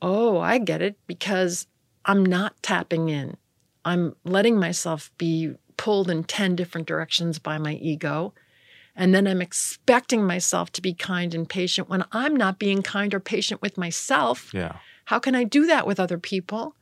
Oh, 0.00 0.38
I 0.38 0.56
get 0.56 0.80
it. 0.80 0.96
Because 1.06 1.66
I'm 2.06 2.24
not 2.24 2.54
tapping 2.62 3.10
in. 3.10 3.36
I'm 3.84 4.16
letting 4.24 4.58
myself 4.58 5.12
be 5.18 5.56
pulled 5.76 6.08
in 6.08 6.24
10 6.24 6.56
different 6.56 6.86
directions 6.86 7.38
by 7.38 7.58
my 7.58 7.74
ego. 7.74 8.32
And 8.96 9.14
then 9.14 9.26
I'm 9.26 9.42
expecting 9.42 10.24
myself 10.24 10.72
to 10.72 10.80
be 10.80 10.94
kind 10.94 11.34
and 11.34 11.46
patient 11.46 11.90
when 11.90 12.06
I'm 12.12 12.34
not 12.34 12.58
being 12.58 12.80
kind 12.80 13.12
or 13.12 13.20
patient 13.20 13.60
with 13.60 13.76
myself. 13.76 14.54
Yeah. 14.54 14.76
How 15.06 15.18
can 15.18 15.34
I 15.34 15.44
do 15.44 15.66
that 15.66 15.86
with 15.86 16.00
other 16.00 16.18
people? 16.18 16.74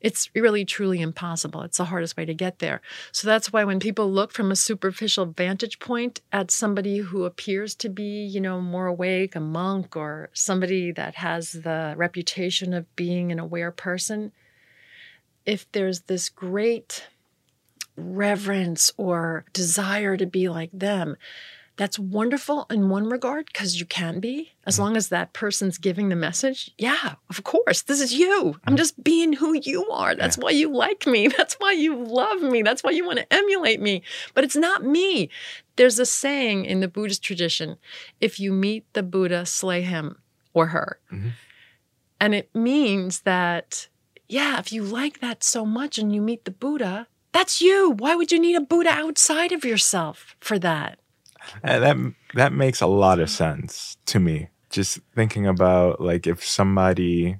It's 0.00 0.30
really, 0.34 0.64
truly 0.64 1.02
impossible. 1.02 1.60
It's 1.62 1.76
the 1.76 1.84
hardest 1.84 2.16
way 2.16 2.24
to 2.24 2.32
get 2.32 2.58
there. 2.58 2.80
So 3.12 3.28
that's 3.28 3.52
why 3.52 3.64
when 3.64 3.80
people 3.80 4.10
look 4.10 4.32
from 4.32 4.50
a 4.50 4.56
superficial 4.56 5.26
vantage 5.26 5.78
point 5.78 6.22
at 6.32 6.50
somebody 6.50 6.98
who 6.98 7.24
appears 7.24 7.74
to 7.76 7.90
be, 7.90 8.24
you 8.24 8.40
know, 8.40 8.62
more 8.62 8.86
awake, 8.86 9.36
a 9.36 9.40
monk, 9.40 9.96
or 9.96 10.30
somebody 10.32 10.90
that 10.92 11.16
has 11.16 11.52
the 11.52 11.92
reputation 11.98 12.72
of 12.72 12.96
being 12.96 13.30
an 13.30 13.38
aware 13.38 13.70
person, 13.70 14.32
if 15.44 15.70
there's 15.72 16.02
this 16.02 16.30
great 16.30 17.06
reverence 17.96 18.90
or 18.96 19.44
desire 19.52 20.16
to 20.16 20.26
be 20.26 20.48
like 20.48 20.70
them, 20.72 21.16
that's 21.80 21.98
wonderful 21.98 22.66
in 22.68 22.90
one 22.90 23.06
regard 23.08 23.46
because 23.46 23.80
you 23.80 23.86
can 23.86 24.20
be. 24.20 24.52
As 24.66 24.78
long 24.78 24.98
as 24.98 25.08
that 25.08 25.32
person's 25.32 25.78
giving 25.78 26.10
the 26.10 26.16
message 26.28 26.70
yeah 26.78 27.14
of 27.30 27.42
course 27.42 27.80
this 27.82 28.00
is 28.00 28.12
you. 28.12 28.56
I'm 28.66 28.76
just 28.76 29.02
being 29.02 29.32
who 29.40 29.50
you 29.70 29.88
are. 29.90 30.14
That's 30.14 30.36
Yeah. 30.36 30.44
why 30.44 30.50
you 30.50 30.68
like 30.86 31.06
me. 31.06 31.28
That's 31.38 31.54
why 31.54 31.72
you 31.72 31.92
love 31.96 32.42
me. 32.42 32.62
That's 32.62 32.82
why 32.84 32.90
you 32.90 33.04
want 33.06 33.18
to 33.20 33.32
emulate 33.40 33.80
me. 33.80 34.02
But 34.34 34.44
it's 34.44 34.56
not 34.68 34.84
me. 34.84 35.30
There's 35.76 35.98
a 35.98 36.06
saying 36.06 36.66
in 36.66 36.80
the 36.80 36.88
buddhist 36.88 37.22
tradition 37.24 37.78
if 38.20 38.38
you 38.38 38.52
meet 38.52 38.84
the 38.92 39.02
buddha 39.02 39.46
slay 39.46 39.80
him 39.82 40.06
or 40.52 40.66
her. 40.76 40.98
Mhm. 41.10 41.32
and 42.22 42.34
it 42.34 42.54
means 42.54 43.20
that 43.32 43.88
yeah 44.28 44.58
if 44.58 44.70
you 44.74 44.82
like 44.84 45.20
that 45.20 45.42
so 45.42 45.64
much 45.64 45.98
and 45.98 46.14
you 46.14 46.20
meet 46.20 46.44
the 46.44 46.50
buddha 46.64 47.06
that's 47.32 47.60
you. 47.62 47.90
Why 48.02 48.14
would 48.16 48.30
you 48.32 48.40
need 48.40 48.56
a 48.56 48.60
buddha 48.72 48.90
outside 48.90 49.52
of 49.52 49.64
yourself 49.64 50.36
for 50.40 50.58
that 50.58 50.98
that 51.62 51.96
that 52.34 52.52
makes 52.52 52.80
a 52.80 52.86
lot 52.86 53.20
of 53.20 53.30
sense 53.30 53.96
to 54.06 54.20
me. 54.20 54.48
Just 54.70 55.00
thinking 55.14 55.46
about 55.46 56.00
like 56.00 56.26
if 56.26 56.44
somebody 56.44 57.38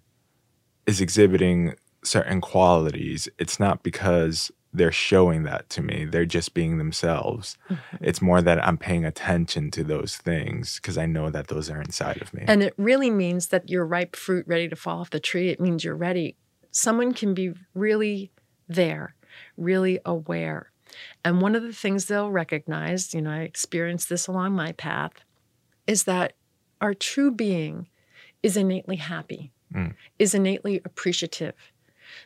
is 0.87 1.01
exhibiting 1.01 1.75
certain 2.03 2.41
qualities, 2.41 3.29
it's 3.39 3.61
not 3.61 3.83
because 3.83 4.51
they're 4.73 4.93
showing 4.93 5.43
that 5.45 5.69
to 5.71 5.83
me. 5.83 6.05
They're 6.05 6.25
just 6.25 6.55
being 6.55 6.79
themselves. 6.79 7.59
Mm-hmm. 7.69 8.05
It's 8.05 8.23
more 8.23 8.41
that 8.41 8.65
I'm 8.65 8.79
paying 8.79 9.05
attention 9.05 9.71
to 9.73 9.85
those 9.85 10.17
things 10.17 10.77
because 10.77 10.97
I 10.97 11.07
know 11.07 11.31
that 11.31 11.49
those 11.49 11.69
are 11.71 11.81
inside 11.81 12.23
of 12.23 12.33
me. 12.33 12.45
And 12.47 12.63
it 12.63 12.75
really 12.77 13.11
means 13.11 13.49
that 13.49 13.69
you're 13.69 13.85
ripe 13.85 14.15
fruit 14.15 14.47
ready 14.47 14.69
to 14.69 14.77
fall 14.77 15.01
off 15.01 15.11
the 15.11 15.21
tree. 15.21 15.49
It 15.49 15.61
means 15.61 15.85
you're 15.85 15.97
ready. 15.97 16.37
Someone 16.71 17.13
can 17.15 17.35
be 17.35 17.53
really 17.75 18.31
there, 18.69 19.17
really 19.57 19.99
aware. 20.05 20.71
And 21.24 21.40
one 21.40 21.55
of 21.55 21.62
the 21.62 21.72
things 21.72 22.07
they'll 22.07 22.31
recognize, 22.31 23.14
you 23.14 23.20
know, 23.22 23.31
I 23.31 23.40
experienced 23.40 24.09
this 24.09 24.26
along 24.26 24.53
my 24.53 24.72
path, 24.72 25.12
is 25.87 26.05
that 26.05 26.35
our 26.81 26.94
true 26.94 27.31
being 27.31 27.88
is 28.42 28.57
innately 28.57 28.96
happy, 28.96 29.53
Mm. 29.74 29.94
is 30.18 30.35
innately 30.35 30.81
appreciative. 30.85 31.55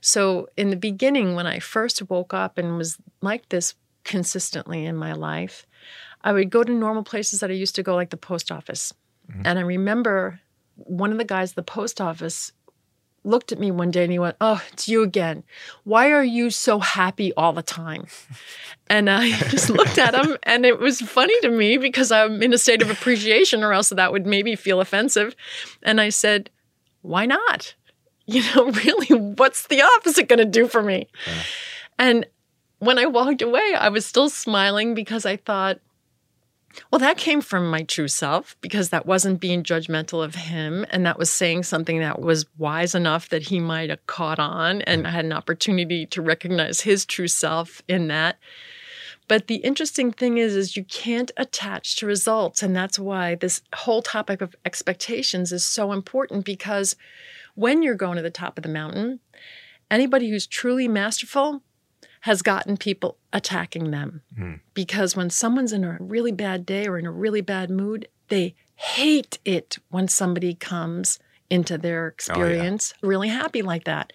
So 0.00 0.48
in 0.56 0.70
the 0.70 0.76
beginning, 0.76 1.34
when 1.34 1.46
I 1.46 1.58
first 1.58 2.08
woke 2.08 2.32
up 2.32 2.56
and 2.56 2.78
was 2.78 2.96
like 3.20 3.48
this 3.50 3.74
consistently 4.02 4.86
in 4.86 4.96
my 4.96 5.12
life, 5.12 5.66
I 6.22 6.32
would 6.32 6.48
go 6.50 6.64
to 6.64 6.72
normal 6.72 7.02
places 7.04 7.40
that 7.40 7.50
I 7.50 7.54
used 7.54 7.74
to 7.76 7.82
go, 7.82 7.94
like 7.94 8.10
the 8.10 8.16
post 8.16 8.50
office. 8.50 8.94
And 9.44 9.58
I 9.58 9.62
remember 9.62 10.40
one 10.76 11.12
of 11.12 11.18
the 11.18 11.24
guys 11.24 11.50
at 11.52 11.56
the 11.56 11.62
post 11.62 12.00
office 12.00 12.52
looked 13.24 13.52
at 13.52 13.58
me 13.58 13.70
one 13.70 13.90
day 13.90 14.02
and 14.02 14.12
he 14.12 14.18
went, 14.18 14.36
Oh, 14.40 14.62
it's 14.72 14.88
you 14.88 15.02
again. 15.02 15.42
Why 15.82 16.10
are 16.10 16.22
you 16.22 16.50
so 16.50 16.78
happy 16.78 17.32
all 17.34 17.52
the 17.52 17.62
time? 17.62 18.06
And 18.88 19.08
I 19.10 19.30
just 19.48 19.70
looked 19.70 19.98
at 19.98 20.14
him 20.14 20.36
and 20.42 20.64
it 20.64 20.78
was 20.78 21.00
funny 21.00 21.38
to 21.40 21.50
me 21.50 21.78
because 21.78 22.12
I'm 22.12 22.42
in 22.42 22.52
a 22.52 22.58
state 22.58 22.82
of 22.82 22.90
appreciation, 22.90 23.62
or 23.62 23.72
else 23.72 23.88
that 23.88 24.12
would 24.12 24.26
maybe 24.26 24.54
feel 24.56 24.80
offensive. 24.80 25.34
And 25.82 26.00
I 26.00 26.10
said, 26.10 26.50
Why 27.02 27.26
not? 27.26 27.74
You 28.26 28.42
know, 28.54 28.70
really, 28.84 29.34
what's 29.34 29.66
the 29.66 29.82
opposite 29.82 30.28
going 30.28 30.38
to 30.38 30.44
do 30.44 30.68
for 30.68 30.82
me? 30.82 31.08
Yeah. 31.26 31.42
And 31.98 32.26
when 32.78 32.98
I 32.98 33.06
walked 33.06 33.42
away, 33.42 33.74
I 33.78 33.88
was 33.88 34.04
still 34.04 34.28
smiling 34.28 34.94
because 34.94 35.24
I 35.24 35.36
thought, 35.36 35.80
well, 36.90 36.98
that 36.98 37.18
came 37.18 37.40
from 37.40 37.70
my 37.70 37.82
true 37.82 38.08
self 38.08 38.56
because 38.60 38.90
that 38.90 39.06
wasn't 39.06 39.40
being 39.40 39.62
judgmental 39.62 40.24
of 40.24 40.34
him. 40.34 40.86
And 40.90 41.04
that 41.06 41.18
was 41.18 41.30
saying 41.30 41.64
something 41.64 42.00
that 42.00 42.20
was 42.20 42.46
wise 42.58 42.94
enough 42.94 43.28
that 43.28 43.42
he 43.42 43.60
might 43.60 43.90
have 43.90 44.06
caught 44.06 44.38
on. 44.38 44.82
And 44.82 45.06
I 45.06 45.10
had 45.10 45.24
an 45.24 45.32
opportunity 45.32 46.06
to 46.06 46.22
recognize 46.22 46.82
his 46.82 47.04
true 47.04 47.28
self 47.28 47.82
in 47.88 48.08
that. 48.08 48.38
But 49.26 49.46
the 49.46 49.56
interesting 49.56 50.12
thing 50.12 50.36
is, 50.36 50.54
is 50.54 50.76
you 50.76 50.84
can't 50.84 51.30
attach 51.36 51.96
to 51.96 52.06
results. 52.06 52.62
And 52.62 52.76
that's 52.76 52.98
why 52.98 53.36
this 53.36 53.62
whole 53.74 54.02
topic 54.02 54.40
of 54.40 54.54
expectations 54.64 55.52
is 55.52 55.64
so 55.64 55.92
important 55.92 56.44
because 56.44 56.94
when 57.54 57.82
you're 57.82 57.94
going 57.94 58.16
to 58.16 58.22
the 58.22 58.30
top 58.30 58.58
of 58.58 58.62
the 58.62 58.68
mountain, 58.68 59.20
anybody 59.90 60.28
who's 60.28 60.46
truly 60.46 60.88
masterful 60.88 61.62
has 62.24 62.40
gotten 62.40 62.78
people 62.78 63.18
attacking 63.34 63.90
them. 63.90 64.22
Mm. 64.38 64.60
Because 64.72 65.14
when 65.14 65.28
someone's 65.28 65.74
in 65.74 65.84
a 65.84 65.98
really 66.00 66.32
bad 66.32 66.64
day 66.64 66.86
or 66.88 66.98
in 66.98 67.04
a 67.04 67.10
really 67.10 67.42
bad 67.42 67.68
mood, 67.68 68.08
they 68.28 68.54
hate 68.76 69.38
it 69.44 69.76
when 69.90 70.08
somebody 70.08 70.54
comes 70.54 71.18
into 71.50 71.76
their 71.76 72.08
experience 72.08 72.94
really 73.02 73.28
happy 73.28 73.60
like 73.60 73.84
that. 73.84 74.14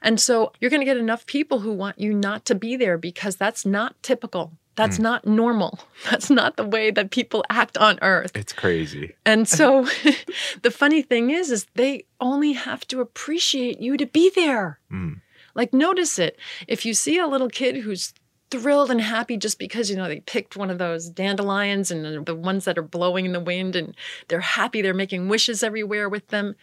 And 0.00 0.18
so 0.18 0.52
you're 0.60 0.70
going 0.70 0.80
to 0.80 0.86
get 0.86 0.96
enough 0.96 1.26
people 1.26 1.58
who 1.58 1.74
want 1.74 2.00
you 2.00 2.14
not 2.14 2.46
to 2.46 2.54
be 2.54 2.74
there 2.74 2.96
because 2.96 3.36
that's 3.36 3.66
not 3.66 4.02
typical. 4.02 4.52
That's 4.74 4.98
not 4.98 5.26
normal. 5.26 5.78
That's 6.10 6.30
not 6.30 6.56
the 6.56 6.64
way 6.64 6.90
that 6.90 7.10
people 7.10 7.44
act 7.50 7.76
on 7.76 7.98
earth. 8.00 8.34
it's 8.34 8.54
crazy. 8.54 9.14
And 9.26 9.46
so 9.46 9.86
the 10.62 10.70
funny 10.70 11.02
thing 11.02 11.28
is 11.28 11.50
is 11.50 11.66
they 11.74 12.06
only 12.18 12.52
have 12.52 12.88
to 12.88 13.02
appreciate 13.02 13.78
you 13.80 13.98
to 13.98 14.06
be 14.06 14.30
there. 14.34 14.80
Mm. 14.90 15.20
Like 15.54 15.72
notice 15.72 16.18
it. 16.18 16.38
If 16.66 16.84
you 16.86 16.94
see 16.94 17.18
a 17.18 17.26
little 17.26 17.48
kid 17.48 17.76
who's 17.78 18.14
thrilled 18.50 18.90
and 18.90 19.00
happy 19.00 19.36
just 19.38 19.58
because 19.58 19.88
you 19.88 19.96
know 19.96 20.08
they 20.08 20.20
picked 20.20 20.56
one 20.56 20.70
of 20.70 20.76
those 20.76 21.08
dandelions 21.08 21.90
and 21.90 22.26
the 22.26 22.34
ones 22.34 22.66
that 22.66 22.76
are 22.76 22.82
blowing 22.82 23.24
in 23.24 23.32
the 23.32 23.40
wind 23.40 23.74
and 23.74 23.96
they're 24.28 24.40
happy 24.40 24.82
they're 24.82 24.92
making 24.92 25.26
wishes 25.26 25.62
everywhere 25.62 26.06
with 26.06 26.28
them 26.28 26.54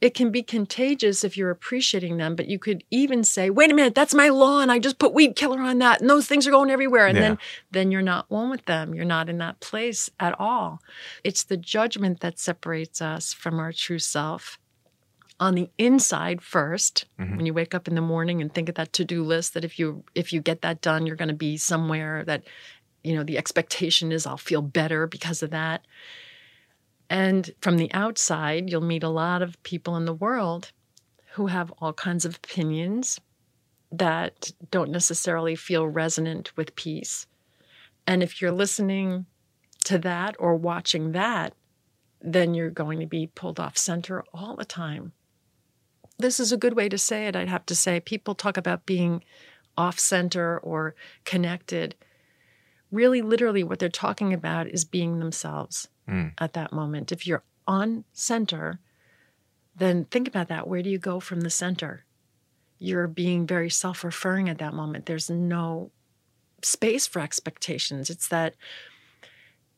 it 0.00 0.14
can 0.14 0.30
be 0.30 0.42
contagious 0.42 1.24
if 1.24 1.36
you're 1.36 1.50
appreciating 1.50 2.18
them. 2.18 2.36
But 2.36 2.46
you 2.48 2.58
could 2.58 2.84
even 2.90 3.24
say 3.24 3.50
wait 3.50 3.70
a 3.70 3.74
minute 3.74 3.94
that's 3.94 4.14
my 4.14 4.28
lawn. 4.28 4.70
I 4.70 4.78
just 4.78 4.98
put 4.98 5.12
weed 5.12 5.34
killer 5.36 5.60
on 5.60 5.78
that 5.80 6.00
and 6.00 6.08
those 6.08 6.26
things 6.26 6.46
are 6.46 6.50
going 6.52 6.70
everywhere. 6.70 7.06
And 7.06 7.16
Yeah. 7.16 7.22
then 7.22 7.38
then 7.70 7.90
you're 7.90 8.02
not 8.02 8.30
one 8.30 8.50
with 8.50 8.64
them. 8.66 8.94
You're 8.94 9.04
not 9.04 9.28
in 9.28 9.38
that 9.38 9.60
place 9.60 10.08
at 10.20 10.38
all. 10.38 10.80
It's 11.24 11.42
the 11.44 11.56
judgment 11.56 12.20
that 12.20 12.38
separates 12.38 13.02
us 13.02 13.32
from 13.32 13.58
our 13.58 13.72
true 13.72 13.98
self 13.98 14.58
on 15.40 15.54
the 15.54 15.70
inside 15.78 16.42
1st 16.42 17.04
Mhm. 17.18 17.36
when 17.36 17.46
you 17.46 17.54
wake 17.54 17.74
up 17.74 17.86
in 17.86 17.94
the 17.94 18.00
morning 18.00 18.40
and 18.40 18.52
think 18.52 18.68
of 18.68 18.74
that 18.74 18.92
to-do 18.92 19.22
list 19.22 19.54
that 19.54 19.64
if 19.64 19.78
you 19.78 20.04
if 20.14 20.32
you 20.32 20.40
get 20.40 20.62
that 20.62 20.80
done 20.80 21.06
you're 21.06 21.16
going 21.16 21.28
to 21.28 21.34
be 21.34 21.56
somewhere 21.56 22.24
that 22.24 22.42
you 23.04 23.14
know 23.14 23.22
the 23.22 23.38
expectation 23.38 24.10
is 24.10 24.26
i'll 24.26 24.36
feel 24.36 24.62
better 24.62 25.06
because 25.06 25.42
of 25.42 25.50
that. 25.50 25.86
And 27.10 27.50
from 27.60 27.76
the 27.78 27.92
outside 27.94 28.68
you'll 28.68 28.80
meet 28.82 29.02
a 29.02 29.08
lot 29.08 29.40
of 29.42 29.62
people 29.62 29.96
in 29.96 30.04
the 30.04 30.12
world 30.12 30.72
who 31.34 31.46
have 31.46 31.70
all 31.78 31.92
kinds 31.92 32.24
of 32.24 32.36
opinions 32.36 33.20
that 33.90 34.50
don't 34.70 34.90
necessarily 34.90 35.54
feel 35.56 35.86
resonant 35.86 36.54
with 36.56 36.76
peace. 36.76 37.26
And 38.06 38.22
if 38.22 38.42
you're 38.42 38.52
listening 38.52 39.24
to 39.84 39.98
that 40.00 40.36
or 40.38 40.54
watching 40.56 41.12
that 41.12 41.54
then 42.20 42.52
you're 42.52 42.68
going 42.70 42.98
to 42.98 43.06
be 43.06 43.28
pulled 43.28 43.60
off 43.60 43.78
center 43.78 44.24
all 44.34 44.56
the 44.56 44.64
time 44.64 45.12
this 46.18 46.40
is 46.40 46.52
a 46.52 46.56
good 46.56 46.74
way 46.74 46.88
to 46.88 46.98
say 46.98 47.26
it, 47.26 47.36
I'd 47.36 47.48
have 47.48 47.66
to 47.66 47.74
say. 47.74 48.00
People 48.00 48.34
talk 48.34 48.56
about 48.56 48.86
being 48.86 49.22
off 49.76 49.98
center 49.98 50.58
or 50.58 50.94
connected. 51.24 51.94
Really, 52.90 53.22
literally, 53.22 53.62
what 53.62 53.78
they're 53.78 53.88
talking 53.88 54.32
about 54.32 54.66
is 54.66 54.84
being 54.84 55.18
themselves. 55.18 55.88
Mm. 56.08 56.32
at 56.38 56.54
that 56.54 56.72
moment. 56.72 57.12
If 57.12 57.26
you're 57.26 57.42
on 57.66 58.04
center, 58.14 58.80
then 59.76 60.06
think 60.06 60.26
about 60.26 60.48
that. 60.48 60.66
Where 60.66 60.82
do 60.82 60.88
you 60.88 60.98
go 60.98 61.20
from 61.20 61.42
the 61.42 61.50
center? 61.50 62.04
You're 62.78 63.08
being 63.08 63.46
very 63.46 63.68
self 63.68 64.02
referring 64.02 64.48
at 64.48 64.56
that 64.56 64.72
moment. 64.72 65.04
There's 65.04 65.28
no 65.28 65.90
space 66.62 67.06
for 67.06 67.20
expectations. 67.20 68.08
It's 68.08 68.26
that 68.28 68.54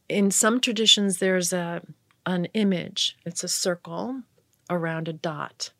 in 0.08 0.30
some 0.30 0.60
traditions, 0.60 1.18
there's 1.18 1.52
a, 1.52 1.82
an 2.26 2.44
image, 2.54 3.16
it's 3.26 3.42
a 3.42 3.48
circle 3.48 4.22
around 4.68 5.08
a 5.08 5.12
dot. 5.12 5.70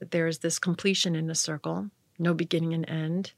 Hmm. 0.00 0.06
There's 0.10 0.38
this 0.38 0.58
completion 0.58 1.14
in 1.14 1.26
the 1.26 1.34
circle, 1.34 1.90
no 2.18 2.34
beginning 2.34 2.74
and 2.74 2.88
end, 2.88 3.32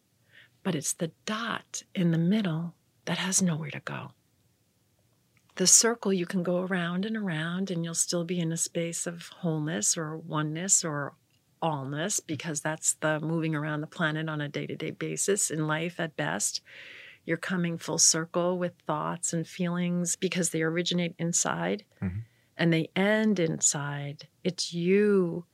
but 0.63 0.75
it's 0.75 0.93
the 0.93 1.11
dot 1.27 1.83
in 1.95 2.11
the 2.13 2.19
middle 2.19 2.75
that 3.05 3.19
has 3.19 3.43
nowhere 3.43 3.71
to 3.71 3.81
go. 3.81 4.13
The 5.57 5.67
circle 5.67 6.13
you 6.13 6.25
can 6.25 6.43
go 6.43 6.61
around 6.61 7.05
and 7.05 7.17
around, 7.17 7.71
and 7.71 7.85
you'll 7.85 7.95
still 7.95 8.25
be 8.25 8.41
in 8.41 8.53
a 8.53 8.57
space 8.57 9.07
of 9.07 9.29
wholeness 9.29 9.99
or 9.99 10.17
oneness 10.17 10.83
or 10.85 11.15
allness 11.63 12.21
because 12.27 12.61
that's 12.61 12.95
the 12.95 13.21
moving 13.21 13.55
around 13.55 13.83
the 13.83 13.87
planet 13.87 14.29
on 14.29 14.41
a 14.41 14.49
day 14.49 14.67
to 14.67 14.75
day 14.75 14.91
basis 14.91 15.51
in 15.51 15.67
life 15.67 16.01
at 16.01 16.17
best. 16.17 16.61
You're 17.25 17.37
coming 17.37 17.79
full 17.79 17.99
circle 17.99 18.59
with 18.59 18.73
thoughts 18.87 19.33
and 19.33 19.47
feelings 19.47 20.17
because 20.17 20.51
they 20.51 20.63
originate 20.63 21.15
inside 21.19 21.85
Mhm. 22.01 22.23
and 22.57 22.73
they 22.73 22.91
end 22.97 23.39
inside. 23.39 24.27
It's 24.43 24.73
you 24.73 25.45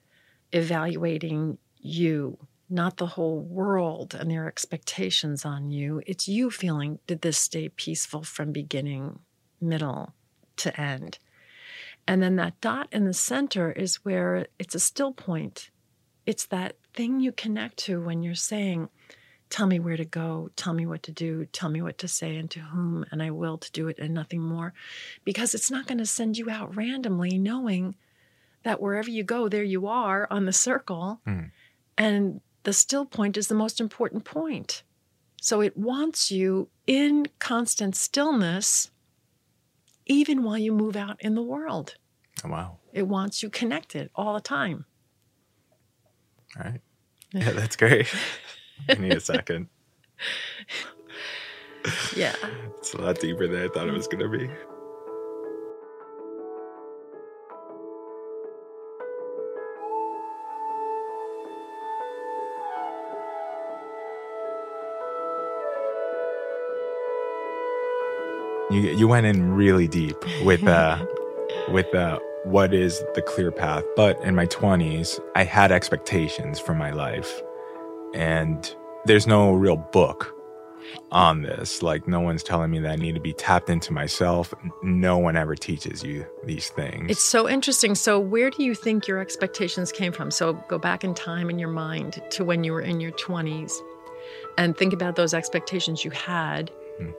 evaluating 0.52 1.58
you, 1.76 2.38
not 2.68 2.96
the 2.96 3.06
whole 3.06 3.40
world 3.40 4.14
and 4.14 4.30
their 4.30 4.46
expectations 4.46 5.44
on 5.44 5.70
you. 5.70 6.02
It's 6.06 6.28
you 6.28 6.50
feeling, 6.50 6.98
did 7.06 7.22
this 7.22 7.38
stay 7.38 7.68
peaceful 7.68 8.22
from 8.22 8.52
beginning, 8.52 9.20
middle 9.60 10.14
to 10.56 10.78
end? 10.80 11.18
And 12.06 12.22
then 12.22 12.36
that 12.36 12.60
dot 12.60 12.88
in 12.90 13.04
the 13.04 13.12
center 13.12 13.70
is 13.70 14.04
where 14.04 14.46
it's 14.58 14.74
a 14.74 14.80
still 14.80 15.12
point. 15.12 15.70
It's 16.24 16.46
that 16.46 16.76
thing 16.94 17.20
you 17.20 17.32
connect 17.32 17.76
to 17.78 18.00
when 18.00 18.22
you're 18.22 18.34
saying, 18.34 18.88
Tell 19.50 19.66
me 19.66 19.78
where 19.78 19.96
to 19.96 20.04
go, 20.04 20.50
tell 20.56 20.74
me 20.74 20.84
what 20.84 21.02
to 21.04 21.12
do, 21.12 21.46
tell 21.46 21.70
me 21.70 21.80
what 21.80 21.96
to 21.98 22.08
say 22.08 22.36
and 22.36 22.50
to 22.50 22.60
whom, 22.60 23.06
and 23.10 23.22
I 23.22 23.30
will 23.30 23.56
to 23.56 23.72
do 23.72 23.88
it 23.88 23.98
and 23.98 24.12
nothing 24.12 24.42
more. 24.42 24.74
Because 25.24 25.54
it's 25.54 25.70
not 25.70 25.86
going 25.86 25.98
to 25.98 26.06
send 26.06 26.36
you 26.36 26.50
out 26.50 26.76
randomly, 26.76 27.38
knowing 27.38 27.94
that 28.68 28.80
wherever 28.80 29.10
you 29.10 29.24
go, 29.24 29.48
there 29.48 29.64
you 29.64 29.86
are 29.86 30.26
on 30.30 30.44
the 30.44 30.52
circle. 30.52 31.20
Mhm. 31.26 31.50
And 31.96 32.40
the 32.62 32.72
still 32.72 33.04
point 33.06 33.36
is 33.36 33.48
the 33.48 33.54
most 33.54 33.80
important 33.80 34.24
point. 34.24 34.82
So 35.40 35.60
it 35.60 35.76
wants 35.76 36.30
you 36.30 36.68
in 36.86 37.26
constant 37.38 37.96
stillness, 37.96 38.90
even 40.06 40.42
while 40.42 40.58
you 40.58 40.72
move 40.72 40.96
out 40.96 41.16
in 41.20 41.34
the 41.34 41.42
world. 41.42 41.96
Oh, 42.44 42.48
wow. 42.48 42.78
It 42.92 43.06
wants 43.08 43.42
you 43.42 43.50
connected 43.50 44.10
all 44.14 44.34
the 44.34 44.40
time. 44.40 44.84
All 46.56 46.64
right. 46.64 46.80
Yeah, 47.32 47.52
that's 47.52 47.76
great. 47.76 48.08
I 48.88 48.94
need 48.94 49.12
a 49.12 49.20
second. 49.20 49.68
Yeah. 52.16 52.34
It's 52.78 52.92
a 52.94 53.00
lot 53.00 53.20
deeper 53.20 53.46
than 53.46 53.62
I 53.62 53.68
thought 53.68 53.86
it 53.88 53.92
was 53.92 54.08
going 54.08 54.20
to 54.20 54.28
be. 54.38 54.50
You 68.78 68.90
you 68.96 69.08
went 69.08 69.26
in 69.26 69.52
really 69.52 69.88
deep 69.88 70.16
with 70.44 70.66
uh 70.66 71.04
with 71.68 71.92
uh 71.94 72.18
what 72.44 72.72
is 72.72 73.02
the 73.14 73.22
clear 73.22 73.50
path. 73.50 73.84
But 73.96 74.22
in 74.22 74.34
my 74.34 74.46
20s, 74.46 75.20
I 75.34 75.44
had 75.44 75.70
expectations 75.72 76.58
for 76.58 76.74
my 76.74 76.92
life. 76.92 77.42
And 78.14 78.74
there's 79.04 79.26
no 79.26 79.52
real 79.52 79.76
book 79.76 80.34
on 81.10 81.42
this. 81.42 81.82
Like, 81.82 82.08
no 82.08 82.20
one's 82.20 82.42
telling 82.42 82.70
me 82.70 82.78
that 82.80 82.92
I 82.92 82.96
need 82.96 83.14
to 83.16 83.20
be 83.20 83.34
tapped 83.34 83.68
into 83.68 83.92
myself. 83.92 84.54
No 84.82 85.18
one 85.18 85.36
ever 85.36 85.54
teaches 85.54 86.02
you 86.02 86.24
these 86.44 86.70
things. 86.70 87.10
It's 87.10 87.22
so 87.22 87.48
interesting. 87.48 87.94
So, 87.94 88.18
where 88.18 88.50
do 88.50 88.62
you 88.62 88.74
think 88.74 89.06
your 89.06 89.18
expectations 89.18 89.92
came 89.92 90.12
from? 90.12 90.30
So, 90.30 90.54
go 90.68 90.78
back 90.78 91.04
in 91.04 91.14
time 91.14 91.50
in 91.50 91.58
your 91.58 91.68
mind 91.68 92.22
to 92.30 92.44
when 92.44 92.64
you 92.64 92.72
were 92.72 92.80
in 92.80 93.00
your 93.00 93.12
20s 93.12 93.72
and 94.56 94.76
think 94.76 94.92
about 94.92 95.16
those 95.16 95.34
expectations 95.34 96.04
you 96.04 96.10
had 96.10 96.70
Hmm. 96.98 97.10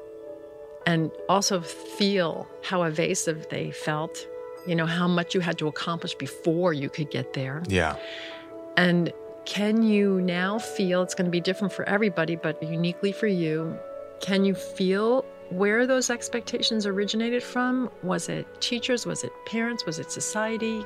And 0.90 1.12
also 1.30 1.62
feel 1.62 2.48
how 2.64 2.82
evasive 2.82 3.48
they 3.50 3.70
felt. 3.70 4.28
You 4.66 4.76
know, 4.76 4.88
how 4.88 5.08
much 5.08 5.36
you 5.36 5.40
had 5.40 5.60
to 5.60 5.68
accomplish 5.68 6.16
before 6.16 6.74
you 6.74 6.90
could 6.90 7.12
get 7.12 7.34
there. 7.34 7.62
yeah. 7.68 7.96
And 8.76 9.14
can 9.46 9.84
you 9.84 10.22
now 10.22 10.58
feel 10.58 11.02
it's 11.02 11.14
going 11.14 11.26
to 11.26 11.32
be 11.32 11.42
different 11.42 11.74
for 11.74 11.88
everybody, 11.88 12.36
but 12.36 12.62
uniquely 12.64 13.12
for 13.12 13.28
you? 13.28 13.78
Can 14.20 14.46
you 14.46 14.56
feel 14.56 15.26
where 15.50 15.86
those 15.86 16.10
expectations 16.10 16.86
originated 16.86 17.44
from? 17.44 17.90
Was 18.04 18.30
it 18.30 18.46
teachers? 18.62 19.06
Was 19.06 19.24
it 19.24 19.32
parents? 19.46 19.86
Was 19.86 20.00
it 20.00 20.12
society? 20.12 20.86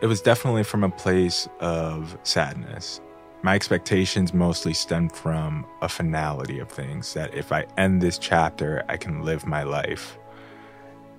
It 0.00 0.06
was 0.06 0.20
definitely 0.20 0.64
from 0.64 0.84
a 0.84 0.90
place 0.90 1.48
of 1.60 2.16
sadness. 2.22 3.00
My 3.42 3.56
expectations 3.56 4.32
mostly 4.32 4.72
stemmed 4.72 5.12
from 5.12 5.66
a 5.80 5.88
finality 5.88 6.60
of 6.60 6.70
things 6.70 7.12
that 7.14 7.34
if 7.34 7.50
I 7.50 7.66
end 7.76 8.00
this 8.00 8.16
chapter, 8.16 8.84
I 8.88 8.96
can 8.96 9.22
live 9.22 9.46
my 9.46 9.64
life. 9.64 10.16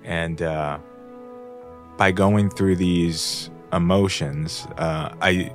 And 0.04 0.40
uh, 0.40 0.78
by 1.98 2.12
going 2.12 2.48
through 2.48 2.76
these 2.76 3.50
emotions, 3.72 4.66
uh, 4.78 5.14
I 5.20 5.54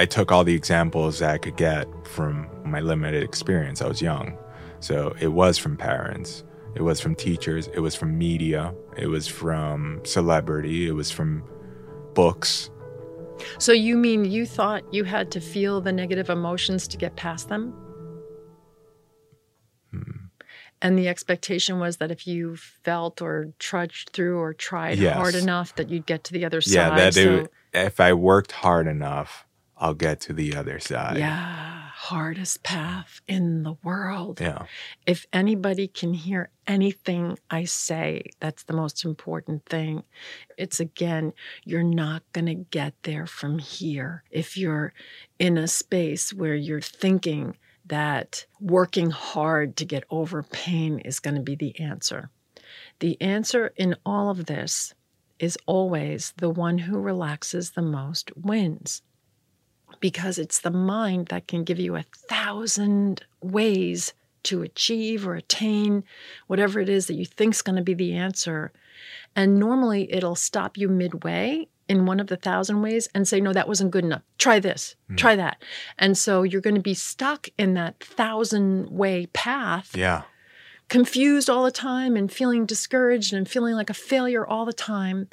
I 0.00 0.06
took 0.06 0.30
all 0.30 0.44
the 0.44 0.54
examples 0.54 1.18
that 1.18 1.30
I 1.30 1.38
could 1.38 1.56
get 1.56 1.88
from 2.06 2.48
my 2.64 2.80
limited 2.80 3.22
experience. 3.22 3.82
I 3.82 3.88
was 3.88 4.00
young, 4.00 4.38
so 4.80 5.14
it 5.20 5.28
was 5.28 5.58
from 5.58 5.76
parents, 5.76 6.44
it 6.76 6.82
was 6.82 7.00
from 7.00 7.14
teachers, 7.16 7.68
it 7.68 7.80
was 7.80 7.96
from 7.96 8.16
media, 8.16 8.74
it 8.96 9.08
was 9.08 9.26
from 9.26 10.00
celebrity, 10.04 10.88
it 10.88 10.92
was 10.92 11.10
from 11.10 11.42
books. 12.14 12.70
So, 13.58 13.72
you 13.72 13.96
mean 13.96 14.24
you 14.24 14.46
thought 14.46 14.82
you 14.92 15.04
had 15.04 15.30
to 15.32 15.40
feel 15.40 15.80
the 15.80 15.92
negative 15.92 16.30
emotions 16.30 16.88
to 16.88 16.96
get 16.96 17.16
past 17.16 17.48
them? 17.48 17.72
Hmm. 19.90 20.10
And 20.80 20.98
the 20.98 21.08
expectation 21.08 21.78
was 21.80 21.96
that 21.96 22.10
if 22.10 22.26
you 22.26 22.56
felt 22.56 23.20
or 23.20 23.52
trudged 23.58 24.10
through 24.10 24.38
or 24.38 24.54
tried 24.54 24.98
Yes. 24.98 25.16
hard 25.16 25.34
enough, 25.34 25.74
that 25.76 25.90
you'd 25.90 26.06
get 26.06 26.24
to 26.24 26.32
the 26.32 26.44
other 26.44 26.58
Yeah, 26.58 26.62
side. 26.62 26.90
Yeah, 26.90 26.96
that 26.96 27.14
so, 27.14 27.34
it, 27.36 27.52
if 27.72 28.00
I 28.00 28.12
worked 28.12 28.52
hard 28.52 28.86
enough, 28.86 29.44
I'll 29.76 29.94
get 29.94 30.20
to 30.22 30.32
the 30.32 30.54
other 30.56 30.78
side. 30.78 31.18
yeah, 31.18 31.77
hardest 31.98 32.62
path 32.62 33.20
in 33.26 33.64
the 33.64 33.74
world. 33.82 34.40
Yeah. 34.40 34.66
if 35.04 35.26
anybody 35.32 35.88
can 35.88 36.14
hear 36.14 36.48
anything 36.64 37.36
I 37.50 37.64
say, 37.64 38.22
that's 38.38 38.62
the 38.62 38.72
most 38.72 39.04
important 39.04 39.66
thing. 39.66 40.04
It's 40.56 40.78
again, 40.78 41.32
you're 41.64 41.82
not 41.82 42.22
going 42.32 42.46
to 42.46 42.54
get 42.54 42.94
there 43.02 43.26
from 43.26 43.58
here 43.58 44.22
if 44.30 44.56
you're 44.56 44.92
in 45.40 45.58
a 45.58 45.66
space 45.66 46.32
where 46.32 46.54
you're 46.54 46.80
thinking 46.80 47.56
that 47.84 48.46
working 48.60 49.10
hard 49.10 49.76
to 49.78 49.84
get 49.84 50.04
over 50.08 50.44
pain 50.44 51.00
is 51.00 51.18
going 51.18 51.34
to 51.34 51.42
be 51.42 51.56
the 51.56 51.80
answer. 51.80 52.30
The 53.00 53.20
answer 53.20 53.72
in 53.76 53.96
all 54.06 54.30
of 54.30 54.46
this 54.46 54.94
is 55.40 55.58
always 55.66 56.32
the 56.36 56.50
one 56.50 56.78
who 56.78 57.00
relaxes 57.00 57.72
the 57.72 57.82
most 57.82 58.30
wins 58.36 59.02
because 60.00 60.38
it's 60.38 60.60
the 60.60 60.70
mind 60.70 61.26
that 61.26 61.46
can 61.48 61.64
give 61.64 61.78
you 61.78 61.96
a 61.96 62.04
thousand 62.28 63.24
ways 63.42 64.12
to 64.44 64.62
achieve 64.62 65.26
or 65.26 65.34
attain 65.34 66.04
whatever 66.46 66.80
it 66.80 66.88
is 66.88 67.06
that 67.06 67.14
you 67.14 67.24
think 67.24 67.54
is 67.54 67.62
going 67.62 67.76
to 67.76 67.82
be 67.82 67.94
the 67.94 68.14
answer. 68.14 68.72
And 69.36 69.58
normally 69.58 70.12
it'll 70.12 70.36
stop 70.36 70.76
you 70.76 70.88
midway 70.88 71.68
in 71.88 72.06
one 72.06 72.20
of 72.20 72.26
the 72.28 72.36
thousand 72.36 72.82
ways 72.82 73.08
and 73.14 73.26
say, 73.26 73.40
no, 73.40 73.52
that 73.52 73.68
wasn't 73.68 73.90
good 73.90 74.04
enough. 74.04 74.22
Try 74.38 74.58
this, 74.60 74.94
hmm. 75.08 75.16
try 75.16 75.36
that. 75.36 75.62
And 75.98 76.16
so 76.16 76.42
you're 76.42 76.60
going 76.60 76.74
to 76.76 76.80
be 76.82 76.94
stuck 76.94 77.48
in 77.58 77.74
that 77.74 77.98
thousand 78.00 78.90
way 78.90 79.26
path 79.32 79.96
Yeah. 79.96 80.22
confused 80.88 81.48
all 81.50 81.64
the 81.64 81.70
time 81.70 82.16
and 82.16 82.30
feeling 82.30 82.66
discouraged 82.66 83.32
and 83.32 83.48
feeling 83.48 83.74
like 83.74 83.90
a 83.90 83.94
failure 83.94 84.46
all 84.46 84.64
the 84.64 84.72
time 84.72 85.28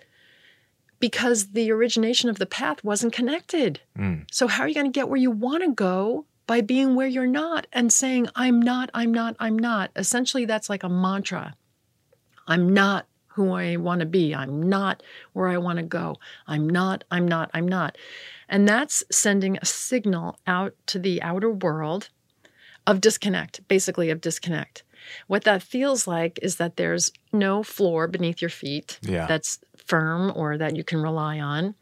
because 1.00 1.52
the 1.52 1.72
origination 1.72 2.30
of 2.30 2.40
the 2.40 2.46
path 2.46 2.84
wasn't 2.84 3.14
connected. 3.14 3.82
Mm. 3.98 4.26
So, 4.32 4.48
how 4.48 4.64
are 4.64 4.68
you 4.68 4.74
going 4.76 4.92
to 4.92 4.92
get 4.92 5.10
where 5.10 5.20
you 5.20 5.32
want 5.32 5.64
to 5.64 5.72
go 5.72 6.26
by 6.48 6.62
being 6.62 6.96
where 6.96 7.08
you're 7.08 7.28
not 7.28 7.68
and 7.74 7.92
saying, 7.92 8.28
I'm 8.36 8.62
not, 8.62 8.90
I'm 8.94 9.14
not, 9.14 9.36
I'm 9.40 9.58
not? 9.58 9.92
Essentially, 9.96 10.46
that's 10.46 10.70
like 10.70 10.84
a 10.84 10.90
mantra. 10.90 11.56
I'm 12.48 12.74
not 12.74 13.08
who 13.28 13.52
I 13.52 13.76
want 13.76 14.00
to 14.00 14.06
be. 14.06 14.34
I'm 14.34 14.62
not 14.64 15.04
where 15.34 15.48
I 15.48 15.58
want 15.58 15.78
to 15.78 15.84
go. 15.84 16.16
I'm 16.48 16.70
not, 16.70 17.04
I'm 17.12 17.28
not, 17.28 17.50
I'm 17.54 17.68
not. 17.68 17.98
And 18.48 18.68
that's 18.68 19.04
sending 19.12 19.58
a 19.58 19.66
signal 19.66 20.40
out 20.48 20.74
to 20.88 21.00
the 21.00 21.22
outer 21.22 21.50
world 21.50 22.10
of 22.88 23.02
disconnect, 23.02 23.68
basically, 23.68 24.10
of 24.10 24.22
disconnect. 24.22 24.84
What 25.28 25.44
that 25.44 25.62
feels 25.62 26.08
like 26.08 26.40
is 26.42 26.56
that 26.58 26.78
there's 26.78 27.12
no 27.34 27.62
floor 27.64 28.08
beneath 28.08 28.42
your 28.42 28.50
feet 28.50 29.00
Yeah. 29.02 29.26
that's 29.26 29.60
firm 29.86 30.32
or 30.36 30.58
that 30.58 30.76
you 30.76 30.84
can 30.84 31.02
rely 31.02 31.40
on. 31.40 31.76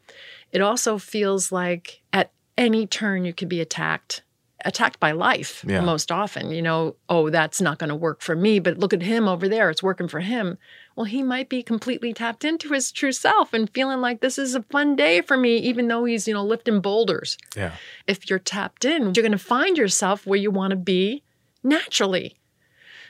It 0.52 0.60
also 0.60 0.98
feels 0.98 1.50
like 1.52 2.02
at 2.12 2.30
any 2.56 2.86
turn 2.86 3.24
you 3.24 3.32
could 3.32 3.48
be 3.48 3.60
attacked, 3.60 4.22
attacked 4.64 5.00
by 5.00 5.10
life 5.12 5.64
Yeah. 5.66 5.80
most 5.80 6.12
often. 6.12 6.50
You 6.50 6.62
know, 6.62 6.96
oh, 7.08 7.28
that's 7.30 7.60
not 7.60 7.78
going 7.78 7.88
to 7.88 7.96
work 7.96 8.20
for 8.22 8.36
me, 8.36 8.60
but 8.60 8.78
look 8.78 8.92
at 8.92 9.02
him 9.02 9.26
over 9.28 9.48
there, 9.48 9.68
it's 9.70 9.82
working 9.82 10.06
for 10.08 10.20
him. 10.20 10.58
Well, 10.96 11.06
he 11.06 11.22
might 11.24 11.48
be 11.48 11.62
completely 11.62 12.12
tapped 12.12 12.44
into 12.44 12.72
his 12.72 12.92
true 12.92 13.10
self 13.10 13.52
and 13.52 13.68
feeling 13.70 14.00
like 14.00 14.20
this 14.20 14.38
is 14.38 14.54
a 14.54 14.62
fun 14.62 14.94
day 14.94 15.20
for 15.22 15.36
me, 15.36 15.56
even 15.58 15.88
though 15.88 16.04
he's, 16.04 16.28
you 16.28 16.34
know, 16.34 16.44
lifting 16.44 16.80
boulders. 16.80 17.36
yeah. 17.56 17.72
If 18.06 18.30
you're 18.30 18.38
tapped 18.38 18.84
in, 18.84 19.02
you're 19.14 19.22
going 19.22 19.32
to 19.32 19.38
find 19.38 19.76
yourself 19.76 20.24
where 20.24 20.38
you 20.38 20.52
want 20.52 20.70
to 20.70 20.76
be 20.76 21.24
naturally. 21.64 22.36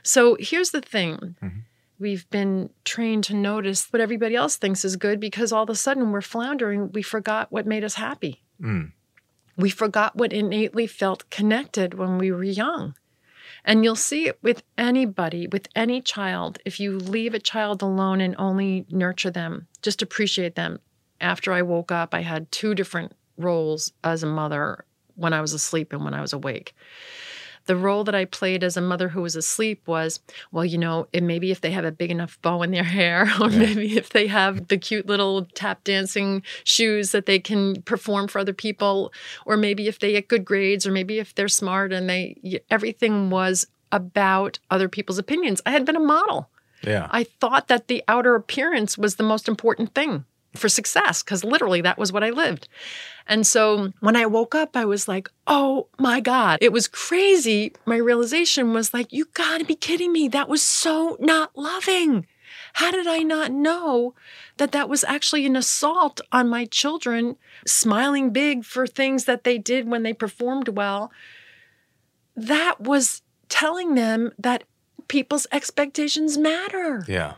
So 0.03 0.37
here's 0.41 0.71
the 0.71 0.81
thing. 0.81 1.37
Mhm. 1.43 1.63
We've 1.99 2.29
been 2.31 2.71
trained 2.85 3.25
to 3.25 3.35
notice 3.35 3.93
what 3.93 4.01
everybody 4.01 4.35
else 4.35 4.57
thinks 4.57 4.85
is 4.85 4.97
good 4.97 5.21
because 5.21 5.53
all 5.53 5.63
of 5.63 5.71
a 5.71 5.75
sudden 5.75 6.11
we're 6.11 6.21
floundering. 6.21 6.91
We 6.93 7.03
forgot 7.03 7.53
what 7.53 7.67
made 7.67 7.85
us 7.85 7.95
happy. 7.95 8.43
Mm. 8.61 8.93
We 9.57 9.71
forgot 9.71 10.17
what 10.17 10.33
innately 10.33 10.87
felt 10.87 11.31
connected 11.31 11.95
when 11.95 12.19
we 12.19 12.33
were 12.33 12.43
young. 12.43 12.95
And 13.65 13.85
you'll 13.85 13.97
see 13.97 14.27
it 14.27 14.39
with 14.43 14.63
anybody, 14.77 15.47
with 15.47 15.69
any 15.75 16.03
child. 16.03 16.59
If 16.65 16.81
you 16.81 16.99
leave 16.99 17.33
a 17.33 17.39
child 17.39 17.81
alone 17.81 18.21
and 18.21 18.35
only 18.39 18.85
nurture 18.91 19.31
them, 19.31 19.69
just 19.81 20.03
appreciate 20.03 20.55
them. 20.55 20.81
After 21.21 21.53
I 21.53 21.63
woke 21.63 21.93
up, 21.93 22.13
I 22.13 22.21
had 22.21 22.51
two 22.51 22.75
different 22.75 23.13
roles 23.39 23.93
as 24.03 24.23
a 24.23 24.27
mother 24.27 24.85
when 25.15 25.33
I 25.33 25.41
was 25.41 25.53
asleep 25.53 25.93
and 25.93 26.05
when 26.05 26.15
I 26.15 26.21
was 26.21 26.33
awake. 26.33 26.75
The 27.67 27.77
role 27.77 28.05
that 28.05 28.15
I 28.15 28.25
played 28.27 28.63
as 28.63 28.77
a 28.77 28.81
mother 28.81 29.09
who 29.09 29.23
was 29.23 29.37
asleep 29.37 29.81
was, 29.87 30.21
well, 30.53 30.65
you 30.65 30.77
know, 30.79 31.07
it 31.13 31.23
maybe 31.23 31.51
if 31.51 31.61
they 31.63 31.71
have 31.71 31.85
a 31.85 31.91
big 31.93 32.11
enough 32.11 32.39
bow 32.43 32.63
in 32.63 32.71
their 32.73 32.85
hair, 32.99 33.23
or 33.41 33.51
Yeah. 33.51 33.59
maybe 33.59 33.97
if 33.97 34.11
they 34.11 34.27
have 34.27 34.69
the 34.69 34.77
cute 34.77 35.07
little 35.07 35.47
tap 35.55 35.83
dancing 35.85 36.43
shoes 36.65 37.13
that 37.13 37.27
they 37.27 37.39
can 37.39 37.83
perform 37.83 38.29
for 38.29 38.39
other 38.39 38.53
people, 38.53 39.13
or 39.47 39.57
maybe 39.57 39.89
if 39.89 39.99
they 39.99 40.13
get 40.13 40.29
good 40.29 40.45
grades, 40.45 40.87
or 40.87 40.93
maybe 40.93 41.19
if 41.19 41.35
they're 41.35 41.49
smart 41.49 41.93
and 41.93 42.09
they, 42.11 42.61
everything 42.71 43.31
was 43.31 43.67
about 43.93 44.59
other 44.71 44.89
people's 44.89 45.19
opinions. 45.19 45.63
I 45.65 45.71
had 45.71 45.85
been 45.87 45.97
a 45.97 46.01
model. 46.01 46.49
Yeah. 46.83 47.09
I 47.11 47.25
thought 47.25 47.69
that 47.69 47.89
the 47.89 48.03
outer 48.09 48.35
appearance 48.35 48.99
was 48.99 49.15
the 49.17 49.23
most 49.23 49.49
important 49.49 49.95
thing 49.95 50.25
for 50.57 50.69
success 50.69 51.23
because 51.23 51.45
literally 51.45 51.81
that 51.81 51.99
was 51.99 52.13
what 52.13 52.25
I 52.25 52.31
lived. 52.31 52.69
And 53.27 53.47
so 53.47 53.93
when 54.01 54.17
I 54.17 54.27
woke 54.27 54.55
up, 54.55 54.77
I 54.77 54.85
was 54.85 55.09
like, 55.09 55.31
oh 55.47 55.89
my 55.99 56.21
God, 56.21 56.59
it 56.61 56.73
was 56.73 56.89
crazy. 56.89 57.73
My 57.87 57.97
realization 57.97 58.73
was 58.73 58.93
like, 58.93 59.13
you 59.13 59.27
gotta 59.33 59.65
be 59.65 59.75
kidding 59.75 60.13
me. 60.13 60.29
That 60.29 60.49
was 60.49 60.63
so 60.63 61.17
not 61.21 61.57
loving. 61.57 62.27
How 62.75 62.91
did 62.91 63.07
I 63.07 63.19
not 63.19 63.53
know 63.53 64.15
that 64.57 64.73
that 64.73 64.89
was 64.89 65.05
actually 65.05 65.47
an 65.47 65.57
assault 65.57 66.21
on 66.33 66.49
my 66.49 66.65
children, 66.65 67.37
smiling 67.67 68.31
big 68.31 68.65
for 68.65 68.87
things 68.87 69.25
that 69.25 69.45
they 69.45 69.59
did 69.59 69.89
when 69.89 70.03
they 70.03 70.13
performed 70.13 70.69
well? 70.69 71.13
That 72.37 72.81
was 72.81 73.23
telling 73.49 73.95
them 73.95 74.33
that 74.39 74.65
people's 75.09 75.47
expectations 75.53 76.37
matter. 76.37 77.05
Yeah. 77.07 77.35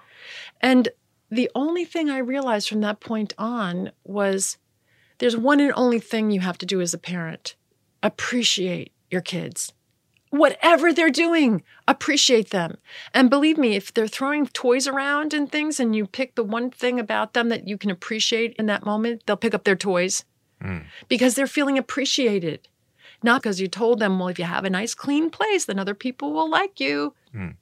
And 0.60 0.88
the 1.30 1.50
only 1.54 1.84
thing 1.84 2.08
I 2.10 2.18
realized 2.18 2.68
from 2.68 2.80
that 2.82 3.00
point 3.00 3.34
on 3.38 3.90
was 4.04 4.58
there's 5.18 5.36
one 5.36 5.60
and 5.60 5.72
only 5.74 5.98
thing 5.98 6.30
you 6.30 6.40
have 6.40 6.58
to 6.58 6.66
do 6.66 6.80
as 6.80 6.94
a 6.94 6.98
parent 6.98 7.56
appreciate 8.02 8.92
your 9.10 9.20
kids. 9.22 9.72
Whatever 10.30 10.92
they're 10.92 11.10
doing, 11.10 11.62
appreciate 11.88 12.50
them. 12.50 12.76
And 13.14 13.30
believe 13.30 13.58
me, 13.58 13.74
if 13.74 13.92
they're 13.92 14.06
throwing 14.06 14.46
toys 14.46 14.86
around 14.86 15.32
and 15.32 15.50
things 15.50 15.80
and 15.80 15.96
you 15.96 16.06
pick 16.06 16.34
the 16.34 16.44
one 16.44 16.70
thing 16.70 17.00
about 17.00 17.32
them 17.32 17.48
that 17.48 17.66
you 17.66 17.78
can 17.78 17.90
appreciate 17.90 18.54
in 18.58 18.66
that 18.66 18.84
moment, 18.84 19.22
they'll 19.26 19.36
pick 19.36 19.54
up 19.54 19.64
their 19.64 19.76
toys 19.76 20.24
Mm. 20.62 20.84
because 21.08 21.34
they're 21.34 21.46
feeling 21.46 21.76
appreciated. 21.76 22.66
Not 23.22 23.42
because 23.42 23.60
you 23.60 23.68
told 23.68 23.98
them, 23.98 24.18
well, 24.18 24.28
if 24.28 24.38
you 24.38 24.46
have 24.46 24.64
a 24.64 24.70
nice, 24.70 24.94
clean 24.94 25.28
place, 25.28 25.66
then 25.66 25.78
other 25.78 25.94
people 25.94 26.32
will 26.32 26.48
like 26.48 26.80
you. 26.80 27.14
Mm. 27.34 27.56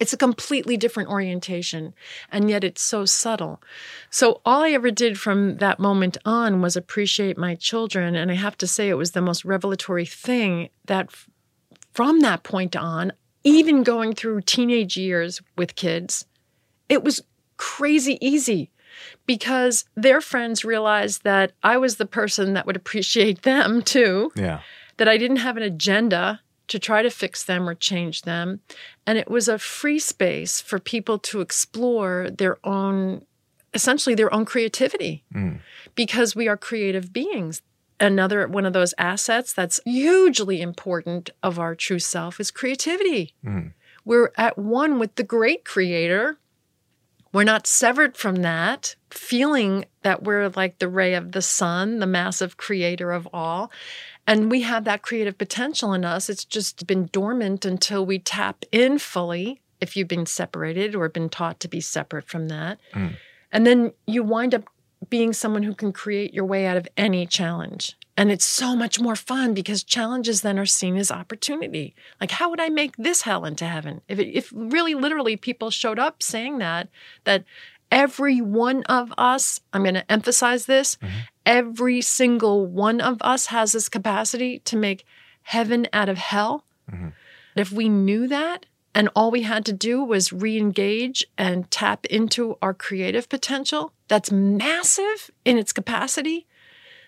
It's 0.00 0.14
a 0.14 0.16
completely 0.16 0.76
different 0.78 1.10
orientation, 1.10 1.94
and 2.32 2.48
yet 2.48 2.64
it's 2.64 2.80
so 2.82 3.04
subtle. 3.04 3.62
So, 4.08 4.40
all 4.46 4.62
I 4.62 4.70
ever 4.70 4.90
did 4.90 5.20
from 5.20 5.58
that 5.58 5.78
moment 5.78 6.16
on 6.24 6.62
was 6.62 6.74
appreciate 6.74 7.36
my 7.36 7.54
children. 7.54 8.16
And 8.16 8.30
I 8.30 8.34
have 8.34 8.56
to 8.58 8.66
say, 8.66 8.88
it 8.88 8.94
was 8.94 9.12
the 9.12 9.20
most 9.20 9.44
revelatory 9.44 10.06
thing 10.06 10.70
that 10.86 11.10
from 11.92 12.20
that 12.20 12.42
point 12.42 12.74
on, 12.74 13.12
even 13.44 13.82
going 13.82 14.14
through 14.14 14.40
teenage 14.40 14.96
years 14.96 15.40
with 15.56 15.76
kids, 15.76 16.24
it 16.88 17.04
was 17.04 17.20
crazy 17.58 18.16
easy 18.26 18.70
because 19.26 19.84
their 19.94 20.20
friends 20.20 20.64
realized 20.64 21.24
that 21.24 21.52
I 21.62 21.76
was 21.76 21.96
the 21.96 22.06
person 22.06 22.54
that 22.54 22.66
would 22.66 22.76
appreciate 22.76 23.42
them 23.50 23.82
too 23.82 24.32
Yeah. 24.34 24.60
that 24.96 25.08
I 25.08 25.18
didn't 25.18 25.38
have 25.38 25.56
an 25.58 25.62
agenda 25.62 26.40
to 26.70 26.78
try 26.78 27.02
to 27.02 27.10
fix 27.10 27.44
them 27.44 27.68
or 27.68 27.74
change 27.74 28.22
them. 28.22 28.60
And 29.06 29.18
it 29.18 29.28
was 29.30 29.46
a 29.48 29.58
free 29.58 29.98
space 29.98 30.60
for 30.60 30.78
people 30.78 31.18
to 31.18 31.40
explore 31.40 32.30
their 32.30 32.58
own, 32.66 33.26
essentially 33.74 34.14
their 34.14 34.32
own 34.32 34.44
creativity, 34.44 35.24
Mm. 35.34 35.60
because 35.94 36.34
we 36.34 36.48
are 36.48 36.56
creative 36.56 37.12
beings. 37.12 37.60
Another 37.98 38.48
one 38.48 38.64
of 38.64 38.72
those 38.72 38.94
assets 38.96 39.52
that's 39.52 39.80
hugely 39.84 40.62
important 40.62 41.28
of 41.42 41.58
our 41.58 41.74
true 41.74 41.98
self 41.98 42.40
is 42.40 42.50
creativity. 42.50 43.34
Mm. 43.44 43.72
We're 44.04 44.32
at 44.38 44.56
one 44.56 44.98
with 44.98 45.16
the 45.16 45.22
great 45.22 45.64
creator. 45.64 46.38
We're 47.32 47.44
not 47.44 47.66
severed 47.66 48.16
from 48.16 48.36
that, 48.36 48.96
feeling 49.10 49.84
that 50.02 50.22
we're 50.24 50.48
like 50.56 50.78
the 50.78 50.88
ray 50.88 51.14
of 51.14 51.32
the 51.32 51.42
sun, 51.42 51.98
the 52.00 52.06
massive 52.06 52.56
creator 52.56 53.12
of 53.12 53.28
all. 53.32 53.70
And 54.30 54.48
we 54.48 54.62
have 54.62 54.84
that 54.84 55.02
creative 55.02 55.36
potential 55.36 55.92
in 55.92 56.04
us. 56.04 56.30
It's 56.30 56.44
just 56.44 56.86
been 56.86 57.06
dormant 57.06 57.64
until 57.64 58.06
we 58.06 58.20
tap 58.20 58.64
in 58.70 59.00
fully, 59.00 59.60
if 59.80 59.96
you've 59.96 60.06
been 60.06 60.24
separated 60.24 60.94
or 60.94 61.08
been 61.08 61.28
taught 61.28 61.58
to 61.58 61.68
be 61.68 61.80
separate 61.80 62.28
from 62.28 62.46
that. 62.46 62.78
Mm. 62.94 63.16
And 63.50 63.66
then 63.66 63.92
you 64.06 64.22
wind 64.22 64.54
up 64.54 64.70
being 65.08 65.32
someone 65.32 65.64
who 65.64 65.74
can 65.74 65.92
create 65.92 66.32
your 66.32 66.44
way 66.44 66.64
out 66.66 66.76
of 66.76 66.86
any 66.96 67.26
challenge. 67.26 67.96
And 68.16 68.30
it's 68.30 68.44
so 68.44 68.76
much 68.76 69.00
more 69.00 69.16
fun 69.16 69.52
because 69.52 69.82
challenges 69.82 70.42
then 70.42 70.60
are 70.60 70.66
seen 70.66 70.96
as 70.96 71.10
opportunity. 71.10 71.96
Like, 72.20 72.30
how 72.30 72.50
would 72.50 72.60
I 72.60 72.68
make 72.68 72.96
this 72.96 73.22
hell 73.22 73.44
into 73.44 73.66
heaven? 73.66 74.00
If, 74.06 74.20
it, 74.20 74.28
if 74.28 74.52
really 74.54 74.94
literally 74.94 75.36
people 75.36 75.70
showed 75.70 75.98
up 75.98 76.22
saying 76.22 76.58
that, 76.58 76.88
that 77.24 77.42
every 77.90 78.40
one 78.40 78.82
of 78.84 79.12
us, 79.18 79.60
I'm 79.72 79.82
going 79.82 79.94
to 79.94 80.10
emphasize 80.12 80.66
this, 80.66 80.96
Mhm. 80.96 81.10
every 81.46 82.00
single 82.00 82.66
one 82.66 83.00
of 83.00 83.18
us 83.20 83.46
has 83.46 83.72
this 83.72 83.88
capacity 83.88 84.60
to 84.60 84.76
make 84.76 85.04
heaven 85.42 85.86
out 85.92 86.08
of 86.08 86.18
hell. 86.18 86.64
Mhm. 86.90 87.12
If 87.56 87.72
we 87.72 87.88
knew 87.88 88.28
that, 88.28 88.66
and 88.94 89.08
all 89.14 89.30
we 89.30 89.42
had 89.42 89.64
to 89.66 89.72
do 89.72 90.02
was 90.02 90.32
re 90.32 90.56
engage 90.58 91.24
and 91.38 91.70
tap 91.70 92.06
into 92.06 92.56
our 92.62 92.74
creative 92.74 93.28
potential 93.28 93.92
that's 94.08 94.30
massive 94.32 95.30
in 95.44 95.58
its 95.58 95.72
capacity, 95.72 96.46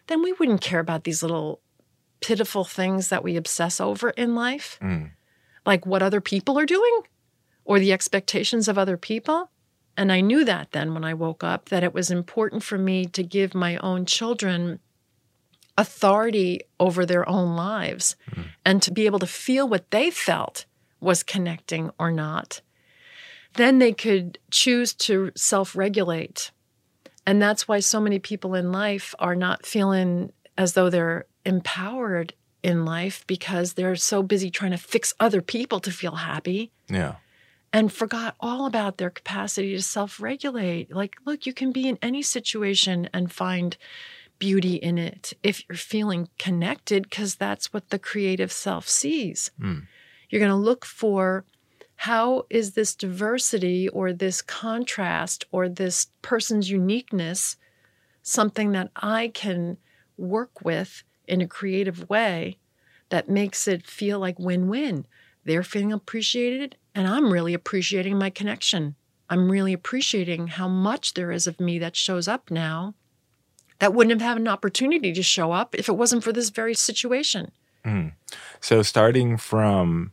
then 0.07 0.23
we 0.23 0.33
wouldn't 0.33 0.61
care 0.61 0.81
about 0.81 1.05
these 1.05 1.23
little 1.23 1.61
pitiful 2.21 2.65
things 2.65 3.09
that 3.09 3.25
we 3.25 3.37
obsess 3.37 3.81
over 3.81 4.11
in 4.11 4.35
life, 4.35 4.79
Mm. 4.81 5.11
like 5.67 5.85
what 5.87 6.03
other 6.03 6.21
people 6.21 6.59
are 6.59 6.67
doing 6.67 7.01
or 7.65 7.79
the 7.81 7.93
expectations 7.93 8.69
of 8.69 8.79
other 8.79 8.97
people. 8.97 9.51
And 9.97 10.11
I 10.11 10.21
knew 10.21 10.45
that 10.45 10.73
then 10.73 10.95
when 10.95 11.05
I 11.05 11.15
woke 11.15 11.45
up 11.45 11.69
that 11.69 11.85
it 11.85 11.93
was 11.93 12.11
important 12.11 12.63
for 12.63 12.79
me 12.79 13.05
to 13.07 13.23
give 13.23 13.55
my 13.55 13.77
own 13.79 14.07
children 14.07 14.81
authority 15.79 16.61
over 16.79 17.07
their 17.07 17.29
own 17.29 17.57
lives 17.57 18.17
Mhm. 18.31 18.45
and 18.65 18.83
to 18.83 18.91
be 18.91 19.07
able 19.07 19.19
to 19.19 19.27
feel 19.27 19.69
what 19.69 19.91
they 19.91 20.11
felt 20.11 20.67
was 21.01 21.23
connecting 21.23 21.91
or 21.99 22.11
not. 22.11 22.61
Then 23.55 23.79
they 23.79 23.93
could 23.93 24.39
choose 24.51 24.95
to 24.95 25.31
self 25.35 25.75
regulate. 25.77 26.51
And 27.27 27.41
that's 27.41 27.69
why 27.69 27.81
so 27.81 28.01
many 28.01 28.19
people 28.19 28.55
in 28.55 28.73
life 28.73 29.15
are 29.19 29.37
not 29.37 29.65
feeling 29.67 30.33
as 30.59 30.73
though 30.75 30.91
they're 30.91 31.27
empowered 31.45 32.35
in 32.63 32.85
life 32.85 33.25
because 33.27 33.75
they're 33.75 33.97
so 33.97 34.23
busy 34.23 34.51
trying 34.51 34.71
to 34.73 34.79
fix 34.79 35.15
other 35.19 35.41
people 35.41 35.81
to 35.81 35.91
feel 35.91 36.17
happy 36.17 36.71
Yeah. 36.89 37.17
And 37.73 37.93
forgot 37.93 38.37
all 38.41 38.67
about 38.67 38.99
their 38.99 39.11
capacity 39.11 39.75
to 39.75 39.83
self 39.83 40.21
regulate. 40.21 40.95
Like, 40.95 41.17
look, 41.25 41.47
you 41.47 41.53
can 41.53 41.73
be 41.73 41.89
in 41.89 41.99
any 42.03 42.23
situation 42.23 43.09
and 43.13 43.33
find 43.33 43.77
beauty 44.39 44.75
in 44.75 44.99
it 44.99 45.33
if 45.43 45.63
you're 45.69 45.77
feeling 45.77 46.29
connected, 46.39 47.05
because 47.05 47.37
that's 47.37 47.73
what 47.73 47.91
the 47.91 47.99
creative 47.99 48.53
self 48.53 48.89
sees. 48.89 49.51
Mm. 49.61 49.87
You're 50.29 50.41
going 50.41 50.51
to 50.51 50.57
look 50.57 50.85
for 50.85 51.45
how 51.97 52.47
is 52.51 52.73
this 52.73 52.95
diversity 52.95 53.89
or 53.89 54.13
this 54.13 54.43
contrast 54.43 55.45
or 55.53 55.69
this 55.69 56.09
person's 56.21 56.71
uniqueness 56.71 57.57
something 58.23 58.73
that 58.73 58.91
I 58.97 59.29
can 59.29 59.77
work 60.17 60.65
with 60.65 61.03
in 61.27 61.41
a 61.41 61.49
creative 61.49 62.09
way 62.09 62.59
that 63.11 63.29
makes 63.29 63.69
it 63.69 63.87
feel 63.87 64.19
like 64.19 64.39
win 64.39 64.69
win. 64.69 65.07
They're 65.45 65.63
feeling 65.63 65.93
appreciated 65.93 66.77
And 66.95 67.09
I'm 67.09 67.33
really 67.33 67.55
appreciating 67.55 68.19
my 68.19 68.31
connection. 68.31 68.97
I'm 69.31 69.51
really 69.51 69.73
appreciating 69.73 70.49
how 70.49 70.69
much 70.69 71.15
there 71.15 71.33
is 71.33 71.47
of 71.47 71.59
me 71.59 71.79
that 71.79 71.97
shows 71.97 72.29
up 72.29 72.51
now 72.51 72.95
that 73.79 73.95
wouldn't 73.95 74.21
have 74.21 74.29
had 74.29 74.37
an 74.37 74.47
opportunity 74.47 75.13
to 75.13 75.23
show 75.23 75.53
up 75.53 75.75
if 75.75 75.89
it 75.89 75.97
wasn't 75.97 76.23
for 76.23 76.33
this 76.33 76.51
very 76.51 76.75
situation. 76.75 77.51
Mm. 77.85 78.13
So 78.61 78.83
starting 78.83 79.37
from 79.37 80.13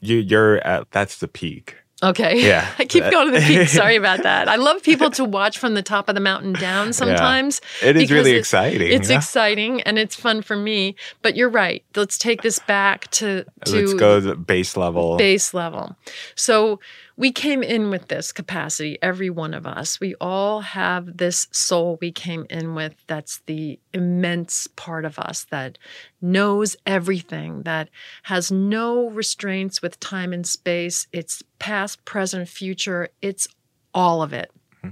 you, 0.00 0.16
you're 0.16 0.58
at 0.66 0.90
that's 0.90 1.18
the 1.18 1.28
peak. 1.28 1.76
Okay. 2.02 2.46
Yeah. 2.46 2.68
I 2.78 2.84
keep 2.84 3.02
going 3.10 3.32
to 3.32 3.40
the 3.40 3.44
peak. 3.44 3.68
Sorry 3.68 3.96
about 3.96 4.22
that. 4.22 4.48
I 4.48 4.56
love 4.56 4.82
people 4.82 5.10
to 5.12 5.24
watch 5.24 5.58
from 5.58 5.74
the 5.74 5.82
top 5.82 6.08
of 6.08 6.14
the 6.14 6.20
mountain 6.20 6.52
down 6.52 6.92
sometimes. 6.92 7.60
Yeah. 7.82 7.90
It 7.90 7.96
is 7.96 8.10
really 8.10 8.32
it- 8.32 8.38
exciting. 8.38 8.92
It's 8.92 9.10
yeah? 9.10 9.16
exciting 9.16 9.82
and 9.82 9.98
it's 9.98 10.14
fun 10.14 10.42
for 10.42 10.56
me. 10.56 10.94
But 11.22 11.36
you're 11.36 11.48
right. 11.48 11.82
Let's 11.96 12.16
take 12.18 12.42
this 12.42 12.58
back 12.60 13.10
to 13.12 13.44
to 13.64 13.76
Let's 13.76 13.94
go 13.94 14.20
to 14.20 14.26
the 14.26 14.36
base 14.36 14.76
level. 14.76 15.16
base 15.16 15.52
level. 15.54 15.96
So 16.34 16.78
we 17.18 17.32
came 17.32 17.64
in 17.64 17.90
with 17.90 18.06
this 18.06 18.30
capacity, 18.30 18.96
every 19.02 19.28
one 19.28 19.52
of 19.52 19.66
us. 19.66 19.98
We 19.98 20.14
all 20.20 20.60
have 20.60 21.16
this 21.16 21.48
soul 21.50 21.98
we 22.00 22.12
came 22.12 22.46
in 22.48 22.76
with 22.76 22.94
that's 23.08 23.42
the 23.46 23.80
immense 23.92 24.68
part 24.68 25.04
of 25.04 25.18
us 25.18 25.44
that 25.50 25.78
knows 26.22 26.76
everything, 26.86 27.64
that 27.64 27.90
has 28.22 28.52
no 28.52 29.10
restraints 29.10 29.82
with 29.82 29.98
time 29.98 30.32
and 30.32 30.46
space. 30.46 31.08
It's 31.12 31.42
past, 31.58 32.04
present, 32.04 32.48
future. 32.48 33.08
It's 33.20 33.48
all 33.92 34.22
of 34.22 34.32
it. 34.32 34.52
Hmm. 34.80 34.90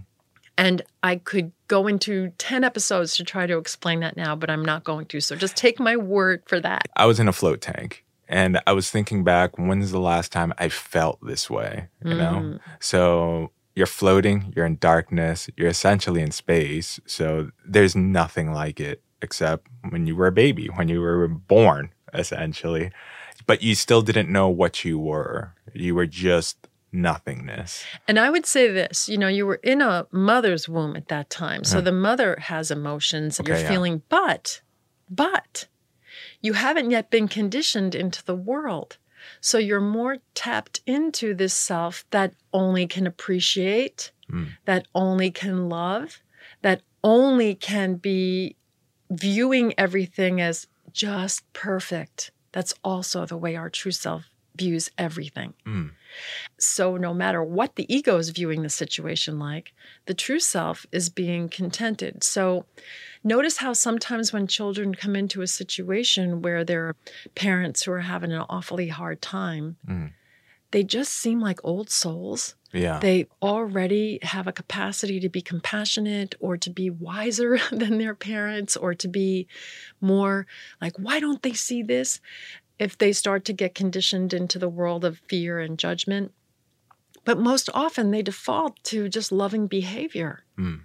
And 0.59 0.83
I 1.05 1.17
could 1.17 1.53
go 1.69 1.87
into 1.87 2.33
10 2.39 2.65
episodes 2.65 3.17
to 3.19 3.25
try 3.25 3.47
to 3.47 3.57
explain 3.57 4.01
that 4.01 4.17
now, 4.17 4.35
but 4.35 4.51
I'm 4.51 4.65
not 4.65 4.83
going 4.83 5.07
to. 5.07 5.21
So 5.21 5.37
just 5.37 5.57
take 5.57 5.79
my 5.79 5.97
word 5.97 6.43
for 6.47 6.59
that. 6.59 6.83
I 6.97 7.07
was 7.07 7.21
in 7.21 7.29
a 7.29 7.33
float 7.33 7.61
tank 7.61 8.05
and 8.29 8.61
I 8.67 8.73
was 8.73 8.91
thinking 8.91 9.25
back, 9.25 9.57
when's 9.59 9.91
the 9.93 10.01
last 10.01 10.33
time 10.33 10.53
I 10.59 10.69
felt 10.69 11.19
this 11.23 11.49
way? 11.51 11.89
You 12.05 12.15
Mm. 12.15 12.19
know? 12.19 12.59
So 12.81 13.51
you're 13.75 13.87
floating, 13.87 14.53
you're 14.57 14.67
in 14.67 14.77
darkness, 14.79 15.49
you're 15.57 15.69
essentially 15.69 16.23
in 16.23 16.31
space. 16.31 16.99
So 17.07 17.51
there's 17.65 17.95
nothing 17.95 18.53
like 18.53 18.81
it 18.81 19.03
except 19.23 19.67
when 19.91 20.07
you 20.07 20.17
were 20.17 20.27
a 20.29 20.33
baby, 20.33 20.67
when 20.69 20.89
you 20.89 21.01
were 21.01 21.29
born, 21.29 21.91
essentially. 22.15 22.91
But 23.47 23.63
you 23.63 23.75
still 23.75 24.03
didn't 24.03 24.31
know 24.31 24.49
what 24.49 24.85
you 24.85 24.99
were. 24.99 25.53
You 25.75 25.95
were 25.95 26.07
just 26.07 26.69
nothingness. 26.93 27.85
And 28.09 28.19
I 28.19 28.31
would 28.31 28.47
say 28.47 28.71
this 28.71 29.09
you 29.09 29.19
know, 29.19 29.29
you 29.29 29.47
were 29.47 29.61
in 29.63 29.81
a 29.83 30.07
mother's 30.11 30.69
womb 30.69 30.97
at 30.97 31.09
that 31.09 31.29
time. 31.31 31.63
So 31.65 31.81
Mm. 31.81 31.85
the 31.85 31.93
mother 31.93 32.37
has 32.41 32.71
emotions 32.71 33.37
that 33.37 33.47
you're 33.47 33.59
yeah. 33.59 33.69
feeling, 33.69 34.03
but, 34.09 34.63
but 35.11 35.69
you 36.41 36.53
haven't 36.55 36.91
yet 36.91 37.11
been 37.11 37.29
conditioned 37.29 37.95
into 37.95 38.25
the 38.25 38.35
world. 38.37 38.99
So 39.41 39.59
you're 39.59 39.81
more 39.81 40.19
tapped 40.35 40.81
into 40.87 41.35
this 41.35 41.55
self 41.55 42.05
that 42.11 42.35
only 42.53 42.87
can 42.87 43.07
appreciate, 43.07 44.13
Mm. 44.31 44.57
that 44.65 44.87
only 44.95 45.31
can 45.31 45.69
love, 45.69 46.21
that 46.63 46.83
only 47.05 47.55
can 47.55 47.95
be 47.95 48.57
viewing 49.11 49.73
everything 49.79 50.41
as 50.41 50.67
just 50.93 51.51
perfect. 51.53 52.31
That's 52.53 52.75
also 52.83 53.25
the 53.27 53.37
way 53.37 53.55
our 53.57 53.71
true 53.71 53.93
self 53.93 54.29
views 54.57 54.91
everything. 54.99 55.55
Mm. 55.65 55.93
So, 56.59 56.97
no 56.97 57.13
matter 57.15 57.43
what 57.43 57.77
the 57.77 57.93
ego 57.95 58.17
is 58.17 58.31
viewing 58.31 58.63
the 58.63 58.69
situation 58.69 59.39
like, 59.39 59.73
the 60.07 60.15
true 60.15 60.41
self 60.41 60.87
is 60.93 61.09
being 61.09 61.49
contented. 61.49 62.23
So, 62.25 62.65
notice 63.25 63.59
how 63.59 63.73
sometimes 63.73 64.33
when 64.33 64.47
children 64.47 64.95
come 64.95 65.17
into 65.17 65.43
a 65.43 65.47
situation 65.47 66.43
where 66.43 66.65
there 66.65 66.87
are 66.89 66.97
parents 67.35 67.83
who 67.85 67.93
are 67.93 68.01
having 68.01 68.33
an 68.33 68.45
awfully 68.49 68.89
hard 68.89 69.21
time, 69.21 69.77
Mm. 69.89 70.13
they 70.71 70.83
just 70.85 71.13
seem 71.13 71.41
like 71.41 71.61
old 71.65 71.91
souls. 71.91 72.55
Yeah. 72.73 72.99
They 72.99 73.27
already 73.41 74.19
have 74.23 74.47
a 74.47 74.53
capacity 74.53 75.19
to 75.21 75.29
be 75.31 75.41
compassionate 75.41 76.35
or 76.41 76.57
to 76.59 76.69
be 76.69 76.91
wiser 76.91 77.59
than 77.73 77.99
their 77.99 78.15
parents 78.15 78.77
or 78.77 78.95
to 78.95 79.09
be 79.09 79.47
more 80.01 80.47
like, 80.81 80.93
why 80.99 81.21
don't 81.21 81.43
they 81.43 81.53
see 81.55 81.83
this? 81.83 82.21
If 82.79 82.99
they 82.99 83.13
start 83.13 83.45
to 83.47 83.53
get 83.53 83.75
conditioned 83.75 84.35
into 84.35 84.59
the 84.59 84.69
world 84.69 85.05
of 85.05 85.21
fear 85.29 85.59
and 85.59 85.79
judgment. 85.79 86.33
But 87.25 87.39
most 87.39 87.69
often 87.75 88.11
they 88.11 88.23
default 88.23 88.83
to 88.85 89.09
just 89.09 89.33
loving 89.33 89.67
behavior. 89.67 90.45
Mm. 90.59 90.83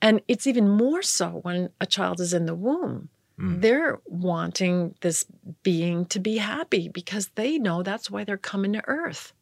And 0.00 0.20
it's 0.26 0.46
even 0.46 0.68
more 0.68 1.02
so 1.02 1.40
when 1.42 1.70
a 1.80 1.86
child 1.86 2.20
is 2.20 2.32
in 2.32 2.46
the 2.46 2.54
womb. 2.54 3.08
Mm. 3.38 3.60
They're 3.60 4.00
wanting 4.06 4.94
this 5.00 5.26
being 5.62 6.06
to 6.06 6.18
be 6.18 6.38
happy 6.38 6.88
because 6.88 7.28
they 7.34 7.58
know 7.58 7.82
that's 7.82 8.10
why 8.10 8.24
they're 8.24 8.36
coming 8.36 8.72
to 8.72 8.82
earth. 8.88 9.32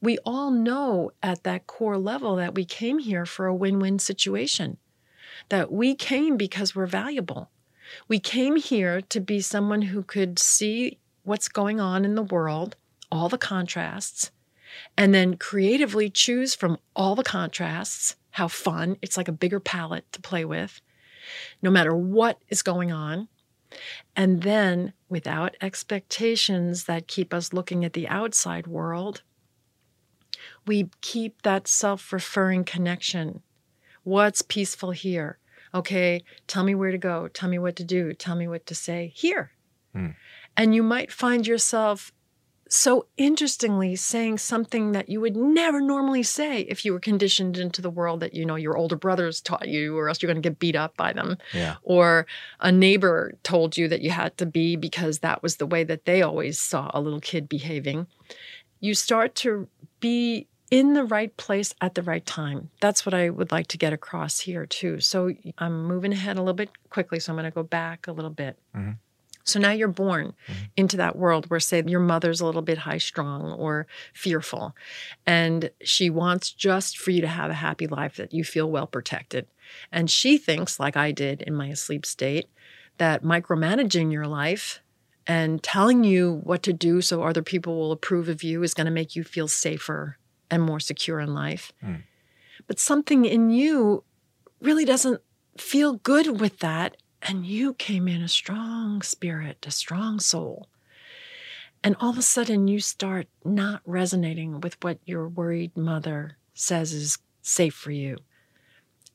We 0.00 0.18
all 0.24 0.50
know 0.50 1.12
at 1.22 1.42
that 1.44 1.66
core 1.66 1.98
level 1.98 2.36
that 2.36 2.54
we 2.54 2.64
came 2.64 2.98
here 2.98 3.26
for 3.26 3.46
a 3.46 3.54
win 3.54 3.78
win 3.78 3.98
situation, 3.98 4.78
that 5.48 5.72
we 5.72 5.94
came 5.94 6.36
because 6.36 6.74
we're 6.74 6.86
valuable. 6.86 7.50
We 8.06 8.18
came 8.18 8.56
here 8.56 9.00
to 9.00 9.20
be 9.20 9.40
someone 9.40 9.82
who 9.82 10.02
could 10.02 10.38
see 10.38 10.98
what's 11.28 11.48
going 11.48 11.78
on 11.78 12.06
in 12.06 12.14
the 12.14 12.22
world, 12.22 12.74
all 13.12 13.28
the 13.28 13.38
contrasts, 13.38 14.30
and 14.96 15.14
then 15.14 15.36
creatively 15.36 16.08
choose 16.08 16.54
from 16.54 16.78
all 16.96 17.14
the 17.14 17.22
contrasts. 17.22 18.16
How 18.32 18.48
fun! 18.48 18.96
It's 19.02 19.16
like 19.16 19.28
a 19.28 19.32
bigger 19.32 19.60
palette 19.60 20.10
to 20.12 20.22
play 20.22 20.44
with, 20.44 20.80
no 21.60 21.70
matter 21.70 21.94
what 21.94 22.38
is 22.48 22.62
going 22.62 22.92
on. 22.92 23.28
And 24.16 24.42
then, 24.42 24.94
without 25.10 25.54
expectations 25.60 26.84
that 26.84 27.08
keep 27.08 27.34
us 27.34 27.52
looking 27.52 27.84
at 27.84 27.92
the 27.92 28.08
outside 28.08 28.66
world, 28.66 29.22
we 30.66 30.88
keep 31.02 31.42
that 31.42 31.68
self 31.68 32.10
referring 32.10 32.64
connection. 32.64 33.42
What's 34.02 34.40
peaceful 34.40 34.92
here? 34.92 35.38
Okay, 35.74 36.22
tell 36.46 36.64
me 36.64 36.74
where 36.74 36.90
to 36.90 36.98
go. 36.98 37.28
Tell 37.28 37.50
me 37.50 37.58
what 37.58 37.76
to 37.76 37.84
do. 37.84 38.14
Tell 38.14 38.36
me 38.36 38.48
what 38.48 38.64
to 38.66 38.74
say 38.74 39.12
here. 39.14 39.50
Hmm. 39.92 40.12
And 40.58 40.74
you 40.74 40.82
might 40.82 41.10
find 41.12 41.46
yourself 41.46 42.12
so 42.70 43.06
interestingly 43.16 43.96
saying 43.96 44.36
something 44.36 44.92
that 44.92 45.08
you 45.08 45.22
would 45.22 45.34
never 45.34 45.80
normally 45.80 46.22
say 46.22 46.60
if 46.62 46.84
you 46.84 46.92
were 46.92 47.00
conditioned 47.00 47.56
into 47.56 47.80
the 47.80 47.88
world 47.88 48.20
that 48.20 48.34
you 48.34 48.44
know 48.44 48.56
your 48.56 48.76
older 48.76 48.96
brothers 48.96 49.40
taught 49.40 49.68
you 49.68 49.96
or 49.96 50.08
else 50.08 50.20
you're 50.20 50.30
going 50.30 50.42
to 50.42 50.46
get 50.46 50.58
beat 50.58 50.76
up 50.76 50.94
by 50.94 51.14
them. 51.14 51.38
Yeah. 51.54 51.76
or 51.82 52.26
a 52.60 52.70
neighbor 52.70 53.32
told 53.42 53.78
you 53.78 53.88
that 53.88 54.02
you 54.02 54.10
had 54.10 54.36
to 54.36 54.44
be 54.44 54.76
because 54.76 55.20
that 55.20 55.42
was 55.42 55.56
the 55.56 55.64
way 55.66 55.82
that 55.84 56.04
they 56.04 56.20
always 56.20 56.58
saw 56.58 56.90
a 56.92 57.00
little 57.00 57.20
kid 57.20 57.48
behaving. 57.48 58.06
You 58.80 58.92
start 58.94 59.34
to 59.36 59.66
be 60.00 60.46
in 60.70 60.92
the 60.92 61.04
right 61.04 61.34
place 61.38 61.74
at 61.80 61.94
the 61.94 62.02
right 62.02 62.26
time. 62.26 62.68
That's 62.82 63.06
what 63.06 63.14
i 63.14 63.30
would 63.30 63.50
like 63.50 63.68
to 63.68 63.78
get 63.78 63.94
across 63.94 64.40
here 64.40 64.66
too. 64.66 65.00
So 65.00 65.32
i'm 65.56 65.84
moving 65.86 66.12
ahead 66.12 66.36
a 66.36 66.42
little 66.42 66.52
bit 66.52 66.70
quickly 66.90 67.18
so 67.18 67.32
i'm 67.32 67.36
going 67.38 67.50
to 67.50 67.54
go 67.54 67.62
back 67.62 68.06
a 68.06 68.12
little 68.12 68.30
bit. 68.44 68.58
Mhm. 68.76 68.98
So 69.48 69.58
now 69.58 69.70
you're 69.70 69.88
born 69.88 70.34
into 70.76 70.96
that 70.96 71.16
world 71.16 71.48
where, 71.50 71.60
say, 71.60 71.82
your 71.86 72.00
mother's 72.00 72.40
a 72.40 72.46
little 72.46 72.62
bit 72.62 72.78
high 72.78 72.98
strung 72.98 73.52
or 73.52 73.86
fearful, 74.12 74.74
and 75.26 75.70
she 75.82 76.10
wants 76.10 76.52
just 76.52 76.98
for 76.98 77.10
you 77.10 77.20
to 77.20 77.28
have 77.28 77.50
a 77.50 77.54
happy 77.54 77.86
life 77.86 78.16
that 78.16 78.32
you 78.32 78.44
feel 78.44 78.70
well 78.70 78.86
protected. 78.86 79.46
And 79.92 80.10
she 80.10 80.38
thinks, 80.38 80.80
like 80.80 80.96
I 80.96 81.12
did 81.12 81.42
in 81.42 81.54
my 81.54 81.66
asleep 81.66 82.06
state, 82.06 82.48
that 82.98 83.22
micromanaging 83.22 84.12
your 84.12 84.26
life 84.26 84.80
and 85.26 85.62
telling 85.62 86.04
you 86.04 86.40
what 86.42 86.62
to 86.62 86.72
do 86.72 87.00
so 87.00 87.22
other 87.22 87.42
people 87.42 87.76
will 87.76 87.92
approve 87.92 88.28
of 88.28 88.42
you 88.42 88.62
is 88.62 88.74
going 88.74 88.86
to 88.86 88.90
make 88.90 89.14
you 89.14 89.22
feel 89.22 89.46
safer 89.46 90.16
and 90.50 90.62
more 90.62 90.80
secure 90.80 91.20
in 91.20 91.34
life. 91.34 91.72
Mm. 91.84 92.02
But 92.66 92.80
something 92.80 93.24
in 93.24 93.50
you 93.50 94.04
really 94.60 94.86
doesn't 94.86 95.20
feel 95.58 95.94
good 95.94 96.40
with 96.40 96.58
that. 96.60 96.96
And 97.22 97.44
you 97.44 97.74
came 97.74 98.06
in 98.08 98.22
a 98.22 98.28
strong 98.28 99.02
spirit, 99.02 99.64
a 99.66 99.70
strong 99.70 100.20
soul. 100.20 100.68
And 101.82 101.96
all 102.00 102.10
of 102.10 102.18
a 102.18 102.22
sudden, 102.22 102.68
you 102.68 102.80
start 102.80 103.28
not 103.44 103.82
resonating 103.84 104.60
with 104.60 104.76
what 104.82 104.98
your 105.04 105.28
worried 105.28 105.76
mother 105.76 106.36
says 106.54 106.92
is 106.92 107.18
safe 107.42 107.74
for 107.74 107.90
you. 107.92 108.18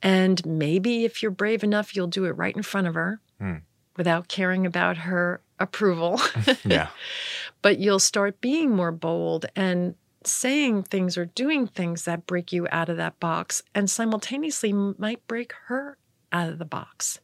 And 0.01 0.45
maybe 0.45 1.05
if 1.05 1.21
you're 1.21 1.31
brave 1.31 1.63
enough, 1.63 1.95
you'll 1.95 2.07
do 2.07 2.25
it 2.25 2.31
right 2.31 2.55
in 2.55 2.63
front 2.63 2.87
of 2.87 2.93
her 2.93 3.19
Hmm. 3.39 3.57
without 3.97 4.27
caring 4.27 4.65
about 4.65 4.97
her 4.97 5.41
approval. 5.59 6.19
Yeah. 6.65 6.89
but 7.61 7.79
you'll 7.79 7.99
start 7.99 8.41
being 8.41 8.71
more 8.75 8.91
bold 8.91 9.45
and 9.55 9.95
saying 10.25 10.83
things 10.83 11.17
or 11.17 11.25
doing 11.25 11.67
things 11.67 12.05
that 12.05 12.25
break 12.27 12.53
you 12.53 12.67
out 12.71 12.89
of 12.89 12.97
that 12.97 13.19
box 13.19 13.61
and 13.75 13.89
simultaneously 13.89 14.71
might 14.73 15.25
break 15.27 15.53
her 15.67 15.97
out 16.31 16.49
of 16.49 16.59
the 16.59 16.65
box. 16.65 17.19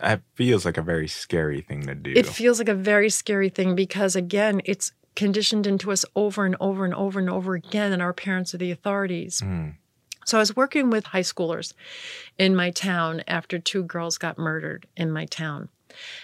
That 0.00 0.22
feels 0.34 0.64
like 0.64 0.76
a 0.76 0.82
very 0.82 1.08
scary 1.08 1.60
thing 1.60 1.86
to 1.86 1.94
do. 1.94 2.12
It 2.14 2.26
feels 2.26 2.58
like 2.58 2.68
a 2.68 2.74
very 2.74 3.10
scary 3.10 3.48
thing 3.48 3.74
because, 3.74 4.16
again, 4.16 4.60
it's 4.64 4.92
conditioned 5.14 5.66
into 5.66 5.92
us 5.92 6.04
over 6.16 6.44
and 6.44 6.56
over 6.60 6.84
and 6.84 6.94
over 6.94 7.20
and 7.20 7.30
over 7.30 7.54
again, 7.54 7.92
and 7.92 8.02
our 8.02 8.12
parents 8.12 8.54
are 8.54 8.58
the 8.58 8.70
authorities. 8.70 9.40
Mm. 9.40 9.74
So 10.24 10.38
I 10.38 10.40
was 10.40 10.56
working 10.56 10.90
with 10.90 11.06
high 11.06 11.20
schoolers 11.20 11.74
in 12.38 12.56
my 12.56 12.70
town 12.70 13.22
after 13.28 13.58
two 13.58 13.84
girls 13.84 14.18
got 14.18 14.38
murdered 14.38 14.86
in 14.96 15.12
my 15.12 15.26
town. 15.26 15.68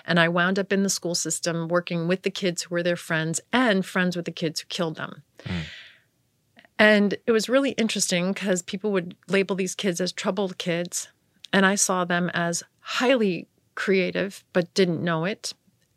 And 0.05 0.19
I 0.19 0.29
wound 0.29 0.59
up 0.59 0.73
in 0.73 0.83
the 0.83 0.91
school 0.91 1.15
system 1.15 1.69
working 1.69 2.09
with 2.09 2.23
the 2.23 2.31
kids 2.31 2.63
who 2.63 2.75
were 2.75 2.83
their 2.83 2.97
friends 2.97 3.41
and 3.53 3.85
friends 3.87 4.17
with 4.17 4.25
the 4.25 4.33
kids 4.33 4.61
who 4.61 4.67
killed 4.69 4.97
them. 4.97 5.23
Mm. 5.45 5.63
And 6.79 7.15
it 7.27 7.33
was 7.33 7.49
really 7.49 7.73
interesting 7.73 8.33
because 8.33 8.63
people 8.63 8.91
would 8.93 9.15
label 9.29 9.55
these 9.55 9.75
kids 9.75 10.01
as 10.01 10.13
troubled 10.13 10.57
kids. 10.57 11.09
And 11.53 11.67
I 11.67 11.75
saw 11.75 12.05
them 12.05 12.31
as 12.33 12.63
highly 12.81 13.49
creative, 13.81 14.45
but 14.53 14.75
didn't 14.75 15.03
know 15.03 15.25
it. 15.25 15.55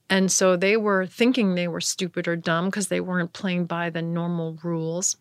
And 0.09 0.31
so 0.31 0.55
they 0.55 0.77
were 0.77 1.05
thinking 1.05 1.55
they 1.55 1.67
were 1.67 1.81
stupid 1.81 2.29
or 2.29 2.38
dumb 2.38 2.67
because 2.67 2.88
they 2.88 3.01
weren't 3.01 3.34
playing 3.34 3.65
by 3.65 3.89
the 3.89 4.01
normal 4.01 4.57
rules. 4.63 5.17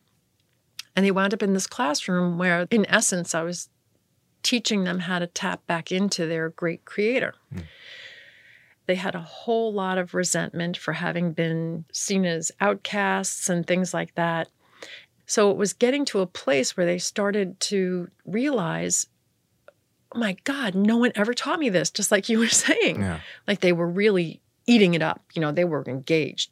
And 0.94 1.04
they 1.04 1.10
wound 1.10 1.34
up 1.34 1.42
in 1.42 1.54
this 1.54 1.66
classroom 1.66 2.38
where, 2.38 2.68
in 2.70 2.86
essence, 2.88 3.34
I 3.34 3.42
was 3.42 3.68
teaching 4.44 4.84
them 4.84 5.00
how 5.00 5.18
to 5.18 5.26
tap 5.26 5.66
back 5.66 5.90
into 5.90 6.26
their 6.26 6.50
great 6.50 6.84
creator. 6.84 7.34
Mm. 7.52 7.64
They 8.86 8.94
had 8.94 9.16
a 9.16 9.20
whole 9.20 9.72
lot 9.72 9.98
of 9.98 10.14
resentment 10.14 10.76
for 10.76 10.92
having 10.92 11.32
been 11.32 11.84
seen 11.92 12.24
as 12.24 12.52
outcasts 12.60 13.48
and 13.48 13.66
things 13.66 13.92
like 13.92 14.14
that. 14.14 14.48
So 15.26 15.50
it 15.50 15.56
was 15.56 15.72
getting 15.72 16.04
to 16.06 16.20
a 16.20 16.26
place 16.26 16.76
where 16.76 16.86
they 16.86 16.98
started 16.98 17.58
to 17.60 18.08
realize, 18.24 19.08
oh 20.14 20.18
my 20.18 20.36
God, 20.44 20.74
no 20.74 20.96
one 20.96 21.12
ever 21.14 21.34
taught 21.34 21.58
me 21.58 21.68
this, 21.68 21.90
just 21.90 22.10
like 22.10 22.28
you 22.28 22.38
were 22.38 22.48
saying. 22.48 23.00
Yeah. 23.00 23.20
Like 23.46 23.60
they 23.60 23.72
were 23.72 23.88
really 23.88 24.40
eating 24.66 24.94
it 24.94 25.02
up, 25.02 25.22
you 25.34 25.40
know, 25.40 25.52
they 25.52 25.64
were 25.64 25.84
engaged. 25.86 26.50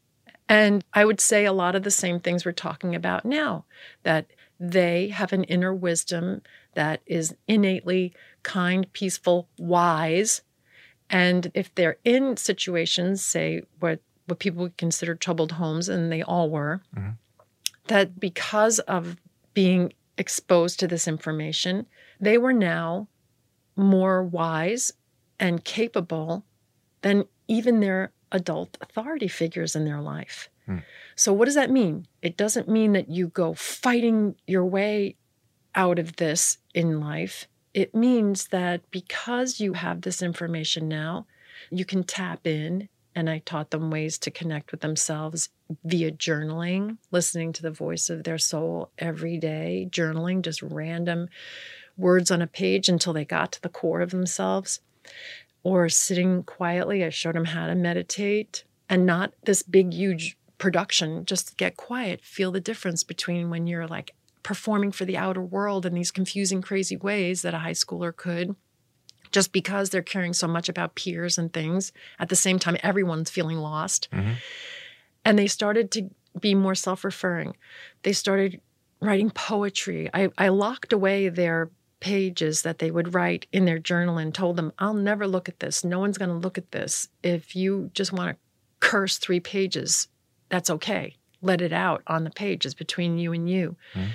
And 0.48 0.84
I 0.92 1.04
would 1.04 1.20
say 1.20 1.44
a 1.44 1.52
lot 1.52 1.76
of 1.76 1.84
the 1.84 1.92
same 1.92 2.18
things 2.18 2.44
we're 2.44 2.52
talking 2.52 2.94
about 2.94 3.24
now 3.24 3.64
that 4.02 4.26
they 4.58 5.08
have 5.08 5.32
an 5.32 5.44
inner 5.44 5.72
wisdom 5.72 6.42
that 6.74 7.02
is 7.06 7.34
innately 7.46 8.12
kind, 8.42 8.92
peaceful, 8.92 9.48
wise. 9.58 10.42
And 11.08 11.50
if 11.54 11.74
they're 11.74 11.98
in 12.04 12.36
situations, 12.36 13.24
say 13.24 13.62
what 13.78 14.00
what 14.26 14.38
people 14.38 14.62
would 14.62 14.76
consider 14.76 15.14
troubled 15.14 15.52
homes, 15.52 15.88
and 15.88 16.12
they 16.12 16.22
all 16.22 16.50
were, 16.50 16.80
mm-hmm. 16.96 17.11
that 17.88 18.20
because 18.20 18.78
of 18.80 19.16
being 19.54 19.92
exposed 20.18 20.78
to 20.78 20.86
this 20.86 21.08
information, 21.08 21.86
they 22.20 22.38
were 22.38 22.52
now 22.52 23.08
more 23.81 24.22
wise 24.22 24.93
and 25.39 25.64
capable 25.64 26.45
than 27.03 27.24
even 27.49 27.81
their 27.81 28.12
adult 28.31 28.78
authority 28.81 29.28
figures 29.28 29.74
in 29.74 29.85
their 29.85 30.01
life. 30.01 30.49
Hmm. 30.66 30.78
So, 31.16 31.33
what 31.33 31.47
does 31.47 31.55
that 31.55 31.70
mean? 31.70 32.07
It 32.22 32.37
doesn't 32.37 32.68
mean 32.68 32.93
that 32.93 33.11
you 33.11 33.28
go 33.28 33.55
fighting 33.55 34.37
your 34.47 34.64
way 34.64 35.16
out 35.74 35.99
of 35.99 36.16
this 36.16 36.59
in 36.74 37.01
life. 37.01 37.47
It 37.74 37.95
means 37.95 38.49
that 38.49 38.89
because 38.91 39.61
you 39.61 39.74
have 39.74 40.03
this 40.03 40.22
information 40.22 40.89
now, 40.89 41.26
you 41.70 41.85
can 41.85 42.05
tap 42.05 42.47
in. 42.47 42.89
And 43.12 43.28
I 43.28 43.41
taught 43.41 43.70
them 43.72 43.91
ways 43.91 44.18
to 44.18 44.31
connect 44.31 44.70
with 44.70 44.83
themselves 44.83 45.49
via 45.85 46.12
journaling, 46.12 46.99
listening 47.11 47.53
to 47.55 47.62
the 47.62 47.70
voice 47.70 48.09
of 48.09 48.22
their 48.22 48.39
soul 48.39 48.93
every 48.99 49.37
day, 49.37 49.89
journaling 49.91 50.43
just 50.43 50.62
random 50.62 51.28
words 51.97 52.30
on 52.30 52.43
a 52.43 52.47
page 52.47 52.88
until 52.88 53.12
they 53.12 53.24
got 53.24 53.53
to 53.53 53.62
the 53.62 53.68
core 53.68 54.01
of 54.01 54.11
themselves, 54.11 54.80
or 55.62 55.88
sitting 55.88 56.43
quietly. 56.43 57.05
I 57.05 57.11
showed 57.11 57.34
them 57.34 57.47
how 57.47 57.66
to 57.66 57.74
meditate 57.74 58.64
and 58.88 59.07
not 59.07 59.32
this 59.45 59.62
big, 59.62 59.93
huge 59.93 60.36
production. 60.59 61.24
Just 61.24 61.57
get 61.57 61.76
quiet, 61.76 62.22
feel 62.22 62.51
the 62.53 62.61
difference 62.61 63.05
between 63.05 63.51
when 63.51 63.66
you're 63.66 63.86
like 63.86 64.14
performing 64.43 64.93
for 64.93 65.05
the 65.05 65.16
outer 65.16 65.43
world 65.43 65.86
in 65.86 65.95
these 65.95 66.11
confusing, 66.11 66.62
crazy 66.62 66.97
ways 66.97 67.43
that 67.43 67.55
a 67.55 67.59
high 67.59 67.72
schooler 67.72 68.14
could, 68.14 68.57
just 69.30 69.53
because 69.53 69.91
they're 69.91 70.03
caring 70.03 70.32
so 70.32 70.49
much 70.49 70.68
about 70.68 70.95
peers 70.95 71.38
and 71.38 71.53
things. 71.53 71.93
At 72.18 72.28
the 72.28 72.36
same 72.36 72.59
time, 72.59 72.76
everyone's 72.82 73.30
feeling 73.30 73.59
lost. 73.59 74.09
Mm-hmm. 74.12 74.32
And 75.24 75.38
they 75.38 75.47
started 75.47 75.91
to 75.93 76.11
be 76.38 76.55
more 76.55 76.74
self 76.74 77.05
referring. 77.05 77.57
They 78.03 78.12
started 78.12 78.61
writing 79.01 79.30
poetry. 79.30 80.11
I, 80.12 80.30
I 80.38 80.49
locked 80.49 80.93
away 80.93 81.28
their 81.28 81.70
pages 82.01 82.62
that 82.62 82.78
they 82.78 82.90
would 82.90 83.14
write 83.14 83.46
in 83.53 83.64
their 83.64 83.78
journal 83.78 84.18
and 84.18 84.34
told 84.34 84.57
them, 84.57 84.72
I'll 84.78 84.94
never 84.94 85.26
look 85.26 85.48
at 85.48 85.61
this. 85.61 85.84
No 85.84 85.98
one's 85.98 86.18
going 86.18 86.30
to 86.30 86.34
look 86.34 86.59
at 86.59 86.72
this. 86.72 87.09
If 87.22 87.55
you 87.55 87.90
just 87.94 88.12
want 88.12 88.30
to 88.30 88.36
curse 88.80 89.18
three 89.18 89.40
pages, 89.40 90.09
that's 90.48 90.70
okay 90.70 91.16
let 91.42 91.61
it 91.61 91.72
out 91.72 92.03
on 92.07 92.24
the 92.24 92.30
pages 92.30 92.74
between 92.74 93.18
you 93.18 93.32
and 93.32 93.48
you. 93.48 93.76
Mm-hmm. 93.94 94.11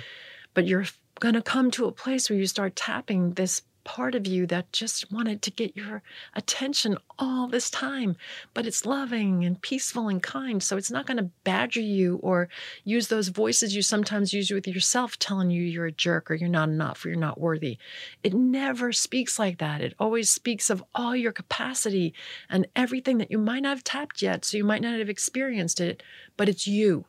But 0.54 0.66
you're 0.66 0.86
going 1.20 1.34
to 1.34 1.42
come 1.42 1.70
to 1.72 1.86
a 1.86 1.92
place 1.92 2.28
where 2.30 2.38
you 2.38 2.46
start 2.46 2.76
tapping 2.76 3.32
this 3.32 3.62
part 3.86 4.16
of 4.16 4.26
you 4.26 4.46
that 4.48 4.72
just 4.72 5.12
wanted 5.12 5.40
to 5.40 5.50
get 5.50 5.76
your 5.76 6.02
attention 6.34 6.98
all 7.20 7.46
this 7.46 7.70
time, 7.70 8.16
but 8.52 8.66
it's 8.66 8.84
loving 8.84 9.44
and 9.44 9.62
peaceful 9.62 10.08
and 10.08 10.20
kind. 10.22 10.60
So 10.60 10.76
it's 10.76 10.90
not 10.90 11.06
going 11.06 11.18
to 11.18 11.30
badger 11.44 11.80
you 11.80 12.16
or 12.16 12.48
use 12.84 13.06
those 13.06 13.28
voices 13.28 13.76
you 13.76 13.82
sometimes 13.82 14.34
use 14.34 14.50
with 14.50 14.66
yourself 14.66 15.18
telling 15.18 15.50
you 15.50 15.62
you're 15.62 15.86
a 15.86 15.92
jerk 15.92 16.30
or 16.30 16.34
you're 16.34 16.48
not 16.48 16.68
enough 16.68 17.04
or 17.04 17.10
you're 17.10 17.16
not 17.16 17.40
worthy. 17.40 17.78
It 18.24 18.34
never 18.34 18.92
speaks 18.92 19.38
like 19.38 19.58
that. 19.58 19.80
It 19.80 19.94
always 20.00 20.28
speaks 20.28 20.68
of 20.68 20.84
all 20.92 21.14
your 21.14 21.32
capacity 21.32 22.12
and 22.50 22.66
everything 22.74 23.18
that 23.18 23.30
you 23.30 23.38
might 23.38 23.62
not 23.62 23.76
have 23.76 23.84
tapped 23.84 24.20
yet. 24.20 24.44
So 24.44 24.56
you 24.56 24.64
might 24.64 24.82
not 24.82 24.98
have 24.98 25.08
experienced 25.08 25.80
it, 25.80 26.02
but 26.36 26.48
it's 26.48 26.66
you. 26.66 27.04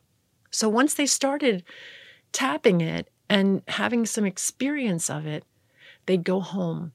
So 0.52 0.68
once 0.68 0.94
they 0.94 1.06
started 1.06 1.64
tapping 2.30 2.80
it 2.80 3.10
and 3.28 3.62
having 3.66 4.06
some 4.06 4.24
experience 4.24 5.10
of 5.10 5.26
it, 5.26 5.44
they'd 6.08 6.24
go 6.24 6.40
home. 6.40 6.92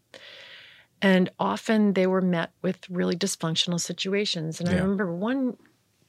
And 1.01 1.29
often 1.39 1.93
they 1.93 2.07
were 2.07 2.21
met 2.21 2.51
with 2.61 2.89
really 2.89 3.15
dysfunctional 3.15 3.79
situations. 3.79 4.59
And 4.59 4.69
yeah. 4.69 4.75
I 4.75 4.79
remember 4.79 5.13
one 5.13 5.57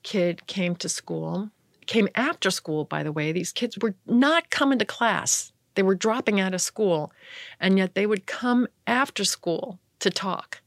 kid 0.03 0.47
came 0.47 0.75
to 0.77 0.89
school, 0.89 1.51
came 1.87 2.09
after 2.17 2.51
school, 2.51 2.85
by 2.85 3.03
the 3.05 3.13
way. 3.13 3.31
These 3.31 3.53
kids 3.53 3.79
were 3.79 3.95
not 4.07 4.51
coming 4.51 4.79
to 4.81 4.85
class, 4.85 5.53
they 5.75 5.83
were 5.83 5.95
dropping 5.95 6.41
out 6.41 6.55
of 6.55 6.61
school. 6.61 7.13
And 7.61 7.79
yet 7.79 7.95
they 7.95 8.07
would 8.07 8.27
come 8.27 8.67
after 8.87 9.25
school 9.25 9.79
to 10.01 10.11
talk. 10.11 10.63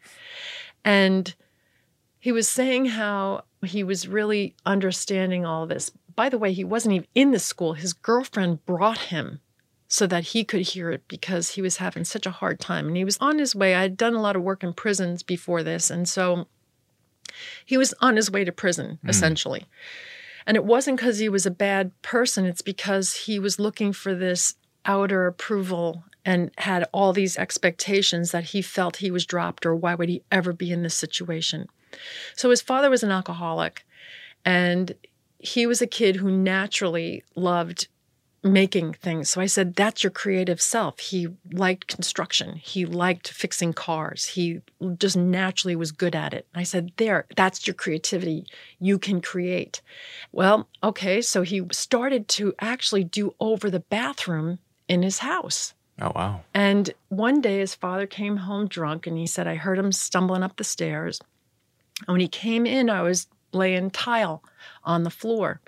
And 0.86 1.34
he 2.20 2.32
was 2.32 2.48
saying 2.48 2.88
how 2.88 3.44
he 3.66 3.84
was 3.84 4.08
really 4.08 4.56
understanding 4.66 5.46
all 5.46 5.66
this 5.66 5.92
by 6.18 6.30
the 6.30 6.40
way, 6.40 6.52
he 6.52 6.66
wasn't 6.66 6.96
even 6.96 7.08
in 7.16 7.32
the 7.32 7.40
school. 7.40 7.74
His 7.74 7.94
girlfriend 7.94 8.66
brought 8.66 8.98
him 8.98 9.40
so 9.88 10.06
that 10.08 10.26
he 10.26 10.44
could 10.44 10.62
hear 10.62 10.92
it 10.92 11.08
because 11.08 11.52
he 11.52 11.62
was 11.62 11.78
having 11.78 12.04
such 12.04 12.26
a 12.26 12.32
hard 12.32 12.60
time. 12.60 12.88
And 12.88 12.98
he 12.98 13.06
was 13.06 13.18
on 13.20 13.40
his 13.40 13.56
way. 13.56 13.74
I 13.74 13.84
had 13.84 13.98
done 13.98 14.14
a 14.14 14.22
lot 14.22 14.36
of 14.36 14.44
work 14.44 14.64
in 14.64 14.74
prisons 14.74 15.24
before 15.24 15.64
this. 15.64 15.90
And 15.90 16.08
so 16.10 16.48
he 17.66 17.78
was 17.78 17.94
on 18.02 18.16
his 18.16 18.30
way 18.30 18.44
to 18.44 18.52
prison, 18.52 19.00
mm. 19.04 19.10
essentially. 19.10 19.66
And 20.46 20.56
it 20.56 20.66
wasn't 20.66 20.98
because 20.98 21.20
he 21.20 21.30
was 21.30 21.46
a 21.46 21.52
bad 21.52 21.92
person, 22.02 22.46
it's 22.46 22.62
because 22.62 23.14
he 23.14 23.38
was 23.40 23.60
looking 23.60 23.92
for 23.94 24.16
this 24.16 24.56
outer 24.86 25.28
approval 25.28 26.04
and 26.26 26.52
had 26.58 26.86
all 26.94 27.14
these 27.14 27.38
expectations 27.38 28.32
that 28.32 28.46
he 28.46 28.62
felt 28.62 28.98
he 28.98 29.12
was 29.12 29.26
dropped 29.26 29.66
or 29.66 29.76
why 29.76 29.96
would 29.96 30.10
he 30.10 30.24
ever 30.32 30.54
be 30.54 30.72
in 30.72 30.84
this 30.84 30.96
situation. 30.96 31.68
So 32.36 32.50
his 32.50 32.62
father 32.62 32.90
was 32.90 33.04
an 33.04 33.12
alcoholic 33.12 33.86
and 34.44 34.94
he 35.40 35.66
was 35.66 35.82
a 35.82 35.88
kid 35.88 36.18
who 36.18 36.32
naturally 36.32 37.24
loved 37.36 37.88
making 38.44 38.94
things. 38.94 39.30
So 39.30 39.42
I 39.42 39.46
said, 39.46 39.76
That's 39.76 40.04
your 40.04 40.12
creative 40.12 40.62
self. 40.62 41.00
He 41.00 41.28
liked 41.52 41.88
construction, 41.88 42.56
he 42.56 42.86
liked 42.86 43.30
fixing 43.30 43.74
cars, 43.74 44.26
he 44.26 44.62
just 44.98 45.18
naturally 45.18 45.76
was 45.76 45.92
good 45.92 46.16
at 46.16 46.34
it. 46.34 46.48
I 46.54 46.64
said, 46.64 46.92
There, 46.98 47.26
that's 47.36 47.66
your 47.68 47.74
creativity. 47.74 48.46
You 48.80 49.00
can 49.00 49.22
create. 49.22 49.82
Well, 50.32 50.68
okay, 50.84 51.22
so 51.22 51.42
he 51.42 51.64
started 51.72 52.28
to 52.30 52.54
actually 52.60 53.04
do 53.04 53.34
over 53.40 53.70
the 53.70 53.80
bathroom 53.80 54.60
in 54.88 55.04
his 55.04 55.20
house. 55.20 55.74
Oh, 56.00 56.12
wow. 56.14 56.42
And 56.54 56.92
one 57.10 57.42
day 57.42 57.60
his 57.60 57.74
father 57.74 58.06
came 58.06 58.38
home 58.38 58.68
drunk 58.68 59.08
and 59.08 59.18
he 59.18 59.26
said, 59.26 59.48
I 59.48 59.56
heard 59.56 59.80
him 59.80 59.92
stumbling 59.92 60.44
up 60.44 60.58
the 60.58 60.64
stairs. 60.64 61.20
And 62.02 62.14
when 62.14 62.22
he 62.22 62.28
came 62.28 62.68
in, 62.68 62.90
I 62.90 63.02
was 63.02 63.28
laying 63.52 63.90
tile 63.90 64.44
on 64.84 65.04
the 65.04 65.10
floor. 65.10 65.60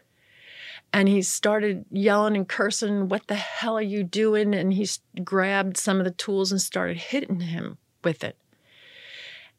And 0.92 1.08
he 1.08 1.22
started 1.22 1.86
yelling 1.92 2.36
and 2.36 2.48
cursing, 2.48 3.10
What 3.10 3.28
the 3.28 3.36
hell 3.36 3.78
are 3.78 3.82
you 3.82 4.04
doing? 4.04 4.56
And 4.56 4.74
he 4.74 4.88
grabbed 5.24 5.78
some 5.78 6.00
of 6.00 6.06
the 6.06 6.12
tools 6.12 6.52
and 6.52 6.62
started 6.62 6.98
hitting 6.98 7.42
him 7.42 7.78
with 8.04 8.24
it. 8.24 8.38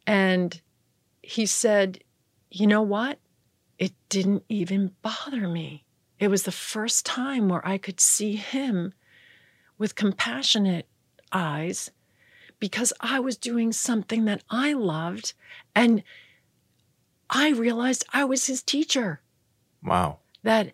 And 0.06 0.60
he 1.22 1.46
said, 1.46 2.02
You 2.50 2.66
know 2.66 2.82
what? 2.82 3.18
It 3.78 3.92
didn't 4.08 4.44
even 4.48 4.92
bother 5.02 5.48
me. 5.48 5.84
It 6.18 6.28
was 6.28 6.42
the 6.42 6.52
first 6.52 7.06
time 7.06 7.48
where 7.48 7.66
I 7.66 7.78
could 7.78 8.00
see 8.00 8.36
him 8.36 8.92
with 9.78 9.94
compassionate 9.94 10.86
eyes 11.32 11.90
because 12.58 12.92
I 13.00 13.20
was 13.20 13.38
doing 13.38 13.72
something 13.72 14.26
that 14.26 14.44
I 14.50 14.74
loved. 14.74 15.32
And 15.74 16.02
I 17.30 17.50
realized 17.50 18.04
I 18.12 18.24
was 18.24 18.46
his 18.46 18.62
teacher. 18.62 19.22
Wow. 19.82 20.18
That 20.42 20.72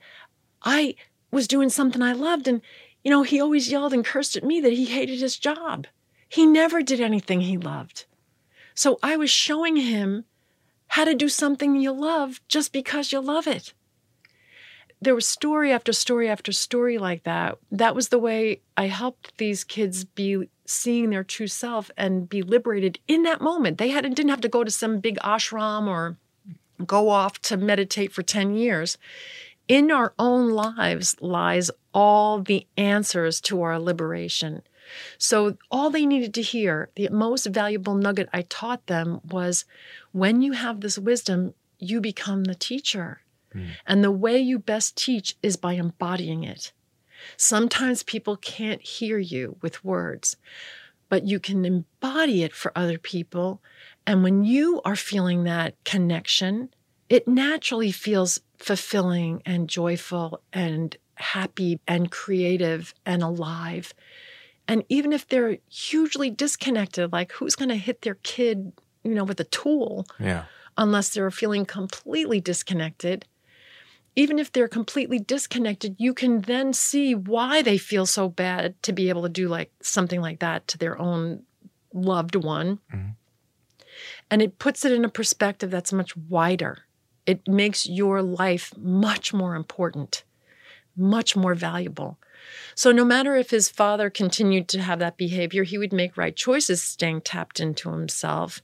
I 0.66 0.96
was 1.30 1.48
doing 1.48 1.70
something 1.70 2.02
I 2.02 2.12
loved. 2.12 2.48
And, 2.48 2.60
you 3.04 3.10
know, 3.10 3.22
he 3.22 3.40
always 3.40 3.70
yelled 3.70 3.94
and 3.94 4.04
cursed 4.04 4.36
at 4.36 4.44
me 4.44 4.60
that 4.60 4.72
he 4.72 4.86
hated 4.86 5.20
his 5.20 5.38
job. 5.38 5.86
He 6.28 6.44
never 6.44 6.82
did 6.82 7.00
anything 7.00 7.42
he 7.42 7.56
loved. 7.56 8.04
So 8.74 8.98
I 9.02 9.16
was 9.16 9.30
showing 9.30 9.76
him 9.76 10.24
how 10.88 11.04
to 11.04 11.14
do 11.14 11.28
something 11.28 11.76
you 11.76 11.92
love 11.92 12.40
just 12.48 12.72
because 12.72 13.12
you 13.12 13.20
love 13.20 13.46
it. 13.46 13.72
There 15.00 15.14
was 15.14 15.26
story 15.26 15.72
after 15.72 15.92
story 15.92 16.28
after 16.28 16.52
story 16.52 16.98
like 16.98 17.22
that. 17.22 17.58
That 17.70 17.94
was 17.94 18.08
the 18.08 18.18
way 18.18 18.60
I 18.76 18.86
helped 18.86 19.36
these 19.38 19.62
kids 19.62 20.04
be 20.04 20.48
seeing 20.64 21.10
their 21.10 21.22
true 21.22 21.46
self 21.46 21.90
and 21.96 22.28
be 22.28 22.42
liberated 22.42 22.98
in 23.06 23.22
that 23.22 23.40
moment. 23.40 23.78
They 23.78 23.90
had 23.90 24.02
didn't 24.02 24.30
have 24.30 24.40
to 24.40 24.48
go 24.48 24.64
to 24.64 24.70
some 24.70 24.98
big 24.98 25.18
ashram 25.18 25.86
or 25.86 26.16
go 26.84 27.08
off 27.08 27.40
to 27.42 27.56
meditate 27.56 28.12
for 28.12 28.22
10 28.22 28.54
years. 28.54 28.98
In 29.68 29.90
our 29.90 30.14
own 30.18 30.50
lives 30.50 31.16
lies 31.20 31.70
all 31.92 32.40
the 32.40 32.66
answers 32.76 33.40
to 33.42 33.62
our 33.62 33.78
liberation. 33.78 34.62
So, 35.18 35.56
all 35.70 35.90
they 35.90 36.06
needed 36.06 36.32
to 36.34 36.42
hear, 36.42 36.90
the 36.94 37.08
most 37.08 37.46
valuable 37.46 37.96
nugget 37.96 38.28
I 38.32 38.42
taught 38.42 38.86
them 38.86 39.20
was 39.28 39.64
when 40.12 40.42
you 40.42 40.52
have 40.52 40.80
this 40.80 40.98
wisdom, 40.98 41.54
you 41.80 42.00
become 42.00 42.44
the 42.44 42.54
teacher. 42.54 43.22
Mm. 43.54 43.70
And 43.86 44.04
the 44.04 44.12
way 44.12 44.38
you 44.38 44.60
best 44.60 44.96
teach 44.96 45.36
is 45.42 45.56
by 45.56 45.72
embodying 45.72 46.44
it. 46.44 46.72
Sometimes 47.36 48.02
people 48.02 48.36
can't 48.36 48.80
hear 48.80 49.18
you 49.18 49.56
with 49.60 49.84
words, 49.84 50.36
but 51.08 51.24
you 51.24 51.40
can 51.40 51.64
embody 51.64 52.42
it 52.44 52.54
for 52.54 52.72
other 52.76 52.98
people. 52.98 53.60
And 54.06 54.22
when 54.22 54.44
you 54.44 54.80
are 54.84 54.96
feeling 54.96 55.44
that 55.44 55.74
connection, 55.84 56.70
it 57.08 57.26
naturally 57.26 57.90
feels 57.92 58.40
fulfilling 58.58 59.42
and 59.44 59.68
joyful 59.68 60.40
and 60.52 60.96
happy 61.16 61.80
and 61.86 62.10
creative 62.10 62.94
and 63.04 63.22
alive. 63.22 63.94
And 64.68 64.84
even 64.88 65.12
if 65.12 65.28
they're 65.28 65.58
hugely 65.68 66.30
disconnected, 66.30 67.12
like 67.12 67.32
who's 67.32 67.54
going 67.54 67.68
to 67.68 67.76
hit 67.76 68.02
their 68.02 68.16
kid, 68.16 68.72
you 69.04 69.14
know, 69.14 69.24
with 69.24 69.40
a 69.40 69.44
tool? 69.44 70.06
Yeah. 70.18 70.44
Unless 70.76 71.10
they're 71.10 71.30
feeling 71.30 71.64
completely 71.64 72.40
disconnected. 72.40 73.24
Even 74.14 74.38
if 74.38 74.50
they're 74.50 74.68
completely 74.68 75.18
disconnected, 75.18 75.96
you 75.98 76.14
can 76.14 76.42
then 76.42 76.72
see 76.72 77.14
why 77.14 77.62
they 77.62 77.78
feel 77.78 78.06
so 78.06 78.28
bad 78.28 78.80
to 78.82 78.92
be 78.92 79.08
able 79.08 79.22
to 79.22 79.28
do 79.28 79.48
like 79.48 79.70
something 79.80 80.20
like 80.20 80.40
that 80.40 80.66
to 80.68 80.78
their 80.78 80.98
own 80.98 81.42
loved 81.92 82.34
one. 82.34 82.78
Mm-hmm. 82.92 83.10
And 84.30 84.42
it 84.42 84.58
puts 84.58 84.84
it 84.84 84.92
in 84.92 85.04
a 85.04 85.08
perspective 85.08 85.70
that's 85.70 85.92
much 85.92 86.16
wider. 86.16 86.85
It 87.26 87.46
makes 87.48 87.86
your 87.86 88.22
life 88.22 88.72
much 88.76 89.34
more 89.34 89.54
important, 89.54 90.24
much 90.96 91.36
more 91.36 91.54
valuable. 91.54 92.18
So, 92.74 92.92
no 92.92 93.04
matter 93.04 93.34
if 93.34 93.50
his 93.50 93.68
father 93.68 94.08
continued 94.10 94.68
to 94.68 94.82
have 94.82 95.00
that 95.00 95.16
behavior, 95.16 95.64
he 95.64 95.78
would 95.78 95.92
make 95.92 96.16
right 96.16 96.36
choices, 96.36 96.82
staying 96.82 97.22
tapped 97.22 97.58
into 97.58 97.90
himself 97.90 98.62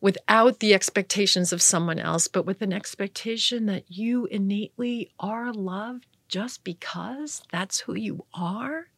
without 0.00 0.60
the 0.60 0.74
expectations 0.74 1.52
of 1.52 1.62
someone 1.62 1.98
else, 1.98 2.28
but 2.28 2.44
with 2.44 2.60
an 2.60 2.74
expectation 2.74 3.66
that 3.66 3.90
you 3.90 4.26
innately 4.26 5.10
are 5.18 5.52
loved 5.52 6.06
just 6.28 6.64
because 6.64 7.42
that's 7.50 7.80
who 7.80 7.94
you 7.94 8.26
are. 8.34 8.88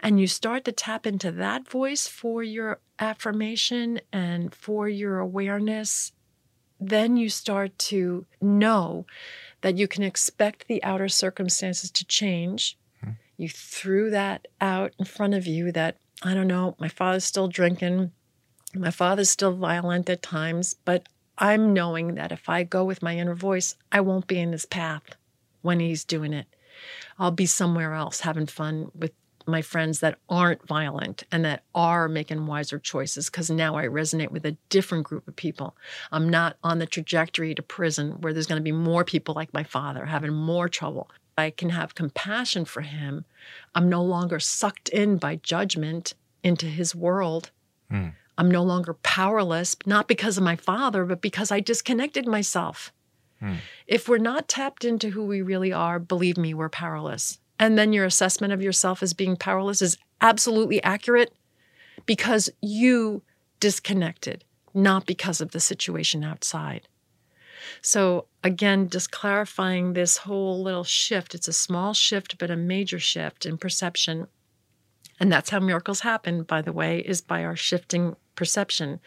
And 0.00 0.20
you 0.20 0.26
start 0.26 0.64
to 0.64 0.72
tap 0.72 1.06
into 1.06 1.30
that 1.32 1.68
voice 1.68 2.06
for 2.06 2.42
your 2.42 2.80
affirmation 2.98 4.00
and 4.12 4.54
for 4.54 4.88
your 4.88 5.18
awareness. 5.18 6.12
Then 6.80 7.16
you 7.16 7.28
start 7.28 7.78
to 7.90 8.26
know 8.40 9.06
that 9.60 9.76
you 9.78 9.88
can 9.88 10.02
expect 10.02 10.68
the 10.68 10.82
outer 10.84 11.08
circumstances 11.08 11.90
to 11.90 12.04
change. 12.04 12.76
Hmm. 13.02 13.10
You 13.36 13.48
threw 13.48 14.10
that 14.10 14.48
out 14.60 14.92
in 14.98 15.04
front 15.04 15.34
of 15.34 15.46
you 15.46 15.72
that, 15.72 15.96
I 16.22 16.34
don't 16.34 16.48
know, 16.48 16.76
my 16.78 16.88
father's 16.88 17.24
still 17.24 17.48
drinking, 17.48 18.12
my 18.74 18.90
father's 18.90 19.30
still 19.30 19.52
violent 19.52 20.10
at 20.10 20.22
times, 20.22 20.76
but 20.84 21.08
I'm 21.38 21.72
knowing 21.72 22.14
that 22.14 22.32
if 22.32 22.48
I 22.48 22.62
go 22.62 22.84
with 22.84 23.02
my 23.02 23.16
inner 23.16 23.34
voice, 23.34 23.76
I 23.90 24.00
won't 24.00 24.26
be 24.26 24.38
in 24.38 24.52
his 24.52 24.66
path 24.66 25.16
when 25.62 25.80
he's 25.80 26.04
doing 26.04 26.32
it. 26.32 26.46
I'll 27.18 27.30
be 27.30 27.46
somewhere 27.46 27.94
else 27.94 28.20
having 28.20 28.46
fun 28.46 28.90
with 28.94 29.12
my 29.46 29.62
friends 29.62 30.00
that 30.00 30.18
aren't 30.28 30.66
violent 30.66 31.24
and 31.30 31.44
that 31.44 31.64
are 31.74 32.08
making 32.08 32.46
wiser 32.46 32.78
choices 32.78 33.26
because 33.30 33.50
now 33.50 33.76
I 33.76 33.86
resonate 33.86 34.30
with 34.30 34.46
a 34.46 34.56
different 34.68 35.04
group 35.04 35.28
of 35.28 35.36
people. 35.36 35.76
I'm 36.12 36.28
not 36.28 36.56
on 36.62 36.78
the 36.78 36.86
trajectory 36.86 37.54
to 37.54 37.62
prison 37.62 38.20
where 38.20 38.32
there's 38.32 38.46
going 38.46 38.60
to 38.60 38.64
be 38.64 38.72
more 38.72 39.04
people 39.04 39.34
like 39.34 39.52
my 39.52 39.64
father 39.64 40.06
having 40.06 40.32
more 40.32 40.68
trouble. 40.68 41.10
I 41.36 41.50
can 41.50 41.70
have 41.70 41.94
compassion 41.94 42.64
for 42.64 42.82
him. 42.82 43.24
I'm 43.74 43.88
no 43.88 44.02
longer 44.02 44.38
sucked 44.40 44.88
in 44.88 45.16
by 45.18 45.36
judgment 45.36 46.14
into 46.42 46.66
his 46.66 46.94
world. 46.94 47.50
Mm. 47.90 48.12
I'm 48.36 48.50
no 48.50 48.62
longer 48.62 48.94
powerless, 48.94 49.76
not 49.86 50.08
because 50.08 50.36
of 50.36 50.44
my 50.44 50.56
father, 50.56 51.04
but 51.04 51.20
because 51.20 51.50
I 51.50 51.60
disconnected 51.60 52.26
myself. 52.26 52.92
Mm. 53.40 53.56
If 53.86 54.08
we're 54.08 54.18
not 54.18 54.48
tapped 54.48 54.84
into 54.84 55.10
who 55.10 55.24
we 55.24 55.42
really 55.42 55.72
are, 55.72 55.98
believe 55.98 56.36
me, 56.36 56.54
we're 56.54 56.68
powerless. 56.68 57.38
And 57.58 57.78
then 57.78 57.92
your 57.92 58.04
assessment 58.04 58.52
of 58.52 58.62
yourself 58.62 59.02
as 59.02 59.14
being 59.14 59.36
powerless 59.36 59.80
is 59.80 59.98
absolutely 60.20 60.82
accurate 60.82 61.32
because 62.06 62.50
you 62.60 63.22
disconnected, 63.60 64.44
not 64.72 65.06
because 65.06 65.40
of 65.40 65.52
the 65.52 65.60
situation 65.60 66.24
outside. 66.24 66.88
So, 67.80 68.26
again, 68.42 68.88
just 68.88 69.10
clarifying 69.10 69.92
this 69.92 70.18
whole 70.18 70.62
little 70.62 70.84
shift. 70.84 71.34
It's 71.34 71.48
a 71.48 71.52
small 71.52 71.94
shift, 71.94 72.38
but 72.38 72.50
a 72.50 72.56
major 72.56 72.98
shift 72.98 73.46
in 73.46 73.56
perception. 73.56 74.26
And 75.18 75.32
that's 75.32 75.50
how 75.50 75.60
miracles 75.60 76.00
happen, 76.00 76.42
by 76.42 76.60
the 76.60 76.72
way, 76.72 76.98
is 76.98 77.22
by 77.22 77.44
our 77.44 77.56
shifting 77.56 78.16
perception. 78.34 79.00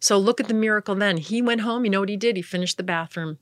So, 0.00 0.18
look 0.18 0.40
at 0.40 0.48
the 0.48 0.54
miracle 0.54 0.94
then. 0.94 1.18
He 1.18 1.40
went 1.40 1.60
home. 1.60 1.84
You 1.84 1.90
know 1.90 2.00
what 2.00 2.08
he 2.08 2.16
did? 2.16 2.36
He 2.36 2.42
finished 2.42 2.78
the 2.78 2.82
bathroom. 2.82 3.38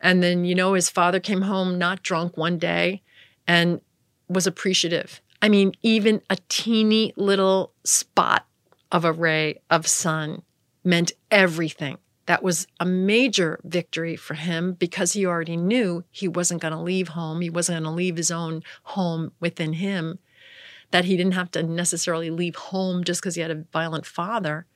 And 0.00 0.22
then, 0.22 0.44
you 0.44 0.54
know, 0.54 0.74
his 0.74 0.88
father 0.88 1.20
came 1.20 1.42
home 1.42 1.78
not 1.78 2.02
drunk 2.02 2.36
one 2.36 2.58
day 2.58 3.02
and 3.50 3.80
was 4.28 4.46
appreciative. 4.46 5.20
I 5.42 5.48
mean, 5.48 5.72
even 5.82 6.22
a 6.30 6.38
teeny 6.48 7.12
little 7.16 7.72
spot 7.82 8.46
of 8.92 9.04
a 9.04 9.10
ray 9.10 9.60
of 9.68 9.88
sun 9.88 10.42
meant 10.84 11.10
everything 11.32 11.98
that 12.26 12.44
was 12.44 12.68
a 12.78 12.86
major 12.86 13.58
victory 13.64 14.14
for 14.14 14.34
him 14.34 14.74
because 14.74 15.14
he 15.14 15.26
already 15.26 15.56
knew 15.56 16.04
he 16.12 16.28
wasn't 16.28 16.62
going 16.62 16.72
to 16.72 16.80
leave 16.80 17.08
home. 17.08 17.40
He 17.40 17.50
wasn't 17.50 17.82
going 17.82 17.90
to 17.90 17.96
leave 17.96 18.16
his 18.16 18.30
own 18.30 18.62
home 18.84 19.32
within 19.40 19.72
him, 19.72 20.20
that 20.92 21.06
he 21.06 21.16
didn't 21.16 21.34
have 21.34 21.50
to 21.50 21.64
necessarily 21.64 22.30
leave 22.30 22.54
home 22.54 23.02
just 23.02 23.20
because 23.20 23.34
he 23.34 23.40
had 23.40 23.50
a 23.50 23.64
violent 23.72 24.06
father, 24.06 24.66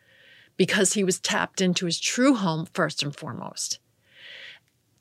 because 0.57 0.95
he 0.95 1.05
was 1.05 1.20
tapped 1.20 1.61
into 1.61 1.87
his 1.87 2.01
true 2.01 2.35
home 2.35 2.66
first 2.75 3.05
and 3.05 3.14
foremost. 3.14 3.79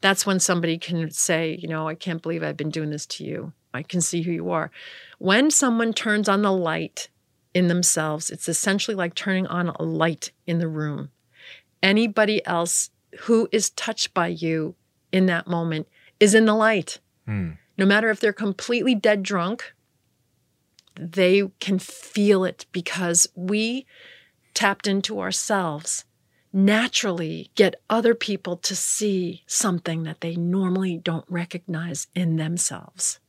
That's 0.02 0.28
when 0.28 0.40
somebody 0.40 0.78
can 0.78 1.10
say, 1.10 1.58
you 1.60 1.68
know, 1.68 1.88
I 1.88 1.96
can't 1.96 2.22
believe 2.22 2.44
I've 2.44 2.56
been 2.56 2.70
doing 2.70 2.92
this 2.92 3.08
to 3.08 3.24
you. 3.24 3.54
I 3.74 3.84
can 3.84 4.02
see 4.02 4.22
who 4.22 4.32
you 4.32 4.52
are. 4.52 4.72
When 5.20 5.52
someone 5.52 5.94
turns 5.94 6.30
on 6.30 6.42
the 6.42 6.52
light 6.52 7.10
in 7.54 7.68
themselves, 7.68 8.30
it's 8.30 8.48
essentially 8.48 8.96
like 8.96 9.16
turning 9.16 9.48
on 9.48 9.70
a 9.70 9.84
light 9.84 10.32
in 10.46 10.60
the 10.60 10.68
room 10.68 11.10
anybody 11.84 12.44
else 12.48 12.90
who 13.22 13.48
is 13.52 13.70
touched 13.72 14.14
by 14.16 14.28
you 14.28 14.74
in 15.12 15.28
that 15.28 15.46
moment 15.46 15.88
is 16.20 16.34
in 16.34 16.46
the 16.46 16.56
light. 16.56 17.00
Mm. 17.28 17.58
No 17.78 17.86
matter 17.86 18.10
if 18.10 18.20
they're 18.20 18.34
completely 18.34 18.96
dead 18.96 19.22
drunk, 19.22 19.74
they 20.96 21.44
can 21.60 21.78
feel 21.78 22.46
it 22.46 22.66
because 22.72 23.28
we 23.36 23.86
tapped 24.54 24.88
into 24.88 25.20
ourselves 25.20 26.06
naturally 26.56 27.50
get 27.56 27.82
other 27.90 28.14
people 28.14 28.56
to 28.56 28.76
see 28.76 29.44
something 29.48 30.04
that 30.04 30.22
they 30.22 30.36
normally 30.36 30.98
don't 30.98 31.26
recognize 31.28 32.06
in 32.14 32.36
themselves. 32.36 33.20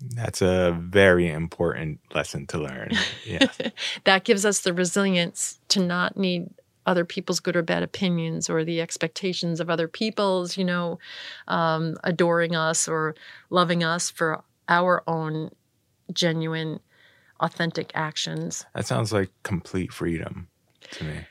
That's 0.00 0.40
a 0.42 0.78
very 0.80 1.28
important 1.28 2.00
lesson 2.14 2.46
to 2.48 2.58
learn. 2.58 2.92
Yes. 3.26 3.58
that 4.04 4.24
gives 4.24 4.44
us 4.46 4.60
the 4.60 4.72
resilience 4.72 5.58
to 5.68 5.80
not 5.80 6.16
need 6.16 6.48
other 6.86 7.04
people's 7.04 7.40
good 7.40 7.54
or 7.56 7.62
bad 7.62 7.82
opinions 7.82 8.48
or 8.48 8.64
the 8.64 8.80
expectations 8.80 9.60
of 9.60 9.68
other 9.68 9.86
people's, 9.86 10.56
you 10.56 10.64
know, 10.64 10.98
um, 11.46 11.96
adoring 12.04 12.56
us 12.56 12.88
or 12.88 13.14
loving 13.50 13.84
us 13.84 14.10
for 14.10 14.42
our 14.68 15.02
own 15.06 15.50
genuine, 16.12 16.80
authentic 17.40 17.90
actions. 17.94 18.64
That 18.74 18.86
sounds 18.86 19.12
like 19.12 19.30
complete 19.42 19.92
freedom 19.92 20.48
to 20.92 21.04
me. 21.04 21.26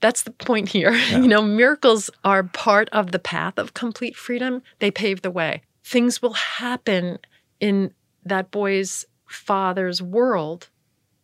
That's 0.00 0.22
the 0.22 0.32
point 0.32 0.68
here. 0.70 0.92
Yeah. 1.10 1.18
You 1.20 1.28
know, 1.28 1.42
miracles 1.42 2.10
are 2.24 2.42
part 2.42 2.88
of 2.90 3.12
the 3.12 3.18
path 3.18 3.58
of 3.58 3.74
complete 3.74 4.16
freedom. 4.16 4.62
They 4.80 4.90
pave 4.90 5.22
the 5.22 5.30
way. 5.30 5.62
Things 5.84 6.20
will 6.20 6.34
happen 6.34 7.18
in 7.60 7.92
that 8.28 8.50
boy's 8.50 9.04
father's 9.26 10.00
world 10.02 10.68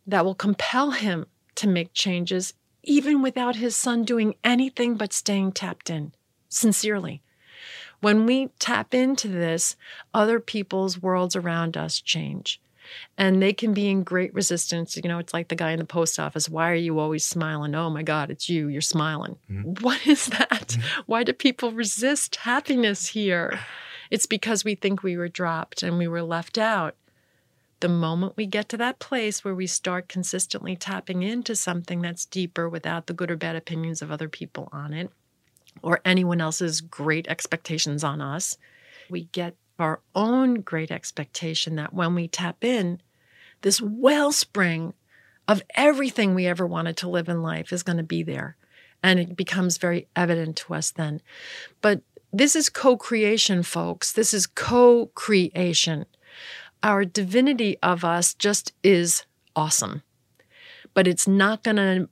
that 0.07 0.23
will 0.25 0.35
compel 0.35 0.91
him 0.91 1.25
to 1.55 1.67
make 1.67 1.93
changes 1.93 2.53
even 2.83 3.21
without 3.21 3.55
his 3.55 3.75
son 3.75 4.03
doing 4.03 4.35
anything 4.43 4.95
but 4.95 5.11
staying 5.11 5.51
tapped 5.51 5.89
in, 5.89 6.11
sincerely. 6.49 7.21
When 8.01 8.25
we 8.27 8.49
tap 8.59 8.93
into 8.93 9.27
this, 9.27 9.75
other 10.13 10.39
people's 10.39 11.01
worlds 11.01 11.35
around 11.35 11.75
us 11.77 11.99
change. 11.99 12.59
and 13.17 13.41
they 13.41 13.51
can 13.51 13.73
be 13.73 13.87
in 13.89 14.03
great 14.03 14.31
resistance. 14.35 14.95
You 14.95 15.09
know, 15.09 15.17
it's 15.17 15.33
like 15.33 15.47
the 15.47 15.55
guy 15.55 15.71
in 15.71 15.79
the 15.79 15.85
post 15.85 16.19
office. 16.19 16.47
Why 16.47 16.69
are 16.69 16.75
you 16.75 16.99
always 16.99 17.25
smiling? 17.25 17.73
Oh 17.73 17.89
my 17.89 18.03
God, 18.03 18.29
it's 18.29 18.47
you. 18.47 18.67
You're 18.67 18.79
smiling. 18.81 19.37
Mhm. 19.49 19.81
What 19.81 20.05
is 20.05 20.27
that? 20.27 20.67
Mhm. 20.77 20.83
Why 21.07 21.23
do 21.23 21.33
people 21.33 21.71
resist 21.71 22.35
happiness 22.35 23.07
here? 23.07 23.59
It's 24.09 24.25
because 24.25 24.63
we 24.63 24.75
think 24.75 25.03
we 25.03 25.17
were 25.17 25.29
dropped 25.29 25.83
and 25.83 25.97
we 25.97 26.07
were 26.07 26.23
left 26.23 26.57
out. 26.57 26.95
The 27.79 27.89
moment 27.89 28.37
we 28.37 28.45
get 28.45 28.69
to 28.69 28.77
that 28.77 28.99
place 28.99 29.43
where 29.43 29.55
we 29.55 29.67
start 29.67 30.07
consistently 30.07 30.75
tapping 30.75 31.23
into 31.23 31.55
something 31.55 32.01
that's 32.01 32.25
deeper 32.25 32.69
without 32.69 33.07
the 33.07 33.13
good 33.13 33.29
or 33.29 33.35
bad 33.35 33.55
opinions 33.55 34.01
of 34.01 34.11
other 34.11 34.29
people 34.29 34.69
on 34.71 34.93
it 34.93 35.11
or 35.81 35.99
anyone 36.05 36.41
else's 36.41 36.81
great 36.81 37.27
expectations 37.27 38.03
on 38.03 38.21
us, 38.21 38.57
we 39.09 39.25
get 39.25 39.55
our 39.77 40.01
own 40.15 40.61
great 40.61 40.91
expectation 40.91 41.75
that 41.75 41.93
when 41.93 42.15
we 42.15 42.27
tap 42.27 42.63
in, 42.63 43.01
this 43.61 43.81
wellspring 43.81 44.93
of 45.47 45.61
everything 45.75 46.33
we 46.33 46.47
ever 46.47 46.65
wanted 46.65 46.97
to 46.97 47.09
live 47.09 47.29
in 47.29 47.41
life 47.41 47.71
is 47.73 47.83
going 47.83 47.97
to 47.97 48.03
be 48.03 48.23
there. 48.23 48.55
And 49.03 49.19
it 49.19 49.35
becomes 49.35 49.77
very 49.77 50.07
evident 50.15 50.55
to 50.57 50.73
us 50.73 50.91
then. 50.91 51.21
But 51.81 52.01
this 52.37 52.55
is 52.55 52.69
co 52.69 52.97
creation, 52.97 53.63
folks. 53.63 54.11
This 54.11 54.33
is 54.33 54.47
co 54.47 55.07
creation. 55.15 56.05
Our 56.83 57.05
divinity 57.05 57.77
of 57.81 58.03
us 58.03 58.33
just 58.33 58.73
is 58.83 59.25
awesome, 59.55 60.03
but 60.93 61.07
it's 61.07 61.27
not 61.27 61.63
going 61.63 61.77
to 61.77 62.09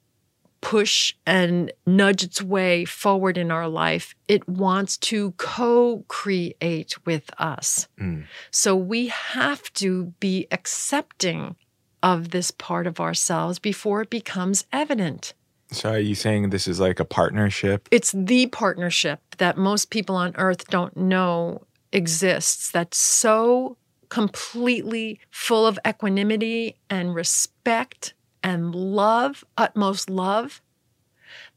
push 0.61 1.13
and 1.25 1.73
nudge 1.85 2.23
its 2.23 2.41
way 2.41 2.85
forward 2.85 3.37
in 3.37 3.51
our 3.51 3.67
life. 3.67 4.15
It 4.29 4.47
wants 4.47 4.97
to 5.09 5.31
co 5.31 6.05
create 6.07 6.95
with 7.05 7.29
us. 7.37 7.87
Mm. 7.99 8.25
So 8.49 8.75
we 8.75 9.07
have 9.07 9.71
to 9.73 10.13
be 10.19 10.47
accepting 10.51 11.57
of 12.01 12.29
this 12.29 12.49
part 12.49 12.87
of 12.87 12.99
ourselves 12.99 13.59
before 13.59 14.01
it 14.01 14.09
becomes 14.09 14.65
evident. 14.71 15.33
So 15.73 15.91
are 15.91 15.99
you 15.99 16.15
saying 16.15 16.49
this 16.49 16.67
is 16.67 16.79
like 16.79 16.99
a 16.99 17.05
partnership? 17.05 17.87
It's 17.91 18.13
the 18.15 18.47
partnership 18.47 19.19
that 19.37 19.57
most 19.57 19.89
people 19.89 20.15
on 20.15 20.33
earth 20.37 20.67
don't 20.67 20.95
know 20.95 21.63
exists 21.91 22.71
that's 22.71 22.97
so 22.97 23.77
completely 24.09 25.19
full 25.31 25.65
of 25.65 25.79
equanimity 25.87 26.77
and 26.89 27.15
respect 27.15 28.13
and 28.43 28.75
love, 28.75 29.43
utmost 29.57 30.09
love, 30.09 30.61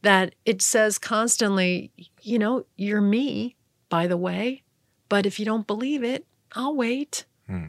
that 0.03 0.35
it 0.45 0.62
says 0.62 0.99
constantly, 0.99 1.91
you 2.23 2.39
know, 2.39 2.64
you're 2.77 3.01
me, 3.01 3.57
by 3.89 4.07
the 4.07 4.17
way, 4.17 4.62
but 5.09 5.27
if 5.27 5.39
you 5.39 5.45
don't 5.45 5.67
believe 5.67 6.03
it, 6.03 6.27
I'll 6.53 6.75
wait. 6.75 7.25
Hmm. 7.47 7.67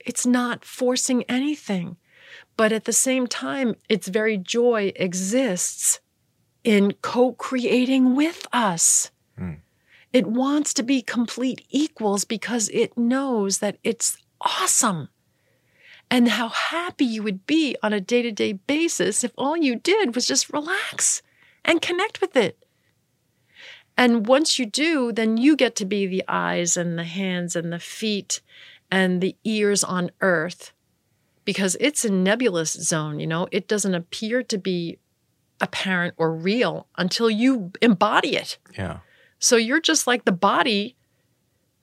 It's 0.00 0.26
not 0.26 0.64
forcing 0.64 1.22
anything. 1.24 1.96
But 2.58 2.72
at 2.72 2.86
the 2.86 2.92
same 2.92 3.28
time, 3.28 3.76
its 3.88 4.08
very 4.08 4.36
joy 4.36 4.92
exists 4.96 6.00
in 6.64 6.92
co 7.02 7.32
creating 7.34 8.16
with 8.16 8.48
us. 8.52 9.12
Hmm. 9.38 9.62
It 10.12 10.26
wants 10.26 10.74
to 10.74 10.82
be 10.82 11.00
complete 11.00 11.64
equals 11.70 12.24
because 12.24 12.68
it 12.70 12.98
knows 12.98 13.58
that 13.58 13.78
it's 13.84 14.16
awesome. 14.40 15.08
And 16.10 16.30
how 16.30 16.48
happy 16.48 17.04
you 17.04 17.22
would 17.22 17.46
be 17.46 17.76
on 17.80 17.92
a 17.92 18.00
day 18.00 18.22
to 18.22 18.32
day 18.32 18.54
basis 18.54 19.22
if 19.22 19.30
all 19.38 19.56
you 19.56 19.76
did 19.76 20.16
was 20.16 20.26
just 20.26 20.52
relax 20.52 21.22
and 21.64 21.80
connect 21.80 22.20
with 22.20 22.36
it. 22.36 22.58
And 23.96 24.26
once 24.26 24.58
you 24.58 24.66
do, 24.66 25.12
then 25.12 25.36
you 25.36 25.54
get 25.54 25.76
to 25.76 25.84
be 25.84 26.08
the 26.08 26.24
eyes 26.26 26.76
and 26.76 26.98
the 26.98 27.04
hands 27.04 27.54
and 27.54 27.72
the 27.72 27.78
feet 27.78 28.40
and 28.90 29.20
the 29.20 29.36
ears 29.44 29.84
on 29.84 30.10
earth 30.20 30.72
because 31.48 31.78
it's 31.80 32.04
a 32.04 32.10
nebulous 32.12 32.74
zone, 32.74 33.18
you 33.18 33.26
know, 33.26 33.48
it 33.50 33.66
doesn't 33.66 33.94
appear 33.94 34.42
to 34.42 34.58
be 34.58 34.98
apparent 35.62 36.12
or 36.18 36.30
real 36.30 36.86
until 36.98 37.30
you 37.30 37.72
embody 37.80 38.36
it. 38.36 38.58
Yeah. 38.76 38.98
So 39.38 39.56
you're 39.56 39.80
just 39.80 40.06
like 40.06 40.26
the 40.26 40.32
body 40.32 40.94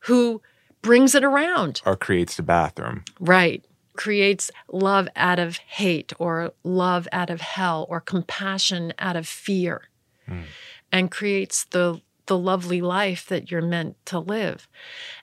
who 0.01 0.43
brings 0.83 1.15
it 1.15 1.23
around. 1.23 1.81
Or 1.83 1.95
creates 1.95 2.35
the 2.37 2.43
bathroom. 2.43 3.05
Right. 3.19 3.65
Creates 3.97 4.51
love 4.71 5.07
out 5.15 5.39
of 5.39 5.57
hate 5.57 6.13
or 6.19 6.53
love 6.63 7.07
out 7.11 7.31
of 7.31 7.41
hell 7.41 7.87
or 7.89 7.99
compassion 7.99 8.93
out 8.99 9.15
of 9.15 9.27
fear 9.27 9.89
Hmm. 10.27 10.41
and 10.91 11.09
creates 11.09 11.65
the 11.65 12.01
the 12.27 12.37
lovely 12.37 12.81
life 12.81 13.27
that 13.27 13.51
you're 13.51 13.61
meant 13.61 14.03
to 14.05 14.19
live. 14.19 14.67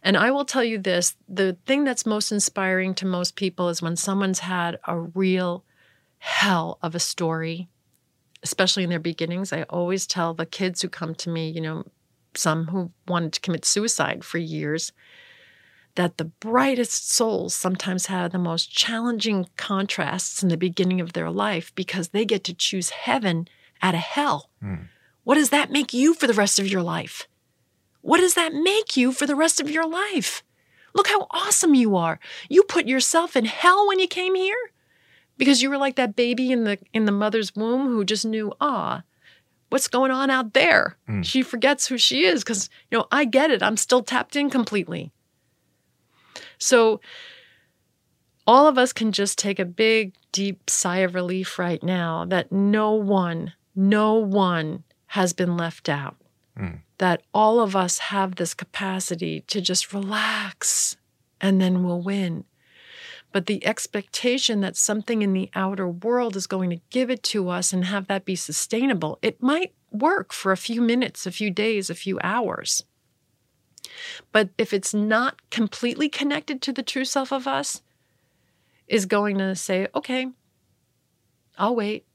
And 0.02 0.16
I 0.16 0.30
will 0.30 0.44
tell 0.44 0.64
you 0.64 0.78
this, 0.78 1.16
the 1.28 1.56
thing 1.66 1.84
that's 1.84 2.06
most 2.06 2.32
inspiring 2.32 2.94
to 2.96 3.06
most 3.06 3.36
people 3.36 3.68
is 3.68 3.82
when 3.82 3.96
someone's 3.96 4.40
had 4.40 4.78
a 4.86 4.98
real 4.98 5.64
hell 6.18 6.78
of 6.82 6.94
a 6.94 7.00
story, 7.00 7.68
especially 8.42 8.84
in 8.84 8.90
their 8.90 9.00
beginnings. 9.00 9.52
I 9.52 9.62
always 9.64 10.06
tell 10.06 10.34
the 10.34 10.46
kids 10.46 10.82
who 10.82 10.88
come 10.88 11.14
to 11.16 11.30
me, 11.30 11.50
you 11.50 11.60
know, 11.60 11.84
some 12.34 12.66
who 12.66 12.90
wanted 13.08 13.32
to 13.32 13.40
commit 13.40 13.64
suicide 13.64 14.24
for 14.24 14.38
years, 14.38 14.92
that 15.94 16.16
the 16.16 16.24
brightest 16.24 17.10
souls 17.10 17.54
sometimes 17.54 18.06
have 18.06 18.32
the 18.32 18.38
most 18.38 18.70
challenging 18.70 19.46
contrasts 19.56 20.42
in 20.42 20.48
the 20.48 20.56
beginning 20.56 21.00
of 21.00 21.12
their 21.12 21.30
life 21.30 21.74
because 21.74 22.08
they 22.08 22.24
get 22.24 22.44
to 22.44 22.54
choose 22.54 22.90
heaven 22.90 23.46
out 23.82 23.94
of 23.94 24.00
hell. 24.00 24.50
Hmm. 24.60 24.84
What 25.24 25.36
does 25.36 25.50
that 25.50 25.70
make 25.70 25.92
you 25.92 26.14
for 26.14 26.26
the 26.26 26.34
rest 26.34 26.58
of 26.58 26.66
your 26.66 26.82
life? 26.82 27.28
What 28.00 28.18
does 28.18 28.34
that 28.34 28.52
make 28.52 28.96
you 28.96 29.12
for 29.12 29.26
the 29.26 29.36
rest 29.36 29.60
of 29.60 29.70
your 29.70 29.86
life? 29.86 30.42
Look 30.94 31.08
how 31.08 31.26
awesome 31.30 31.74
you 31.74 31.96
are. 31.96 32.18
You 32.48 32.64
put 32.64 32.86
yourself 32.86 33.36
in 33.36 33.44
hell 33.44 33.86
when 33.86 33.98
you 33.98 34.08
came 34.08 34.34
here 34.34 34.56
because 35.38 35.62
you 35.62 35.70
were 35.70 35.78
like 35.78 35.96
that 35.96 36.16
baby 36.16 36.52
in 36.52 36.64
the 36.64 36.78
in 36.92 37.04
the 37.06 37.12
mother's 37.12 37.54
womb 37.54 37.86
who 37.86 38.04
just 38.04 38.26
knew, 38.26 38.52
ah, 38.60 39.02
what's 39.70 39.88
going 39.88 40.10
on 40.10 40.28
out 40.28 40.52
there? 40.52 40.98
Mm. 41.08 41.24
She 41.24 41.42
forgets 41.42 41.86
who 41.86 41.96
she 41.96 42.24
is 42.24 42.44
because, 42.44 42.68
you 42.90 42.98
know, 42.98 43.06
I 43.10 43.24
get 43.24 43.50
it. 43.50 43.62
I'm 43.62 43.78
still 43.78 44.02
tapped 44.02 44.36
in 44.36 44.50
completely. 44.50 45.12
So 46.58 47.00
all 48.46 48.66
of 48.66 48.76
us 48.76 48.92
can 48.92 49.12
just 49.12 49.38
take 49.38 49.58
a 49.58 49.64
big, 49.64 50.12
deep 50.30 50.68
sigh 50.68 50.98
of 50.98 51.14
relief 51.14 51.58
right 51.58 51.82
now 51.82 52.24
that 52.26 52.52
no 52.52 52.92
one, 52.92 53.54
no 53.74 54.14
one 54.14 54.84
has 55.12 55.34
been 55.34 55.58
left 55.58 55.90
out. 55.90 56.16
Mm. 56.58 56.78
That 56.96 57.22
all 57.34 57.60
of 57.60 57.76
us 57.76 57.98
have 57.98 58.36
this 58.36 58.54
capacity 58.54 59.40
to 59.42 59.60
just 59.60 59.92
relax 59.92 60.96
and 61.38 61.60
then 61.60 61.84
we'll 61.84 62.00
win. 62.00 62.44
But 63.30 63.44
the 63.44 63.64
expectation 63.66 64.60
that 64.60 64.74
something 64.74 65.20
in 65.20 65.34
the 65.34 65.50
outer 65.54 65.86
world 65.86 66.34
is 66.34 66.46
going 66.46 66.70
to 66.70 66.80
give 66.88 67.10
it 67.10 67.22
to 67.24 67.50
us 67.50 67.74
and 67.74 67.84
have 67.84 68.06
that 68.06 68.24
be 68.24 68.36
sustainable, 68.36 69.18
it 69.20 69.42
might 69.42 69.74
work 69.90 70.32
for 70.32 70.50
a 70.50 70.56
few 70.56 70.80
minutes, 70.80 71.26
a 71.26 71.30
few 71.30 71.50
days, 71.50 71.90
a 71.90 71.94
few 71.94 72.18
hours. 72.22 72.84
But 74.30 74.48
if 74.56 74.72
it's 74.72 74.94
not 74.94 75.50
completely 75.50 76.08
connected 76.08 76.62
to 76.62 76.72
the 76.72 76.82
true 76.82 77.04
self 77.04 77.32
of 77.32 77.46
us, 77.46 77.82
is 78.88 79.04
going 79.04 79.36
to 79.38 79.54
say, 79.56 79.88
okay, 79.94 80.28
I'll 81.58 81.76
wait. 81.76 82.06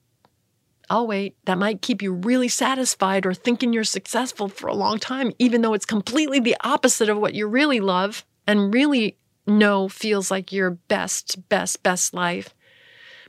I'll 0.89 1.07
wait. 1.07 1.35
That 1.45 1.57
might 1.57 1.81
keep 1.81 2.01
you 2.01 2.13
really 2.13 2.47
satisfied 2.47 3.25
or 3.25 3.33
thinking 3.33 3.73
you're 3.73 3.83
successful 3.83 4.47
for 4.47 4.67
a 4.67 4.73
long 4.73 4.99
time, 4.99 5.31
even 5.38 5.61
though 5.61 5.73
it's 5.73 5.85
completely 5.85 6.39
the 6.39 6.55
opposite 6.61 7.09
of 7.09 7.17
what 7.17 7.33
you 7.33 7.47
really 7.47 7.79
love 7.79 8.25
and 8.45 8.73
really 8.73 9.17
know 9.45 9.89
feels 9.89 10.31
like 10.31 10.51
your 10.51 10.71
best, 10.71 11.49
best, 11.49 11.83
best 11.83 12.13
life. 12.13 12.53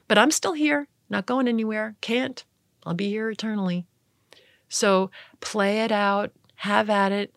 But 0.07 0.19
I'm 0.19 0.31
still 0.31 0.53
here, 0.53 0.89
not 1.11 1.27
going 1.27 1.49
anywhere. 1.49 1.97
Can't. 2.01 2.45
I'll 2.87 2.95
be 2.95 3.09
here 3.09 3.31
eternally. 3.31 3.87
So 4.69 5.11
play 5.41 5.81
it 5.81 5.93
out, 5.93 6.33
have 6.57 6.89
at 6.89 7.13
it. 7.13 7.35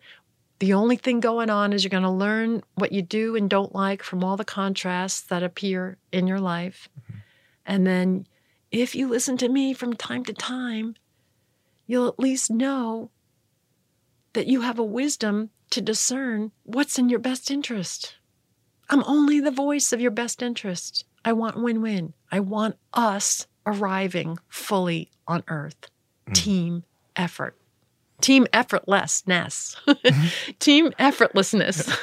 The 0.60 0.74
only 0.74 0.96
thing 0.96 1.18
going 1.18 1.50
on 1.50 1.72
is 1.72 1.82
you're 1.82 1.90
going 1.90 2.04
to 2.04 2.10
learn 2.10 2.62
what 2.76 2.92
you 2.92 3.02
do 3.02 3.34
and 3.34 3.50
don't 3.50 3.74
like 3.74 4.02
from 4.02 4.22
all 4.22 4.36
the 4.36 4.44
contrasts 4.44 5.22
that 5.22 5.42
appear 5.42 5.96
in 6.12 6.28
your 6.28 6.38
life. 6.38 6.88
Mm-hmm. 7.00 7.18
And 7.66 7.86
then 7.86 8.26
if 8.72 8.94
you 8.94 9.06
listen 9.06 9.36
to 9.36 9.48
me 9.48 9.74
from 9.74 9.92
time 9.92 10.24
to 10.24 10.32
time, 10.32 10.96
you'll 11.86 12.08
at 12.08 12.18
least 12.18 12.50
know 12.50 13.10
that 14.32 14.46
you 14.46 14.62
have 14.62 14.78
a 14.78 14.84
wisdom 14.84 15.50
to 15.70 15.82
discern 15.82 16.52
what's 16.64 16.98
in 16.98 17.10
your 17.10 17.18
best 17.18 17.50
interest. 17.50 18.16
I'm 18.88 19.04
only 19.04 19.40
the 19.40 19.50
voice 19.50 19.92
of 19.92 20.00
your 20.00 20.10
best 20.10 20.42
interest. 20.42 21.04
I 21.24 21.34
want 21.34 21.62
win 21.62 21.82
win. 21.82 22.14
I 22.30 22.40
want 22.40 22.76
us 22.94 23.46
arriving 23.66 24.38
fully 24.48 25.10
on 25.28 25.44
earth. 25.48 25.90
Mm. 26.28 26.34
Team 26.34 26.84
effort. 27.14 27.56
Team 28.20 28.46
effortlessness. 28.52 29.76
Team 30.58 30.92
effortlessness, 30.98 31.98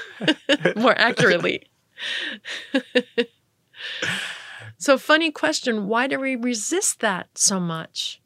more 0.76 0.98
accurately. 0.98 1.70
so, 4.80 4.98
funny 4.98 5.30
question 5.30 5.88
why 5.88 6.08
do 6.08 6.18
we 6.18 6.38
resist 6.38 7.02
that 7.02 7.38
so 7.38 7.60
much? 7.60 8.22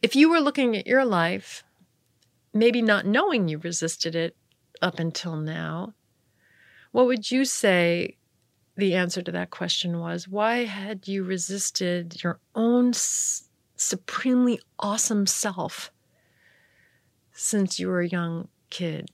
If 0.00 0.14
you 0.14 0.30
were 0.30 0.38
looking 0.38 0.76
at 0.76 0.86
your 0.86 1.04
life, 1.04 1.64
maybe 2.54 2.80
not 2.80 3.04
knowing 3.04 3.48
you 3.48 3.58
resisted 3.58 4.14
it 4.14 4.36
up 4.80 5.00
until 5.00 5.34
now, 5.34 5.94
what 6.92 7.06
would 7.06 7.32
you 7.32 7.44
say 7.44 8.16
the 8.76 8.94
answer 8.94 9.20
to 9.20 9.32
that 9.32 9.50
question 9.50 9.98
was 9.98 10.28
why 10.28 10.66
had 10.66 11.08
you 11.08 11.24
resisted 11.24 12.22
your 12.22 12.38
own 12.54 12.90
s- 12.90 13.48
supremely 13.74 14.60
awesome 14.78 15.26
self 15.26 15.90
since 17.32 17.80
you 17.80 17.88
were 17.88 18.02
a 18.02 18.08
young 18.08 18.46
kid? 18.70 19.10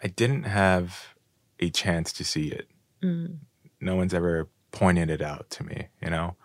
I 0.00 0.06
didn't 0.06 0.44
have 0.44 1.16
a 1.58 1.70
chance 1.70 2.12
to 2.12 2.24
see 2.24 2.50
it. 2.50 2.68
Mm. 3.02 3.38
No 3.80 3.96
one's 3.96 4.14
ever 4.14 4.48
pointed 4.72 5.10
it 5.10 5.22
out 5.22 5.50
to 5.50 5.64
me, 5.64 5.88
you 6.02 6.10
know? 6.10 6.36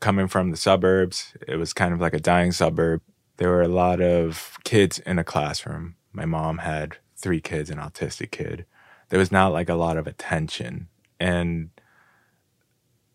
Coming 0.00 0.28
from 0.28 0.50
the 0.50 0.56
suburbs, 0.56 1.34
it 1.46 1.56
was 1.56 1.72
kind 1.72 1.92
of 1.92 2.00
like 2.00 2.14
a 2.14 2.20
dying 2.20 2.52
suburb. 2.52 3.02
There 3.36 3.48
were 3.48 3.62
a 3.62 3.68
lot 3.68 4.00
of 4.00 4.58
kids 4.64 4.98
in 5.00 5.18
a 5.18 5.24
classroom. 5.24 5.96
My 6.12 6.24
mom 6.24 6.58
had 6.58 6.98
three 7.16 7.40
kids, 7.40 7.70
an 7.70 7.78
autistic 7.78 8.30
kid. 8.30 8.64
There 9.08 9.18
was 9.18 9.32
not 9.32 9.52
like 9.52 9.68
a 9.68 9.74
lot 9.74 9.96
of 9.96 10.06
attention. 10.06 10.88
And 11.18 11.70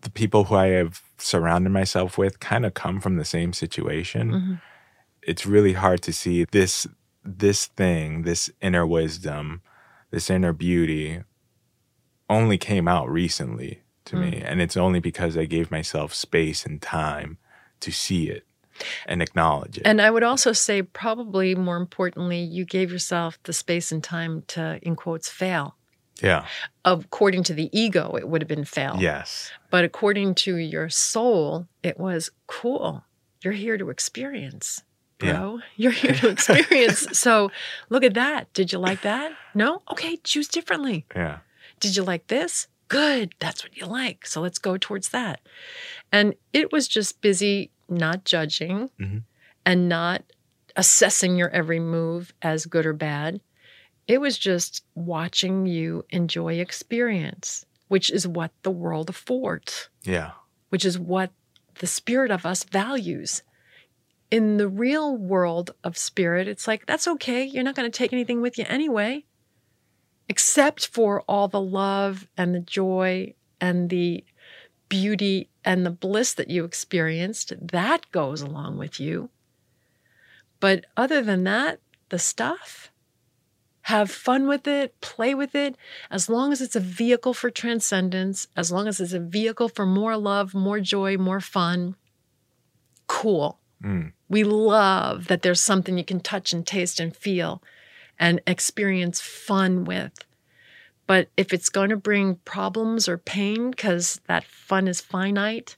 the 0.01 0.09
people 0.11 0.45
who 0.45 0.55
I 0.55 0.67
have 0.67 1.01
surrounded 1.17 1.69
myself 1.71 2.17
with 2.17 2.39
kind 2.39 2.65
of 2.65 2.73
come 2.73 2.99
from 2.99 3.15
the 3.17 3.25
same 3.25 3.53
situation. 3.53 4.31
Mhm. 4.31 4.61
It's 5.21 5.45
really 5.45 5.73
hard 5.73 6.01
to 6.03 6.13
see 6.13 6.45
this 6.45 6.87
this 7.25 7.67
thing, 7.67 8.23
this 8.23 8.51
inner 8.61 8.85
wisdom, 8.85 9.61
this 10.11 10.29
inner 10.29 10.51
beauty 10.51 11.23
only 12.29 12.57
came 12.57 12.87
out 12.87 13.09
recently 13.09 13.82
to 14.13 14.19
me. 14.19 14.31
Mm. 14.39 14.51
And 14.51 14.61
it's 14.61 14.77
only 14.77 14.99
because 14.99 15.37
I 15.37 15.45
gave 15.45 15.71
myself 15.71 16.13
space 16.13 16.65
and 16.65 16.81
time 16.81 17.37
to 17.81 17.91
see 17.91 18.29
it 18.29 18.45
and 19.05 19.21
acknowledge 19.21 19.77
it. 19.77 19.83
And 19.85 20.01
I 20.01 20.09
would 20.09 20.23
also 20.23 20.51
say, 20.53 20.81
probably 20.81 21.53
more 21.55 21.77
importantly, 21.77 22.39
you 22.41 22.65
gave 22.65 22.91
yourself 22.91 23.37
the 23.43 23.53
space 23.53 23.91
and 23.91 24.03
time 24.03 24.43
to, 24.47 24.79
in 24.81 24.95
quotes, 24.95 25.29
fail. 25.29 25.75
yeah. 26.21 26.45
According 26.85 27.43
to 27.43 27.53
the 27.53 27.69
ego, 27.77 28.15
it 28.17 28.27
would 28.27 28.41
have 28.41 28.47
been 28.47 28.65
fail. 28.65 28.97
Yes. 28.99 29.51
But 29.69 29.83
according 29.85 30.35
to 30.35 30.55
your 30.57 30.89
soul, 30.89 31.67
it 31.83 31.99
was 31.99 32.29
cool. 32.47 33.03
You're 33.43 33.53
here 33.53 33.77
to 33.77 33.89
experience, 33.89 34.81
Yeah. 35.21 35.33
bro. 35.37 35.59
You're 35.75 35.91
here 35.91 36.13
to 36.15 36.29
experience. 36.29 37.07
so 37.17 37.51
look 37.89 38.03
at 38.03 38.13
that. 38.15 38.51
Did 38.53 38.71
you 38.71 38.79
like 38.79 39.01
that? 39.01 39.31
No? 39.53 39.81
Okay, 39.91 40.17
choose 40.23 40.47
differently. 40.47 41.05
Yeah. 41.15 41.39
Did 41.79 41.95
you 41.95 42.03
like 42.03 42.27
this? 42.27 42.67
Good. 42.93 43.33
That's 43.39 43.63
what 43.63 43.75
you 43.75 43.87
like. 43.87 44.23
So 44.27 44.39
let's 44.39 44.59
go 44.59 44.77
towards 44.77 45.09
that. 45.09 45.39
And 46.11 46.35
it 46.53 46.71
was 46.71 46.87
just 46.87 47.21
busy 47.21 47.71
not 47.89 48.23
judging 48.23 48.91
Mhm. 48.99 49.23
and 49.65 49.89
not 49.89 50.21
assessing 50.75 51.35
your 51.35 51.49
every 51.49 51.79
move 51.79 52.35
as 52.43 52.67
good 52.67 52.85
or 52.85 52.93
bad. 52.93 53.41
It 54.07 54.21
was 54.21 54.37
just 54.37 54.83
watching 54.93 55.65
you 55.65 56.05
enjoy 56.11 56.59
experience, 56.59 57.65
which 57.87 58.11
is 58.11 58.27
what 58.27 58.51
the 58.61 58.69
world 58.71 59.09
affords, 59.09 59.89
Yeah. 60.03 60.33
which 60.69 60.85
is 60.85 60.99
what 60.99 61.31
the 61.79 61.87
spirit 61.87 62.29
of 62.29 62.45
us 62.45 62.63
values. 62.63 63.41
In 64.29 64.57
the 64.57 64.67
real 64.67 65.17
world 65.17 65.73
of 65.83 65.97
spirit, 65.97 66.47
it's 66.47 66.67
like, 66.67 66.85
that's 66.85 67.07
okay. 67.07 67.43
You're 67.43 67.63
not 67.63 67.73
going 67.75 67.89
to 67.91 67.97
take 67.97 68.13
anything 68.13 68.39
with 68.39 68.59
you 68.59 68.65
anyway 68.67 69.25
except 70.29 70.87
for 70.87 71.21
all 71.27 71.47
the 71.47 71.61
love 71.61 72.27
and 72.37 72.55
the 72.55 72.59
joy 72.59 73.33
and 73.59 73.89
the 73.89 74.23
beauty 74.89 75.49
and 75.65 75.85
the 75.85 75.91
bliss 75.91 76.33
that 76.33 76.49
you 76.49 76.65
experienced, 76.65 77.53
that 77.59 78.11
goes 78.11 78.41
along 78.41 78.77
with 78.77 78.99
you. 78.99 79.29
But 80.59 80.85
other 80.95 81.21
than 81.21 81.43
that, 81.45 81.79
the 82.09 82.19
stuff, 82.19 82.91
have 83.83 84.09
fun 84.09 84.47
with 84.47 84.65
it, 84.67 84.99
play 85.01 85.33
with 85.33 85.55
it, 85.55 85.75
as 86.09 86.29
long 86.29 86.51
as 86.53 86.61
it's 86.61 86.75
a 86.75 86.79
vehicle 86.79 87.33
for 87.33 87.49
transcendence, 87.49 88.47
as 88.55 88.71
long 88.71 88.87
as 88.87 89.01
it's 89.01 89.13
a 89.13 89.19
vehicle 89.19 89.67
for 89.67 89.85
more 89.85 90.15
love, 90.15 90.53
more 90.53 90.79
joy, 90.79 91.17
more 91.17 91.41
fun, 91.41 91.95
cool. 93.07 93.59
Mm. 93.83 94.13
We 94.29 94.45
love 94.45 95.27
that 95.27 95.41
there's 95.41 95.59
something 95.59 95.97
you 95.97 96.05
can 96.05 96.21
touch 96.21 96.53
and 96.53 96.65
taste 96.65 96.99
and 96.99 97.15
feel 97.15 97.61
and 98.23 98.41
experience 98.47 99.19
fun 99.19 99.83
with. 99.83 100.13
But 101.07 101.27
if 101.35 101.51
it's 101.51 101.67
going 101.67 101.89
to 101.89 101.97
bring 101.97 102.37
problems 102.45 103.09
or 103.09 103.17
pain 103.17 103.71
because 103.71 104.21
that 104.27 104.45
fun 104.45 104.87
is 104.87 105.01
finite 105.01 105.75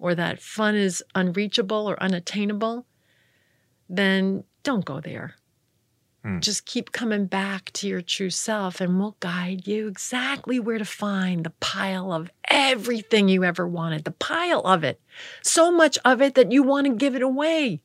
or 0.00 0.16
that 0.16 0.42
fun 0.42 0.74
is 0.74 1.04
unreachable 1.14 1.88
or 1.88 2.02
unattainable, 2.02 2.84
then 3.88 4.42
don't 4.64 4.84
go 4.84 4.98
there. 4.98 5.36
Hmm. 6.24 6.40
Just 6.40 6.66
keep 6.66 6.90
coming 6.90 7.26
back 7.26 7.70
to 7.74 7.86
your 7.86 8.00
true 8.00 8.30
self, 8.30 8.80
and 8.80 8.98
we'll 8.98 9.16
guide 9.20 9.68
you 9.68 9.86
exactly 9.86 10.58
where 10.58 10.78
to 10.78 10.84
find 10.84 11.44
the 11.44 11.50
pile 11.60 12.12
of 12.12 12.28
everything 12.48 13.28
you 13.28 13.44
ever 13.44 13.68
wanted, 13.68 14.02
the 14.02 14.10
pile 14.10 14.62
of 14.62 14.82
it. 14.82 15.00
So 15.42 15.70
much 15.70 15.96
of 16.04 16.20
it 16.20 16.34
that 16.34 16.50
you 16.50 16.64
want 16.64 16.88
to 16.88 16.94
give 16.94 17.14
it 17.14 17.22
away. 17.22 17.82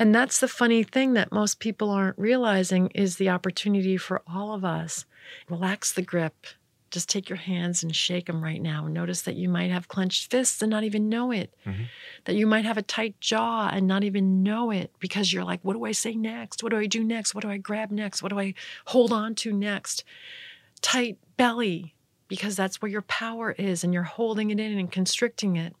And 0.00 0.14
that's 0.14 0.40
the 0.40 0.48
funny 0.48 0.82
thing 0.82 1.12
that 1.12 1.30
most 1.30 1.60
people 1.60 1.90
aren't 1.90 2.18
realizing 2.18 2.88
is 2.94 3.16
the 3.16 3.28
opportunity 3.28 3.98
for 3.98 4.22
all 4.26 4.54
of 4.54 4.64
us. 4.64 5.04
Relax 5.48 5.92
the 5.92 6.00
grip. 6.02 6.46
Just 6.90 7.08
take 7.08 7.28
your 7.28 7.36
hands 7.36 7.82
and 7.82 7.94
shake 7.94 8.26
them 8.26 8.42
right 8.42 8.60
now. 8.62 8.88
Notice 8.88 9.20
that 9.22 9.36
you 9.36 9.48
might 9.48 9.70
have 9.70 9.88
clenched 9.88 10.30
fists 10.30 10.62
and 10.62 10.70
not 10.70 10.84
even 10.84 11.08
know 11.10 11.30
it. 11.30 11.54
Mhm. 11.66 11.86
That 12.24 12.34
you 12.34 12.46
might 12.46 12.64
have 12.64 12.78
a 12.78 12.82
tight 12.82 13.20
jaw 13.20 13.68
and 13.68 13.86
not 13.86 14.02
even 14.02 14.42
know 14.42 14.70
it 14.70 14.90
because 14.98 15.32
you're 15.32 15.44
like, 15.44 15.60
what 15.62 15.74
do 15.74 15.84
I 15.84 15.92
say 15.92 16.14
next? 16.14 16.62
What 16.62 16.70
do 16.70 16.78
I 16.78 16.86
do 16.86 17.04
next? 17.04 17.34
What 17.34 17.42
do 17.42 17.50
I 17.50 17.58
grab 17.58 17.90
next? 17.90 18.22
What 18.22 18.30
do 18.30 18.40
I 18.40 18.54
hold 18.86 19.12
on 19.12 19.34
to 19.36 19.52
next? 19.52 20.02
Tight 20.80 21.18
belly 21.36 21.94
because 22.26 22.56
that's 22.56 22.80
where 22.80 22.90
your 22.90 23.02
power 23.02 23.52
is 23.52 23.84
and 23.84 23.92
you're 23.92 24.02
holding 24.04 24.50
it 24.50 24.58
in 24.58 24.78
and 24.78 24.90
constricting 24.90 25.56
it. 25.56 25.76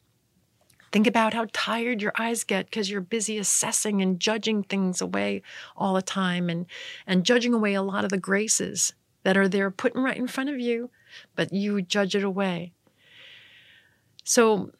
Think 0.92 1.06
about 1.06 1.34
how 1.34 1.46
tired 1.52 2.02
your 2.02 2.12
eyes 2.18 2.42
get 2.42 2.66
because 2.66 2.90
you're 2.90 3.00
busy 3.00 3.38
assessing 3.38 4.02
and 4.02 4.18
judging 4.18 4.62
things 4.64 5.00
away 5.00 5.42
all 5.76 5.94
the 5.94 6.02
time 6.02 6.50
and, 6.50 6.66
and 7.06 7.24
judging 7.24 7.54
away 7.54 7.74
a 7.74 7.82
lot 7.82 8.04
of 8.04 8.10
the 8.10 8.18
graces 8.18 8.92
that 9.22 9.36
are 9.36 9.48
there 9.48 9.70
putting 9.70 10.02
right 10.02 10.16
in 10.16 10.26
front 10.26 10.50
of 10.50 10.58
you, 10.58 10.90
but 11.36 11.52
you 11.52 11.80
judge 11.82 12.14
it 12.14 12.24
away. 12.24 12.72
So, 14.24 14.72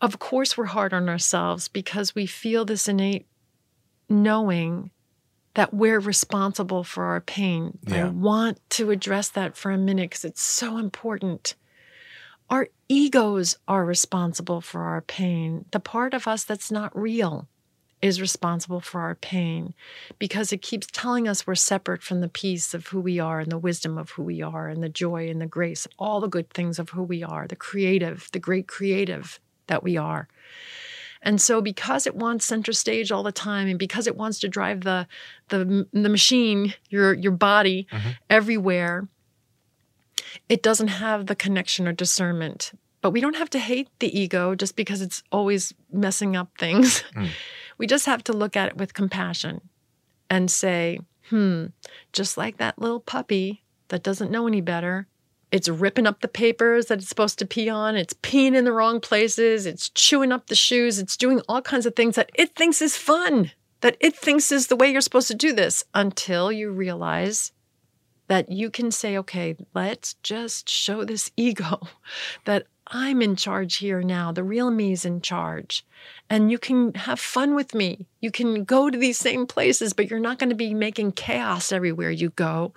of 0.00 0.18
course, 0.18 0.56
we're 0.56 0.66
hard 0.66 0.92
on 0.92 1.08
ourselves 1.08 1.68
because 1.68 2.14
we 2.14 2.26
feel 2.26 2.64
this 2.64 2.88
innate 2.88 3.26
knowing 4.08 4.90
that 5.54 5.72
we're 5.72 6.00
responsible 6.00 6.84
for 6.84 7.04
our 7.04 7.20
pain. 7.20 7.78
I 7.88 8.08
want 8.10 8.58
to 8.70 8.90
address 8.90 9.28
that 9.30 9.56
for 9.56 9.70
a 9.70 9.78
minute 9.78 10.10
because 10.10 10.24
it's 10.24 10.42
so 10.42 10.76
important. 10.78 11.54
Our 12.50 12.68
egos 12.88 13.56
are 13.66 13.84
responsible 13.84 14.60
for 14.60 14.82
our 14.82 15.00
pain. 15.00 15.64
The 15.70 15.80
part 15.80 16.14
of 16.14 16.28
us 16.28 16.44
that's 16.44 16.70
not 16.70 16.96
real 16.98 17.48
is 18.02 18.20
responsible 18.20 18.80
for 18.80 19.00
our 19.00 19.14
pain 19.14 19.72
because 20.18 20.52
it 20.52 20.60
keeps 20.60 20.86
telling 20.92 21.26
us 21.26 21.46
we're 21.46 21.54
separate 21.54 22.02
from 22.02 22.20
the 22.20 22.28
peace 22.28 22.74
of 22.74 22.88
who 22.88 23.00
we 23.00 23.18
are 23.18 23.40
and 23.40 23.50
the 23.50 23.56
wisdom 23.58 23.96
of 23.96 24.10
who 24.10 24.22
we 24.22 24.42
are 24.42 24.68
and 24.68 24.82
the 24.82 24.90
joy 24.90 25.28
and 25.30 25.40
the 25.40 25.46
grace, 25.46 25.86
all 25.98 26.20
the 26.20 26.28
good 26.28 26.50
things 26.50 26.78
of 26.78 26.90
who 26.90 27.02
we 27.02 27.22
are, 27.22 27.46
the 27.46 27.56
creative, 27.56 28.28
the 28.32 28.38
great 28.38 28.68
creative 28.68 29.40
that 29.68 29.82
we 29.82 29.96
are. 29.96 30.28
And 31.22 31.40
so 31.40 31.62
because 31.62 32.06
it 32.06 32.14
wants 32.14 32.44
center 32.44 32.74
stage 32.74 33.10
all 33.10 33.22
the 33.22 33.32
time 33.32 33.66
and 33.68 33.78
because 33.78 34.06
it 34.06 34.16
wants 34.16 34.38
to 34.40 34.48
drive 34.48 34.82
the 34.82 35.06
the, 35.48 35.86
the 35.94 36.10
machine, 36.10 36.74
your 36.90 37.14
your 37.14 37.32
body 37.32 37.86
Mhm. 37.90 38.16
everywhere, 38.28 39.08
it 40.48 40.62
doesn't 40.62 40.88
have 40.88 41.26
the 41.26 41.34
connection 41.34 41.88
or 41.88 41.92
discernment. 41.92 42.72
But 43.00 43.10
we 43.10 43.20
don't 43.20 43.36
have 43.36 43.50
to 43.50 43.58
hate 43.58 43.88
the 43.98 44.18
ego 44.18 44.54
just 44.54 44.76
because 44.76 45.02
it's 45.02 45.22
always 45.30 45.74
messing 45.92 46.36
up 46.36 46.50
things. 46.58 47.02
Mm. 47.14 47.28
We 47.76 47.88
just 47.88 48.06
have 48.06 48.22
to 48.24 48.32
look 48.32 48.56
at 48.56 48.68
it 48.68 48.76
with 48.76 48.94
compassion 48.94 49.60
and 50.30 50.48
say, 50.48 51.00
hmm, 51.28 51.66
just 52.12 52.38
like 52.38 52.58
that 52.58 52.78
little 52.78 53.00
puppy 53.00 53.64
that 53.88 54.04
doesn't 54.04 54.30
know 54.30 54.46
any 54.46 54.60
better, 54.60 55.08
it's 55.54 55.68
ripping 55.68 56.06
up 56.06 56.20
the 56.20 56.28
papers 56.28 56.86
that 56.86 56.98
it's 56.98 57.08
supposed 57.08 57.38
to 57.38 57.46
pee 57.46 57.68
on, 57.68 57.94
it's 57.94 58.14
peeing 58.14 58.56
in 58.56 58.64
the 58.64 58.72
wrong 58.72 59.00
places, 59.00 59.66
it's 59.66 59.88
chewing 59.90 60.32
up 60.32 60.48
the 60.48 60.54
shoes, 60.56 60.98
it's 60.98 61.16
doing 61.16 61.40
all 61.48 61.62
kinds 61.62 61.86
of 61.86 61.94
things 61.94 62.16
that 62.16 62.30
it 62.34 62.56
thinks 62.56 62.82
is 62.82 62.96
fun, 62.96 63.52
that 63.80 63.96
it 64.00 64.16
thinks 64.16 64.50
is 64.50 64.66
the 64.66 64.76
way 64.76 64.90
you're 64.90 65.00
supposed 65.00 65.28
to 65.28 65.34
do 65.34 65.52
this 65.52 65.84
until 65.94 66.50
you 66.50 66.70
realize 66.70 67.52
that 68.26 68.50
you 68.50 68.70
can 68.70 68.90
say, 68.90 69.16
okay, 69.18 69.56
let's 69.74 70.14
just 70.22 70.68
show 70.68 71.04
this 71.04 71.30
ego 71.36 71.80
that 72.44 72.66
I'm 72.86 73.22
in 73.22 73.36
charge 73.36 73.76
here 73.76 74.02
now. 74.02 74.30
The 74.32 74.44
real 74.44 74.70
me 74.70 74.92
is 74.92 75.04
in 75.04 75.20
charge. 75.22 75.84
And 76.28 76.50
you 76.50 76.58
can 76.58 76.92
have 76.94 77.18
fun 77.18 77.54
with 77.54 77.74
me. 77.74 78.06
You 78.20 78.30
can 78.30 78.64
go 78.64 78.90
to 78.90 78.98
these 78.98 79.18
same 79.18 79.46
places, 79.46 79.94
but 79.94 80.10
you're 80.10 80.20
not 80.20 80.38
going 80.38 80.50
to 80.50 80.56
be 80.56 80.74
making 80.74 81.12
chaos 81.12 81.72
everywhere 81.72 82.10
you 82.10 82.30
go. 82.30 82.74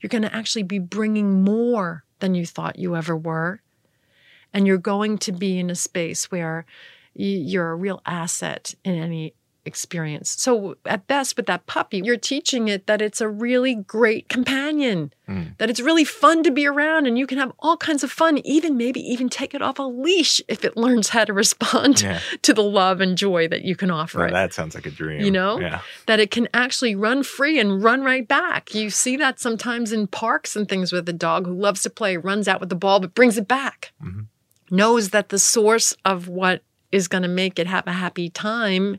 You're 0.00 0.08
going 0.08 0.22
to 0.22 0.34
actually 0.34 0.62
be 0.62 0.78
bringing 0.78 1.42
more 1.42 2.04
than 2.20 2.34
you 2.34 2.46
thought 2.46 2.78
you 2.78 2.96
ever 2.96 3.16
were. 3.16 3.60
And 4.52 4.66
you're 4.66 4.78
going 4.78 5.18
to 5.18 5.32
be 5.32 5.58
in 5.58 5.70
a 5.70 5.74
space 5.74 6.30
where 6.30 6.64
you're 7.14 7.70
a 7.70 7.76
real 7.76 8.00
asset 8.06 8.74
in 8.84 8.94
any 8.94 9.34
experience. 9.64 10.30
So, 10.30 10.76
at 10.86 11.06
best, 11.06 11.36
with 11.36 11.46
that 11.46 11.66
puppy, 11.66 12.00
you're 12.04 12.16
teaching 12.16 12.68
it 12.68 12.86
that 12.86 13.02
it's 13.02 13.20
a 13.20 13.28
really 13.28 13.74
great 13.74 14.28
companion, 14.28 15.12
Mm. 15.28 15.56
that 15.58 15.70
it's 15.70 15.80
really 15.80 16.02
fun 16.04 16.42
to 16.42 16.50
be 16.50 16.66
around, 16.66 17.06
and 17.06 17.16
you 17.16 17.26
can 17.26 17.38
have 17.38 17.52
all 17.60 17.76
kinds 17.76 18.02
of 18.02 18.10
fun, 18.10 18.38
even 18.38 18.76
maybe 18.76 19.00
even 19.00 19.28
take 19.28 19.54
it 19.54 19.62
off 19.62 19.78
a 19.78 19.82
leash 19.82 20.40
if 20.48 20.64
it 20.64 20.76
learns 20.76 21.10
how 21.10 21.24
to 21.24 21.32
respond 21.32 22.00
Yeah. 22.02 22.18
to 22.42 22.52
the 22.52 22.62
love 22.64 23.00
and 23.00 23.16
joy 23.16 23.46
that 23.48 23.62
you 23.62 23.76
can 23.76 23.90
offer 23.90 24.18
Well, 24.18 24.28
it. 24.28 24.32
that 24.32 24.52
sounds 24.54 24.74
like 24.74 24.86
a 24.86 24.90
dream. 24.90 25.20
You 25.20 25.30
know? 25.30 25.60
Yeah. 25.60 25.80
That 26.06 26.18
it 26.20 26.30
can 26.32 26.48
actually 26.52 26.94
run 26.96 27.22
free 27.22 27.60
and 27.60 27.82
run 27.82 28.02
right 28.02 28.26
back. 28.26 28.74
You 28.74 28.90
see 28.90 29.16
that 29.18 29.38
sometimes 29.38 29.92
in 29.92 30.06
parks 30.08 30.56
and 30.56 30.68
things 30.68 30.90
with 30.92 31.08
a 31.08 31.12
dog 31.12 31.46
who 31.46 31.54
loves 31.54 31.82
to 31.82 31.90
play, 31.90 32.16
runs 32.16 32.48
out 32.48 32.58
with 32.60 32.68
the 32.70 32.74
ball, 32.74 32.98
but 32.98 33.14
brings 33.14 33.38
it 33.38 33.46
back. 33.46 33.92
Mhm. 34.02 34.26
Knows 34.70 35.10
that 35.10 35.28
the 35.28 35.38
source 35.38 35.94
of 36.04 36.26
what 36.28 36.62
is 36.90 37.06
going 37.06 37.22
to 37.22 37.28
make 37.28 37.58
it 37.60 37.66
have 37.68 37.86
a 37.86 37.92
happy 37.92 38.28
time 38.30 38.98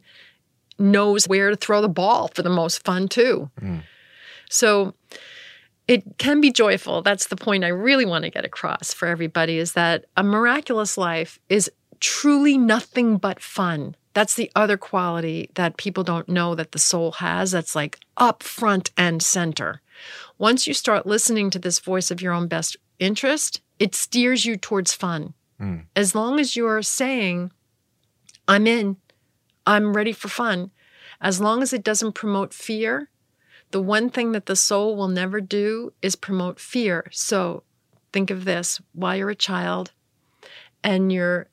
knows 0.81 1.27
where 1.27 1.49
to 1.49 1.55
throw 1.55 1.81
the 1.81 1.89
ball 1.89 2.29
for 2.29 2.41
the 2.41 2.49
most 2.49 2.83
fun 2.83 3.07
too. 3.07 3.49
Mm. 3.61 3.83
So 4.49 4.93
it 5.87 6.03
can 6.17 6.41
be 6.41 6.51
joyful. 6.51 7.01
That's 7.01 7.27
the 7.27 7.35
point 7.35 7.63
I 7.63 7.69
really 7.69 8.05
want 8.05 8.23
to 8.23 8.29
get 8.31 8.45
across 8.45 8.93
for 8.93 9.07
everybody 9.07 9.57
is 9.57 9.73
that 9.73 10.05
a 10.15 10.23
miraculous 10.23 10.97
life 10.97 11.39
is 11.49 11.71
truly 11.99 12.57
nothing 12.57 13.17
but 13.17 13.41
fun. 13.41 13.95
That's 14.13 14.35
the 14.35 14.51
other 14.55 14.77
quality 14.77 15.49
that 15.55 15.77
people 15.77 16.03
don't 16.03 16.27
know 16.27 16.55
that 16.55 16.73
the 16.73 16.79
soul 16.79 17.13
has 17.13 17.51
that's 17.51 17.75
like 17.75 17.99
up 18.17 18.43
front 18.43 18.91
and 18.97 19.23
center. 19.23 19.81
Once 20.37 20.67
you 20.67 20.73
start 20.73 21.05
listening 21.05 21.49
to 21.49 21.59
this 21.59 21.79
voice 21.79 22.11
of 22.11 22.21
your 22.21 22.33
own 22.33 22.47
best 22.47 22.75
interest, 22.99 23.61
it 23.79 23.95
steers 23.95 24.45
you 24.45 24.57
towards 24.57 24.93
fun. 24.93 25.33
Mm. 25.59 25.85
As 25.95 26.15
long 26.15 26.39
as 26.39 26.55
you're 26.55 26.81
saying, 26.81 27.51
I'm 28.47 28.67
in, 28.67 28.97
I'm 29.71 29.93
ready 29.93 30.11
for 30.11 30.27
fun, 30.27 30.71
as 31.21 31.39
long 31.39 31.61
as 31.63 31.71
it 31.71 31.83
doesn't 31.83 32.11
promote 32.13 32.53
fear, 32.53 33.09
the 33.71 33.81
one 33.81 34.09
thing 34.09 34.33
that 34.33 34.45
the 34.47 34.55
soul 34.55 34.97
will 34.97 35.07
never 35.07 35.39
do 35.39 35.93
is 36.01 36.15
promote 36.17 36.59
fear. 36.59 37.07
So 37.11 37.63
think 38.11 38.29
of 38.29 38.43
this 38.43 38.81
while 38.91 39.15
you're 39.15 39.29
a 39.29 39.35
child 39.35 39.93
and 40.83 41.11
you're 41.11 41.47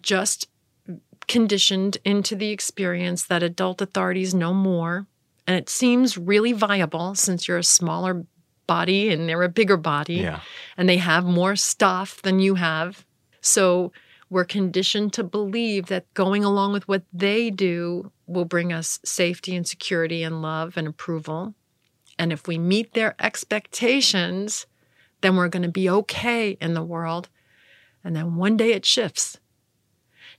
just 0.00 0.48
conditioned 1.26 1.98
into 2.04 2.36
the 2.36 2.50
experience 2.50 3.24
that 3.24 3.42
adult 3.42 3.82
authorities 3.82 4.34
know 4.34 4.54
more. 4.54 5.06
And 5.46 5.56
it 5.56 5.68
seems 5.68 6.16
really 6.16 6.52
viable 6.52 7.16
since 7.16 7.48
you're 7.48 7.58
a 7.58 7.64
smaller 7.64 8.24
body 8.68 9.10
and 9.10 9.28
they're 9.28 9.42
a 9.42 9.48
bigger 9.48 9.76
body 9.76 10.14
Yeah. 10.16 10.40
and 10.76 10.88
they 10.88 10.98
have 10.98 11.24
more 11.24 11.56
stuff 11.56 12.22
than 12.22 12.38
you 12.38 12.54
have. 12.54 13.04
So 13.40 13.90
we're 14.32 14.44
conditioned 14.46 15.12
to 15.12 15.22
believe 15.22 15.86
that 15.86 16.12
going 16.14 16.42
along 16.42 16.72
with 16.72 16.88
what 16.88 17.02
they 17.12 17.50
do 17.50 18.10
will 18.26 18.46
bring 18.46 18.72
us 18.72 18.98
safety 19.04 19.54
and 19.54 19.68
security 19.68 20.22
and 20.22 20.40
love 20.40 20.78
and 20.78 20.88
approval. 20.88 21.52
And 22.18 22.32
if 22.32 22.48
we 22.48 22.56
meet 22.56 22.94
their 22.94 23.14
expectations, 23.20 24.66
then 25.20 25.36
we're 25.36 25.50
going 25.50 25.64
to 25.64 25.68
be 25.68 25.90
okay 25.90 26.56
in 26.62 26.72
the 26.72 26.82
world. 26.82 27.28
And 28.02 28.16
then 28.16 28.36
one 28.36 28.56
day 28.56 28.72
it 28.72 28.86
shifts. 28.86 29.38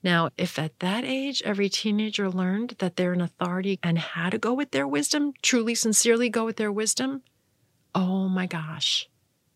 Now, 0.01 0.31
if 0.39 0.57
at 0.57 0.79
that 0.79 1.03
age 1.03 1.43
every 1.45 1.69
teenager 1.69 2.31
learned 2.31 2.77
that 2.79 2.95
they're 2.95 3.13
an 3.13 3.21
authority 3.21 3.77
and 3.83 3.99
how 3.99 4.31
to 4.31 4.39
go 4.39 4.55
with 4.55 4.71
their 4.71 4.87
wisdom, 4.87 5.33
truly, 5.43 5.75
sincerely 5.75 6.29
go 6.29 6.45
with 6.45 6.57
their 6.57 6.71
wisdom, 6.71 7.21
oh 7.93 8.27
my 8.27 8.47
gosh, 8.47 9.07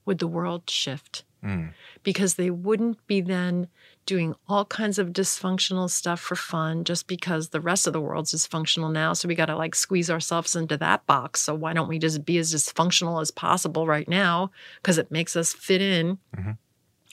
would 0.05 0.19
the 0.19 0.27
world 0.27 0.69
shift? 0.69 1.23
Mm. 1.43 1.73
because 2.01 2.33
they 2.33 2.49
wouldn't 2.49 3.05
be 3.05 3.21
then 3.21 3.67
doing 4.07 4.33
all 4.47 4.65
kinds 4.65 4.97
of 4.97 5.09
dysfunctional 5.09 5.87
stuff 5.89 6.19
for 6.19 6.35
fun 6.35 6.83
just 6.83 7.05
because 7.05 7.49
the 7.49 7.61
rest 7.61 7.85
of 7.85 7.93
the 7.93 8.01
world's 8.01 8.33
dysfunctional 8.33 8.91
now. 8.91 9.13
So 9.13 9.27
we 9.27 9.35
got 9.35 9.45
to 9.45 9.55
like 9.55 9.75
squeeze 9.75 10.09
ourselves 10.09 10.55
into 10.55 10.77
that 10.77 11.05
box. 11.05 11.41
So 11.41 11.53
why 11.53 11.73
don't 11.73 11.87
we 11.87 11.99
just 11.99 12.25
be 12.25 12.39
as 12.39 12.51
dysfunctional 12.51 13.21
as 13.21 13.29
possible 13.29 13.85
right 13.85 14.07
now? 14.07 14.49
Because 14.81 14.97
it 14.97 15.11
makes 15.11 15.35
us 15.35 15.53
fit 15.53 15.81
in. 15.81 16.17
Mhm. 16.35 16.57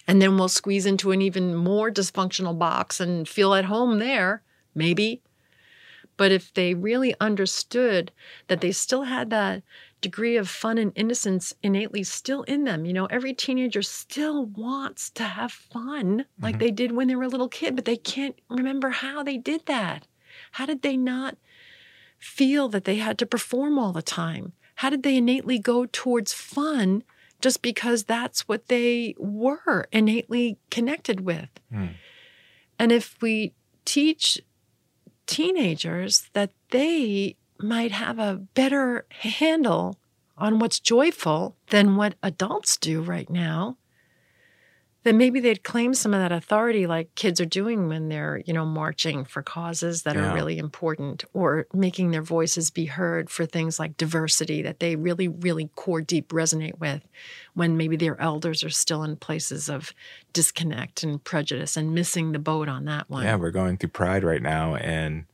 And 0.07 0.23
then 0.23 0.39
we'll 0.39 0.49
squeeze 0.49 0.87
into 0.87 1.11
an 1.11 1.21
even 1.21 1.55
more 1.55 1.91
dysfunctional 1.91 2.59
box 2.59 3.01
and 3.01 3.29
feel 3.29 3.55
at 3.55 3.67
home 3.67 3.99
there, 3.99 4.43
maybe. 4.75 5.21
But 6.17 6.31
if 6.31 6.55
they 6.55 6.75
really 6.75 7.15
understood 7.21 8.13
that 8.47 8.61
they 8.61 8.71
still 8.71 9.03
had 9.03 9.31
that 9.31 9.63
degree 10.05 10.37
of 10.37 10.49
fun 10.49 10.79
and 10.79 10.93
innocence 10.95 11.55
innately 11.63 12.03
still 12.05 12.43
in 12.45 12.65
them. 12.65 12.85
You 12.85 12.93
know, 12.93 13.07
every 13.07 13.35
teenager 13.35 13.83
still 13.83 14.45
wants 14.47 15.11
to 15.11 15.25
have 15.25 15.51
fun 15.53 16.27
like 16.41 16.57
Mhm. 16.57 16.59
they 16.61 16.71
did 16.71 16.93
when 16.93 17.09
they 17.09 17.17
were 17.17 17.25
a 17.25 17.35
little 17.35 17.49
kid, 17.49 17.75
but 17.75 17.85
they 17.85 17.97
can't 17.97 18.37
remember 18.49 18.91
how 18.91 19.23
they 19.23 19.37
did 19.39 19.67
that. 19.67 20.07
How 20.53 20.67
did 20.67 20.83
they 20.83 20.97
not 20.97 21.37
feel 22.19 22.69
that 22.69 22.85
they 22.85 22.97
had 22.97 23.19
to 23.19 23.27
perform 23.27 23.79
all 23.79 23.93
the 23.93 24.03
time? 24.03 24.53
How 24.77 24.91
did 24.91 25.03
they 25.03 25.17
innately 25.17 25.59
go 25.59 25.87
towards 25.87 26.33
fun 26.33 27.03
just 27.41 27.63
because 27.63 28.05
that's 28.05 28.47
what 28.49 28.69
they 28.69 29.15
were 29.19 29.87
innately 29.93 30.59
connected 30.71 31.21
with? 31.21 31.49
Mm. 31.73 31.95
And 32.79 32.93
if 32.93 33.17
we 33.23 33.53
teach 33.85 34.41
teenagers 35.27 36.29
that 36.33 36.51
they 36.71 37.37
might 37.59 37.93
have 37.93 38.19
a 38.19 38.37
better 38.55 39.07
handle 39.11 39.99
on 40.37 40.59
what's 40.59 40.81
joyful 40.81 41.57
than 41.71 41.97
what 41.97 42.15
adults 42.23 42.77
do 42.77 43.01
right 43.01 43.31
now, 43.31 43.77
then 45.05 45.19
maybe 45.19 45.39
they'd 45.39 45.63
claim 45.63 45.93
some 45.93 46.15
of 46.15 46.21
that 46.21 46.33
authority 46.33 46.87
like 46.87 47.15
kids 47.15 47.39
are 47.39 47.45
doing 47.45 47.89
when 47.89 48.09
they're, 48.09 48.43
you 48.47 48.55
know, 48.55 48.65
marching 48.65 49.25
for 49.27 49.43
causes 49.43 50.03
that 50.03 50.17
Yeah. 50.17 50.31
are 50.31 50.35
really 50.35 50.57
important 50.57 51.25
or 51.35 51.67
making 51.75 52.11
their 52.11 52.23
voices 52.23 52.71
be 52.71 52.87
heard 52.87 53.29
for 53.29 53.45
things 53.45 53.79
like 53.79 53.99
diversity 53.99 54.63
that 54.63 54.81
they 54.81 54.97
really, 54.97 55.29
really 55.29 55.69
core 55.77 56.01
deep 56.01 56.31
resonate 56.31 56.79
with 56.81 57.07
when 57.53 57.77
maybe 57.77 57.97
their 57.97 58.19
elders 58.19 58.65
are 58.65 58.71
still 58.71 59.05
in 59.05 59.17
places 59.17 59.69
of 59.69 59.93
disconnect 60.33 61.03
and 61.03 61.23
prejudice 61.23 61.77
and 61.77 61.95
missing 61.95 62.33
the 62.33 62.39
boat 62.39 62.67
on 62.69 62.87
that 62.87 63.09
one. 63.11 63.25
Yeah, 63.25 63.37
we're 63.37 63.51
going 63.51 63.77
through 63.77 63.91
Pride 63.91 64.25
right 64.25 64.43
now, 64.43 64.75
and 64.77 65.27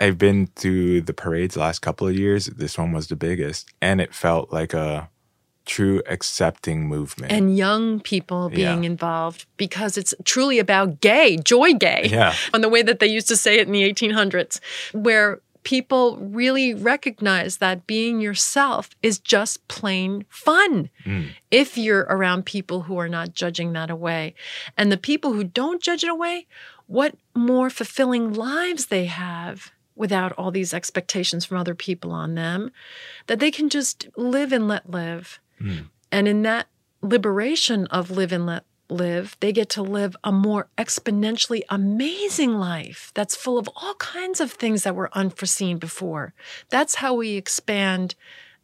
I've 0.00 0.16
been 0.18 0.48
to 0.56 1.00
the 1.02 1.12
parades 1.12 1.54
the 1.54 1.60
last 1.60 1.80
couple 1.80 2.08
of 2.08 2.14
years. 2.16 2.46
This 2.46 2.78
one 2.78 2.92
was 2.92 3.08
the 3.08 3.16
biggest, 3.16 3.68
and 3.82 4.00
it 4.00 4.14
felt 4.14 4.52
like 4.52 4.72
a 4.74 5.10
true 5.66 6.02
accepting 6.06 6.88
movement. 6.88 7.30
and 7.30 7.56
young 7.56 8.00
people 8.00 8.48
being 8.48 8.82
Yeah. 8.82 8.90
involved 8.90 9.44
because 9.56 9.96
it's 9.98 10.14
truly 10.24 10.58
about 10.58 11.00
gay, 11.00 11.36
joy 11.36 11.74
gay, 11.74 12.08
yeah, 12.10 12.34
on 12.54 12.60
the 12.62 12.68
way 12.68 12.82
that 12.82 12.98
they 12.98 13.06
used 13.06 13.28
to 13.28 13.36
say 13.36 13.58
it 13.58 13.66
in 13.66 13.72
the 13.72 13.84
1800s, 13.84 14.58
where 14.92 15.40
people 15.62 16.16
really 16.16 16.72
recognize 16.74 17.58
that 17.58 17.86
being 17.86 18.20
yourself 18.20 18.88
is 19.02 19.18
just 19.18 19.68
plain 19.68 20.24
fun 20.30 20.88
Mm. 21.04 21.28
if 21.50 21.76
you're 21.76 22.06
around 22.08 22.46
people 22.46 22.82
who 22.82 22.96
are 22.96 23.08
not 23.10 23.34
judging 23.34 23.74
that 23.74 23.90
away. 23.90 24.34
And 24.78 24.90
the 24.90 24.96
people 24.96 25.34
who 25.34 25.44
don't 25.44 25.82
judge 25.82 26.02
it 26.02 26.08
away, 26.10 26.46
what 26.86 27.14
more 27.36 27.68
fulfilling 27.68 28.32
lives 28.32 28.86
they 28.86 29.04
have 29.04 29.70
without 30.00 30.32
all 30.32 30.50
these 30.50 30.72
expectations 30.72 31.44
from 31.44 31.58
other 31.58 31.74
people 31.74 32.10
on 32.10 32.34
them 32.34 32.72
that 33.26 33.38
they 33.38 33.50
can 33.50 33.68
just 33.68 34.08
live 34.16 34.50
and 34.50 34.66
let 34.66 34.88
live. 34.88 35.38
Mm. 35.60 35.88
And 36.10 36.26
in 36.26 36.40
that 36.42 36.68
liberation 37.02 37.86
of 37.88 38.10
live 38.10 38.32
and 38.32 38.46
let 38.46 38.64
live, 38.88 39.36
they 39.40 39.52
get 39.52 39.68
to 39.68 39.82
live 39.82 40.16
a 40.24 40.32
more 40.32 40.68
exponentially 40.78 41.60
amazing 41.68 42.54
life 42.54 43.12
that's 43.14 43.36
full 43.36 43.58
of 43.58 43.68
all 43.76 43.94
kinds 43.96 44.40
of 44.40 44.52
things 44.52 44.84
that 44.84 44.96
were 44.96 45.10
unforeseen 45.12 45.76
before. 45.76 46.32
That's 46.70 46.94
how 46.96 47.12
we 47.12 47.34
expand 47.34 48.14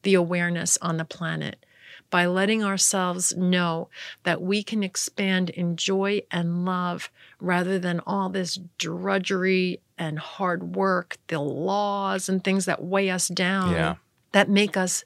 the 0.05 0.14
awareness 0.14 0.78
on 0.80 0.97
the 0.97 1.05
planet 1.05 1.66
by 2.09 2.24
letting 2.24 2.64
ourselves 2.64 3.37
know 3.37 3.91
that 4.22 4.41
we 4.41 4.62
can 4.62 4.82
expand 4.82 5.51
in 5.51 5.76
joy 5.76 6.22
and 6.30 6.64
love 6.64 7.11
rather 7.41 7.78
than 7.78 8.01
all 8.07 8.30
this 8.30 8.59
drudgery 8.78 9.80
and 9.99 10.18
hard 10.18 10.76
work, 10.76 11.16
the 11.28 11.38
laws 11.38 12.28
and 12.28 12.42
things 12.42 12.66
that 12.66 12.82
weigh 12.82 13.11
us 13.11 13.28
down 13.28 13.72
yeah, 13.72 13.94
that 14.32 14.49
make 14.49 14.76
us 14.76 15.05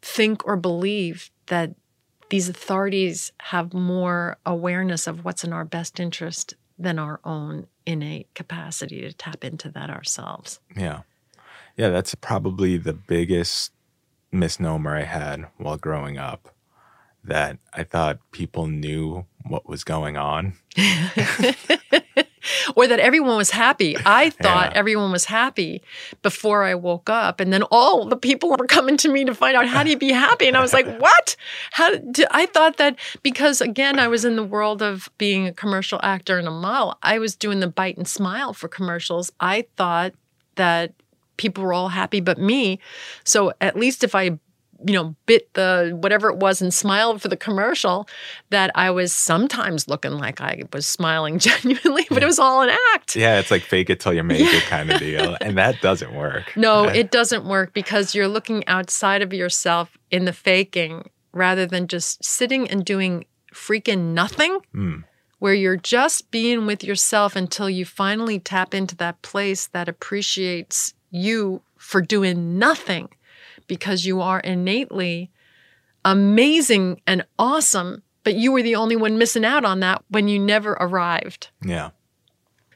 think 0.00 0.46
or 0.46 0.56
believe 0.56 1.30
that 1.46 1.74
these 2.30 2.48
authorities 2.48 3.30
have 3.42 3.74
more 3.74 4.38
awareness 4.46 5.06
of 5.06 5.24
what's 5.24 5.44
in 5.44 5.52
our 5.52 5.64
best 5.64 6.00
interest 6.00 6.54
than 6.78 6.98
our 6.98 7.20
own 7.24 7.66
innate 7.86 8.32
capacity 8.34 9.02
to 9.02 9.12
tap 9.12 9.44
into 9.44 9.68
that 9.70 9.90
ourselves. 9.90 10.58
yeah, 10.76 11.02
yeah. 11.76 11.90
That's 11.90 12.14
probably 12.14 12.78
the 12.78 12.94
biggest 12.94 13.72
misnomer 14.32 14.96
I 14.96 15.04
had 15.04 15.46
while 15.58 15.76
growing 15.76 16.18
up. 16.18 16.54
That 17.24 17.58
I 17.72 17.84
thought 17.84 18.18
people 18.32 18.66
knew 18.66 19.26
what 19.44 19.68
was 19.68 19.84
going 19.84 20.16
on. 20.16 20.54
or 22.76 22.86
that 22.86 22.98
everyone 22.98 23.36
was 23.36 23.50
happy. 23.50 23.96
I 24.04 24.30
thought 24.42 24.72
Yeah. 24.72 24.78
everyone 24.78 25.12
was 25.12 25.24
happy 25.26 25.82
before 26.22 26.64
I 26.64 26.74
woke 26.74 27.08
up. 27.10 27.40
And 27.40 27.52
then 27.52 27.62
all 27.64 28.06
the 28.06 28.16
people 28.16 28.50
were 28.50 28.66
coming 28.66 28.96
to 28.98 29.08
me 29.08 29.24
to 29.24 29.34
find 29.34 29.56
out 29.56 29.66
how 29.66 29.82
do 29.82 29.90
you 29.90 29.96
be 29.98 30.12
happy? 30.12 30.46
And 30.48 30.56
I 30.56 30.60
was 30.60 30.72
like, 30.72 30.86
what? 31.00 31.36
How 31.72 31.96
did, 31.96 32.26
I 32.30 32.46
thought 32.46 32.76
that 32.78 32.98
because 33.22 33.60
again, 33.60 33.98
I 33.98 34.08
was 34.08 34.24
in 34.24 34.36
the 34.36 34.44
world 34.44 34.82
of 34.82 35.08
being 35.18 35.46
a 35.46 35.52
commercial 35.52 36.00
actor 36.02 36.38
and 36.38 36.48
a 36.48 36.50
model, 36.50 36.98
I 37.02 37.18
was 37.18 37.34
doing 37.36 37.60
the 37.60 37.68
bite 37.68 37.96
and 37.96 38.06
smile 38.08 38.52
for 38.52 38.68
commercials. 38.68 39.30
I 39.40 39.66
thought 39.76 40.12
that 40.56 40.92
people 41.36 41.64
were 41.64 41.72
all 41.72 41.88
happy 41.88 42.20
but 42.20 42.38
me. 42.38 42.78
So 43.24 43.52
at 43.60 43.76
least 43.76 44.04
if 44.04 44.14
I 44.14 44.38
you 44.86 44.94
know, 44.94 45.14
bit 45.26 45.52
the 45.54 45.96
whatever 46.00 46.30
it 46.30 46.36
was 46.36 46.62
and 46.62 46.72
smiled 46.72 47.22
for 47.22 47.28
the 47.28 47.36
commercial, 47.36 48.08
that 48.50 48.70
I 48.74 48.90
was 48.90 49.12
sometimes 49.12 49.88
looking 49.88 50.12
like 50.12 50.40
I 50.40 50.62
was 50.72 50.86
smiling 50.86 51.38
genuinely, 51.40 52.06
but 52.08 52.22
it 52.22 52.26
was 52.26 52.38
all 52.38 52.62
an 52.62 52.76
act. 52.94 53.16
Yeah, 53.16 53.38
it's 53.38 53.50
like 53.50 53.62
fake 53.62 53.90
it 53.90 54.00
till 54.00 54.14
you 54.14 54.22
make 54.22 54.40
yeah. 54.40 54.56
it 54.56 54.62
kind 54.64 54.90
of 54.90 54.98
deal. 54.98 55.36
And 55.40 55.56
that 55.58 55.80
doesn't 55.80 56.14
work. 56.14 56.56
No, 56.56 56.84
it 56.84 57.10
doesn't 57.10 57.44
work 57.44 57.72
because 57.72 58.14
you're 58.14 58.28
looking 58.28 58.66
outside 58.66 59.22
of 59.22 59.32
yourself 59.32 59.96
in 60.10 60.24
the 60.24 60.32
faking 60.32 61.10
rather 61.32 61.66
than 61.66 61.88
just 61.88 62.24
sitting 62.24 62.68
and 62.68 62.84
doing 62.84 63.24
freaking 63.54 64.14
nothing. 64.14 64.60
Mm. 64.74 65.04
Where 65.38 65.54
you're 65.54 65.76
just 65.76 66.30
being 66.30 66.66
with 66.66 66.84
yourself 66.84 67.34
until 67.34 67.68
you 67.68 67.84
finally 67.84 68.38
tap 68.38 68.74
into 68.74 68.94
that 68.96 69.22
place 69.22 69.66
that 69.68 69.88
appreciates 69.88 70.94
you 71.10 71.62
for 71.76 72.00
doing 72.00 72.60
nothing 72.60 73.08
because 73.66 74.04
you 74.04 74.20
are 74.20 74.40
innately 74.40 75.30
amazing 76.04 77.00
and 77.06 77.24
awesome, 77.38 78.02
but 78.24 78.34
you 78.34 78.52
were 78.52 78.62
the 78.62 78.76
only 78.76 78.96
one 78.96 79.18
missing 79.18 79.44
out 79.44 79.64
on 79.64 79.80
that 79.80 80.04
when 80.08 80.28
you 80.28 80.38
never 80.38 80.72
arrived. 80.72 81.50
Yeah. 81.64 81.90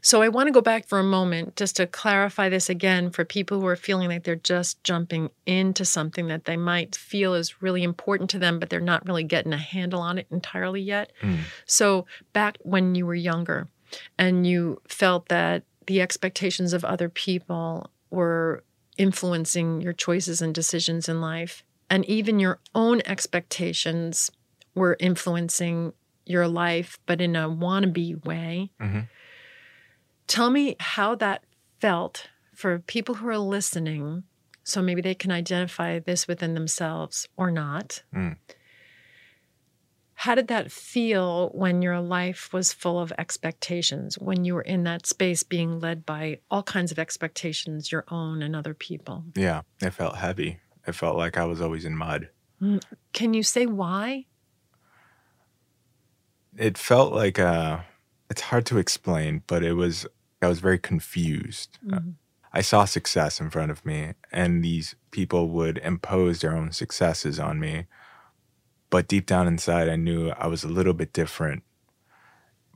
So 0.07 0.23
I 0.23 0.29
want 0.29 0.47
to 0.47 0.53
go 0.53 0.61
back 0.61 0.87
for 0.87 1.01
a 1.01 1.05
moment 1.05 1.57
just 1.57 1.75
to 1.77 1.87
clarify 1.87 2.49
this 2.49 2.71
again 2.71 3.11
for 3.11 3.25
people 3.25 3.61
who 3.61 3.67
are 3.67 3.75
feeling 3.75 4.09
like 4.09 4.23
they're 4.23 4.37
just 4.37 4.85
jumping 4.85 5.31
into 5.47 5.85
something 5.85 6.29
that 6.29 6.45
they 6.45 6.57
might 6.57 6.95
feel 6.95 7.35
is 7.35 7.61
really 7.61 7.83
important 7.83 8.31
to 8.31 8.39
them, 8.39 8.61
but 8.61 8.71
they're 8.71 8.79
not 8.79 9.05
really 9.05 9.25
getting 9.25 9.53
a 9.53 9.59
handle 9.59 10.01
on 10.01 10.17
it 10.17 10.29
entirely 10.31 10.81
yet. 10.81 11.11
Mm. 11.23 11.39
So 11.65 12.07
back 12.33 12.57
when 12.61 12.95
you 12.95 13.05
were 13.05 13.17
younger 13.17 13.67
and 14.17 14.47
you 14.47 14.81
felt 14.87 15.29
that 15.29 15.65
the 15.89 16.01
expectations 16.01 16.73
of 16.73 16.85
other 16.85 17.09
people 17.09 17.91
were 18.09 18.63
influencing 18.99 19.81
your 19.81 19.93
choices 19.93 20.41
and 20.43 20.55
decisions 20.55 21.09
in 21.09 21.21
life. 21.21 21.63
And 21.89 22.05
even 22.07 22.39
your 22.39 22.59
own 22.75 23.01
expectations 23.07 24.31
were 24.75 24.97
influencing 25.01 25.93
your 26.25 26.49
life, 26.49 26.99
but 27.07 27.21
in 27.21 27.37
a 27.37 27.49
wannabe 27.49 28.25
way. 28.25 28.71
Mm-hmm. 28.81 29.01
Tell 30.27 30.51
me 30.51 30.77
how 30.81 31.15
that 31.17 31.45
felt 31.81 32.29
for 32.55 32.81
people 32.81 33.17
who 33.17 33.29
are 33.29 33.39
listening, 33.39 34.25
so 34.65 34.83
maybe 34.83 35.01
they 35.01 35.15
can 35.15 35.31
identify 35.31 36.01
this 36.01 36.27
within 36.27 36.55
themselves 36.55 37.29
or 37.37 37.51
not. 37.51 38.03
Mm. 38.15 38.37
How 40.19 40.35
did 40.35 40.49
that 40.49 40.73
feel 40.73 41.51
when 41.51 41.83
your 41.83 42.01
life 42.01 42.51
was 42.51 42.73
full 42.73 42.99
of 42.99 43.13
expectations, 43.19 44.19
when 44.19 44.47
you 44.47 44.55
were 44.55 44.63
in 44.63 44.85
that 44.85 45.07
space 45.07 45.43
being 45.43 45.79
led 45.79 46.07
by 46.07 46.39
all 46.51 46.63
kinds 46.63 46.91
of 46.91 46.99
expectations, 46.99 47.93
your 47.93 48.05
own 48.09 48.43
and 48.43 48.57
other 48.57 48.73
people? 48.73 49.25
Yeah, 49.35 49.61
it 49.83 49.91
felt 49.91 50.17
heavy. 50.17 50.59
It 50.87 50.95
felt 50.95 51.19
like 51.19 51.37
I 51.37 51.45
was 51.45 51.61
always 51.61 51.85
in 51.85 51.95
mud. 51.95 52.31
Mm, 52.63 52.83
can 53.13 53.35
you 53.35 53.43
say 53.43 53.67
why? 53.67 54.25
It 56.57 56.79
felt 56.79 57.13
like 57.13 57.39
uh 57.39 57.81
it's 58.31 58.41
hard 58.41 58.65
to 58.67 58.79
explain, 58.79 59.43
but 59.47 59.63
it 59.63 59.75
was 59.75 60.07
I 60.41 60.49
was 60.49 60.61
very 60.61 60.79
confused. 60.79 61.79
Mm-hmm. 61.87 62.13
I 62.55 62.63
saw 62.63 62.87
success 62.87 63.39
in 63.39 63.51
front 63.51 63.71
of 63.71 63.85
me, 63.85 64.15
and 64.33 64.65
these 64.65 64.95
people 65.11 65.51
would 65.51 65.77
impose 65.77 66.41
their 66.41 66.57
own 66.57 66.73
successes 66.73 67.39
on 67.39 67.61
me 67.61 67.85
but 68.91 69.09
deep 69.09 69.27
down 69.27 69.47
inside, 69.47 69.89
I 69.89 69.97
knew 69.97 70.31
I 70.31 70.47
was 70.47 70.65
a 70.65 70.69
little 70.69 70.95
bit 70.95 71.13
different, 71.13 71.63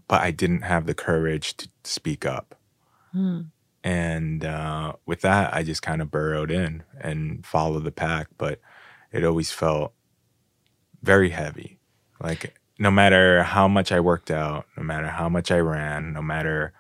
but 0.09 0.21
I 0.21 0.31
didn't 0.31 0.63
have 0.63 0.87
the 0.87 0.95
courage 0.95 1.57
to 1.59 1.69
speak 1.85 2.27
up. 2.27 2.57
Hmm. 3.13 3.43
And 3.83 4.45
uh, 4.45 4.95
with 5.07 5.23
that, 5.23 5.55
I 5.55 5.63
just 5.63 5.83
kind 5.83 6.03
of 6.03 6.11
burrowed 6.11 6.51
in 6.51 6.83
and 7.01 7.47
followed 7.47 7.85
the 7.85 7.93
pack. 7.93 8.29
But 8.37 8.61
it 9.13 9.25
always 9.25 9.51
felt 9.51 9.93
very 11.03 11.31
heavy. 11.31 11.79
Like, 12.23 12.61
no 12.79 12.91
matter 12.91 13.43
how 13.43 13.69
much 13.69 13.93
I 13.93 14.01
worked 14.01 14.31
out, 14.31 14.67
no 14.77 14.83
matter 14.83 15.09
how 15.09 15.29
much 15.29 15.51
I 15.51 15.59
ran, 15.59 16.13
no 16.13 16.23
matter 16.23 16.73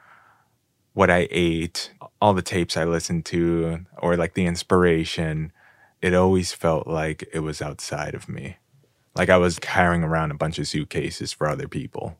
what 0.92 1.10
I 1.10 1.28
ate, 1.30 1.92
all 2.20 2.34
the 2.34 2.42
tapes 2.42 2.76
I 2.76 2.84
listened 2.84 3.24
to, 3.26 3.86
or 3.98 4.16
like 4.16 4.34
the 4.34 4.46
inspiration, 4.46 5.52
it 6.02 6.14
always 6.14 6.52
felt 6.52 6.86
like 6.86 7.28
it 7.32 7.40
was 7.40 7.62
outside 7.62 8.14
of 8.14 8.28
me. 8.28 8.56
Like 9.20 9.28
I 9.28 9.36
was 9.36 9.58
carrying 9.58 10.02
around 10.02 10.30
a 10.30 10.34
bunch 10.34 10.58
of 10.58 10.66
suitcases 10.66 11.30
for 11.30 11.46
other 11.46 11.68
people. 11.68 12.16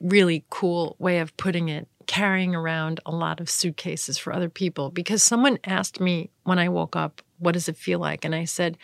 Really 0.00 0.44
cool 0.50 0.96
way 0.98 1.20
of 1.20 1.36
putting 1.36 1.68
it. 1.68 1.86
Carrying 2.08 2.52
around 2.52 2.98
a 3.06 3.12
lot 3.12 3.38
of 3.38 3.48
suitcases 3.48 4.18
for 4.18 4.32
other 4.32 4.48
people. 4.48 4.90
Because 4.90 5.22
someone 5.22 5.60
asked 5.62 6.00
me 6.00 6.30
when 6.42 6.58
I 6.58 6.68
woke 6.68 6.96
up, 6.96 7.22
what 7.38 7.52
does 7.52 7.68
it 7.68 7.76
feel 7.76 8.00
like? 8.00 8.24
And 8.24 8.34
I 8.34 8.44
said, 8.44 8.76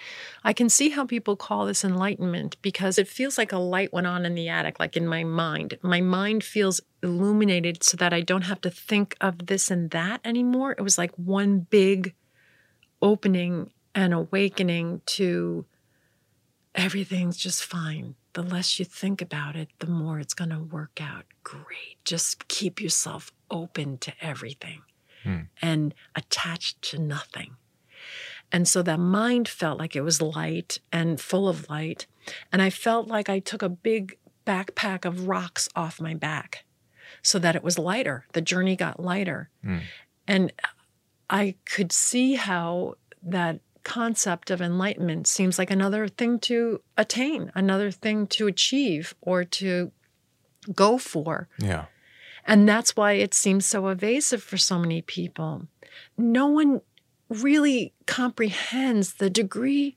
I 0.44 0.52
can 0.52 0.68
see 0.68 0.90
how 0.90 1.04
people 1.04 1.34
call 1.34 1.66
this 1.66 1.84
enlightenment 1.84 2.56
because 2.62 2.96
it 2.96 3.09
feels 3.09 3.36
like 3.36 3.50
a 3.50 3.59
light 3.59 3.92
went 3.92 4.06
on 4.06 4.24
in 4.24 4.36
the 4.36 4.48
attic, 4.48 4.78
like 4.78 4.96
in 4.96 5.09
my 5.09 5.24
mind. 5.24 5.78
My 5.82 6.00
mind 6.00 6.44
feels 6.44 6.80
illuminated 7.02 7.82
so 7.82 7.96
that 7.96 8.12
I 8.12 8.20
don't 8.20 8.42
have 8.42 8.61
to 8.61 8.70
think 8.70 9.16
of 9.20 9.46
this 9.46 9.68
and 9.68 9.90
that 9.90 10.20
anymore. 10.24 10.76
It 10.78 10.82
was 10.82 10.96
like 10.96 11.11
one 11.16 11.66
big 11.70 12.14
opening 13.02 13.72
and 13.96 14.14
awakening 14.14 15.02
to 15.06 15.66
everything's 16.79 17.37
just 17.37 17.64
fine. 17.64 18.14
The 18.35 18.43
less 18.43 18.79
you 18.79 18.85
think 18.85 19.20
about 19.20 19.57
it, 19.57 19.68
the 19.81 19.89
more 19.89 20.20
it's 20.20 20.33
going 20.33 20.51
to 20.51 20.61
work 20.61 21.01
out 21.03 21.24
great. 21.43 21.99
Just 22.05 22.47
keep 22.47 22.81
yourself 22.81 23.33
open 23.51 23.99
to 23.99 24.12
everything 24.20 24.83
hmm. 25.24 25.41
and 25.61 25.93
attached 26.14 26.81
to 26.83 26.99
nothing. 26.99 27.57
And 28.53 28.68
so 28.68 28.81
that 28.83 29.01
mind 29.01 29.49
felt 29.49 29.79
like 29.79 29.97
it 29.97 30.03
was 30.03 30.22
light 30.22 30.79
and 30.93 31.20
full 31.20 31.49
of 31.49 31.68
light. 31.68 32.07
And 32.53 32.62
I 32.62 32.70
felt 32.70 33.09
like 33.09 33.29
I 33.29 33.41
took 33.41 33.62
a 33.62 33.68
big 33.68 34.16
backpack 34.47 35.05
of 35.05 35.26
rocks 35.26 35.68
off 35.74 36.01
my 36.01 36.14
back 36.14 36.64
so 37.22 37.41
that 37.41 37.57
it 37.57 37.64
was 37.64 37.76
lighter. 37.76 38.24
The 38.33 38.41
journey 38.41 38.76
got 38.76 39.03
lighter. 39.03 39.51
Hmm. 39.64 39.79
And 40.29 40.53
I 41.29 41.57
could 41.64 41.91
see 41.91 42.35
how 42.35 42.95
that 43.22 43.61
concept 43.85 44.51
of 44.51 44.61
enlightenment 44.61 45.26
seems 45.26 45.59
like 45.59 45.70
another 45.70 46.09
thing 46.09 46.39
to 46.41 46.81
attain, 46.97 47.51
another 47.55 47.91
thing 47.91 48.26
to 48.29 48.47
achieve 48.47 49.14
or 49.20 49.45
to 49.45 49.93
go 50.74 50.99
for. 50.99 51.49
Yeah. 51.59 51.87
And 52.45 52.68
that's 52.68 52.97
why 52.97 53.12
it 53.12 53.35
seems 53.35 53.66
so 53.66 53.89
evasive 53.89 54.43
for 54.43 54.57
so 54.57 54.79
many 54.79 55.03
people. 55.03 55.66
No 56.16 56.47
one 56.47 56.81
really 57.29 57.93
comprehends 58.07 59.14
the 59.14 59.29
degree 59.29 59.97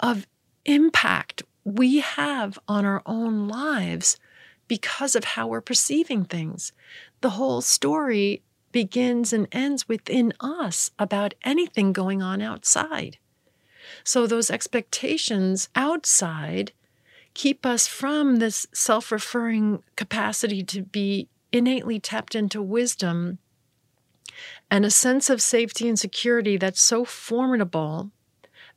of 0.00 0.26
impact 0.64 1.42
we 1.64 2.00
have 2.00 2.58
on 2.68 2.84
our 2.84 3.02
own 3.06 3.48
lives 3.48 4.18
because 4.68 5.16
of 5.16 5.24
how 5.24 5.46
we're 5.46 5.60
perceiving 5.60 6.24
things. 6.24 6.72
The 7.20 7.30
whole 7.30 7.60
story 7.60 8.42
begins 8.72 9.32
and 9.32 9.48
ends 9.52 9.88
within 9.88 10.32
us 10.40 10.90
about 10.98 11.34
anything 11.44 11.92
going 11.92 12.22
on 12.22 12.42
outside. 12.42 13.18
So 14.04 14.26
those 14.26 14.50
expectations 14.50 15.68
outside 15.74 16.72
keep 17.34 17.64
us 17.66 17.86
from 17.86 18.36
this 18.36 18.66
self 18.72 19.12
referring 19.12 19.82
capacity 19.94 20.62
to 20.64 20.82
be 20.82 21.28
innately 21.52 22.00
tapped 22.00 22.34
into 22.34 22.60
wisdom 22.62 23.38
and 24.70 24.84
a 24.84 24.90
sense 24.90 25.30
of 25.30 25.40
safety 25.40 25.88
and 25.88 25.98
security 25.98 26.56
that's 26.56 26.80
so 26.80 27.04
formidable 27.04 28.10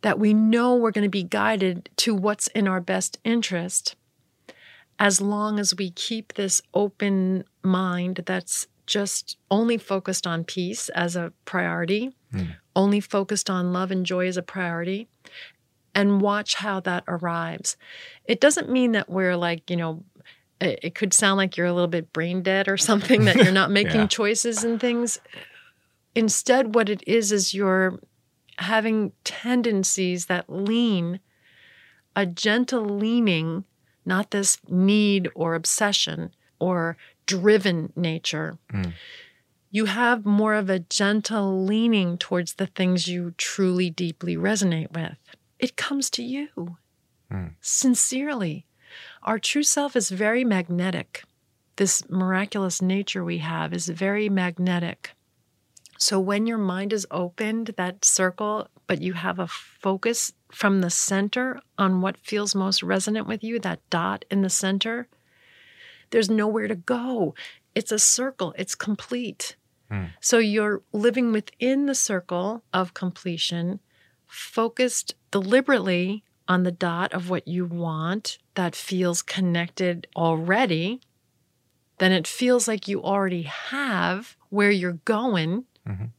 that 0.02 0.20
we 0.20 0.34
know 0.34 0.76
we're 0.76 0.92
going 0.92 1.04
to 1.04 1.10
be 1.10 1.24
guided 1.24 1.90
to 1.98 2.16
what's 2.16 2.48
in 2.48 2.68
our 2.68 2.80
best 2.80 3.20
interest 3.24 3.96
as 5.00 5.22
long 5.22 5.60
as 5.60 5.76
we 5.76 5.90
keep 5.92 6.34
this 6.34 6.62
open 6.74 7.44
mind 7.64 8.22
that's 8.26 8.68
just 8.90 9.38
only 9.50 9.78
focused 9.78 10.28
on 10.28 10.44
peace 10.44 10.90
as 10.90 11.16
a 11.16 11.32
priority, 11.46 12.12
mm. 12.34 12.56
only 12.76 13.00
focused 13.00 13.50
on 13.50 13.72
love 13.72 13.92
and 13.92 14.06
joy 14.06 14.28
as 14.28 14.36
a 14.36 14.42
priority, 14.42 15.08
and 15.96 16.22
watch 16.22 16.56
how 16.56 16.80
that 16.82 17.04
arrives. 17.08 17.78
It 18.26 18.42
doesn't 18.42 18.70
mean 18.70 18.92
that 18.94 19.10
we're 19.10 19.38
like, 19.38 19.70
you 19.70 19.78
know, 19.78 20.04
it, 20.60 20.80
it 20.82 20.96
could 20.96 21.14
sound 21.14 21.38
like 21.38 21.56
you're 21.56 21.68
a 21.68 21.74
little 21.74 21.88
bit 21.88 22.12
brain 22.12 22.42
dead 22.42 22.68
or 22.68 22.78
something, 22.78 23.26
that 23.26 23.38
you're 23.38 23.52
not 23.52 23.72
making 23.80 24.02
yeah. 24.02 24.08
choices 24.08 24.64
and 24.64 24.82
things. 24.82 25.20
Instead, 26.16 26.74
what 26.74 26.90
it 26.90 27.04
is, 27.08 27.32
is 27.32 27.54
you're 27.54 28.00
having 28.58 29.12
tendencies 29.24 30.26
that 30.26 30.50
lean, 30.50 31.20
a 32.16 32.26
gentle 32.26 32.84
leaning, 32.84 33.64
not 34.04 34.32
this 34.32 34.58
need 34.68 35.30
or 35.36 35.54
obsession 35.54 36.32
or 36.60 36.98
driven 37.30 37.94
nature. 37.96 38.58
Mm. 38.74 38.94
You 39.70 39.86
have 39.86 40.26
more 40.26 40.56
of 40.56 40.70
a 40.70 40.80
gentle 40.80 41.64
leaning 41.64 42.18
towards 42.18 42.56
the 42.56 42.66
things 42.66 43.08
you 43.08 43.36
truly 43.38 43.92
deeply 43.92 44.36
resonate 44.36 44.92
with. 44.92 45.16
It 45.60 45.76
comes 45.76 46.10
to 46.12 46.24
you 46.24 46.78
mm. 47.32 47.52
sincerely. 47.62 48.66
Our 49.22 49.38
true 49.38 49.64
self 49.64 49.96
is 49.96 50.10
very 50.10 50.44
magnetic. 50.44 51.24
This 51.76 52.10
miraculous 52.10 52.82
nature 52.82 53.24
we 53.24 53.38
have 53.38 53.72
is 53.72 53.88
very 53.90 54.28
magnetic. 54.28 55.12
So 56.00 56.20
when 56.20 56.48
your 56.48 56.58
mind 56.58 56.92
is 56.92 57.06
opened, 57.12 57.76
that 57.78 58.04
circle, 58.04 58.70
but 58.88 59.02
you 59.02 59.14
have 59.14 59.38
a 59.38 59.48
focus 59.48 60.34
from 60.52 60.82
the 60.82 60.90
center 60.90 61.62
on 61.78 62.02
what 62.02 62.18
feels 62.18 62.56
most 62.56 62.82
resonant 62.82 63.28
with 63.28 63.44
you, 63.44 63.60
that 63.60 63.88
dot 63.92 64.26
in 64.32 64.42
the 64.42 64.50
center, 64.50 65.08
there's 66.12 66.30
nowhere 66.30 66.68
to 66.68 66.76
go. 66.76 67.36
It's 67.76 67.92
a 67.92 68.00
circle, 68.00 68.54
it's 68.58 68.76
complete. 68.76 69.56
So 70.22 70.38
you're 70.38 70.84
living 70.94 71.32
within 71.32 71.88
the 71.88 71.96
circle 71.96 72.64
of 72.72 72.94
completion, 72.94 73.80
focused 74.28 75.16
deliberately 75.32 76.24
on 76.48 76.62
the 76.62 76.72
dot 76.72 77.12
of 77.12 77.30
what 77.32 77.48
you 77.48 77.66
want 77.66 78.38
that 78.54 78.76
feels 78.76 79.24
connected 79.24 80.06
already. 80.16 81.02
Then 81.98 82.12
it 82.12 82.28
feels 82.28 82.68
like 82.68 82.88
you 82.88 83.02
already 83.04 83.44
have 83.44 84.38
where 84.50 84.70
you're 84.70 85.00
going. 85.06 85.66
Mhm. 85.88 86.12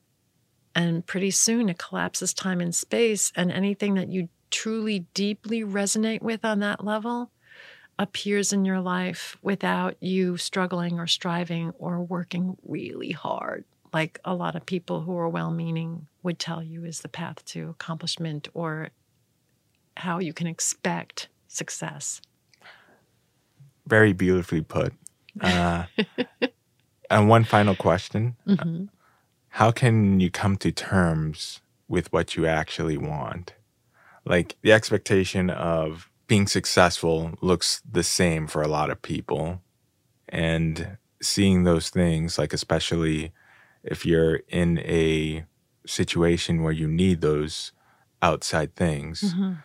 And 0.74 1.06
pretty 1.06 1.30
soon 1.30 1.68
it 1.68 1.78
collapses 1.78 2.34
time 2.34 2.60
and 2.60 2.74
space, 2.74 3.32
and 3.36 3.52
anything 3.52 3.94
that 3.94 4.08
you 4.08 4.28
truly 4.50 5.06
deeply 5.14 5.62
resonate 5.62 6.22
with 6.22 6.44
on 6.44 6.58
that 6.58 6.84
level 6.84 7.30
appears 8.00 8.50
in 8.50 8.64
your 8.64 8.80
life 8.80 9.36
without 9.42 9.94
you 10.02 10.38
struggling 10.38 10.98
or 10.98 11.06
striving 11.06 11.70
or 11.78 12.02
working 12.02 12.56
really 12.66 13.10
hard, 13.10 13.64
like 13.92 14.18
a 14.24 14.34
lot 14.34 14.56
of 14.56 14.64
people 14.64 15.02
who 15.02 15.16
are 15.18 15.28
well 15.28 15.50
meaning 15.50 16.06
would 16.22 16.38
tell 16.38 16.62
you 16.62 16.86
is 16.86 17.00
the 17.00 17.08
path 17.08 17.44
to 17.44 17.68
accomplishment 17.68 18.48
or 18.54 18.88
how 19.98 20.18
you 20.18 20.32
can 20.32 20.46
expect 20.46 21.28
success. 21.46 22.22
Very 23.86 24.12
beautifully 24.12 24.62
put. 24.62 24.92
Uh, 25.40 25.84
and 27.08 27.28
one 27.28 27.44
final 27.44 27.76
question 27.76 28.34
Mhm. 28.44 28.88
How 29.50 29.70
can 29.70 30.18
you 30.18 30.28
come 30.28 30.56
to 30.56 30.72
terms 30.72 31.60
with 31.86 32.12
what 32.12 32.34
you 32.34 32.46
actually 32.46 32.98
want? 32.98 33.54
Like 34.24 34.56
the 34.62 34.72
expectation 34.72 35.50
of 35.50 36.09
being 36.30 36.46
successful 36.46 37.32
looks 37.40 37.82
the 37.90 38.04
same 38.04 38.46
for 38.46 38.62
a 38.62 38.68
lot 38.68 38.88
of 38.88 39.02
people. 39.02 39.60
And 40.28 40.96
seeing 41.20 41.64
those 41.64 41.90
things, 41.90 42.38
like 42.38 42.52
especially 42.52 43.32
if 43.82 44.06
you're 44.06 44.36
in 44.48 44.78
a 44.78 45.44
situation 45.84 46.62
where 46.62 46.72
you 46.72 46.86
need 46.86 47.20
those 47.20 47.72
outside 48.22 48.76
things, 48.76 49.34
Mhm. 49.34 49.56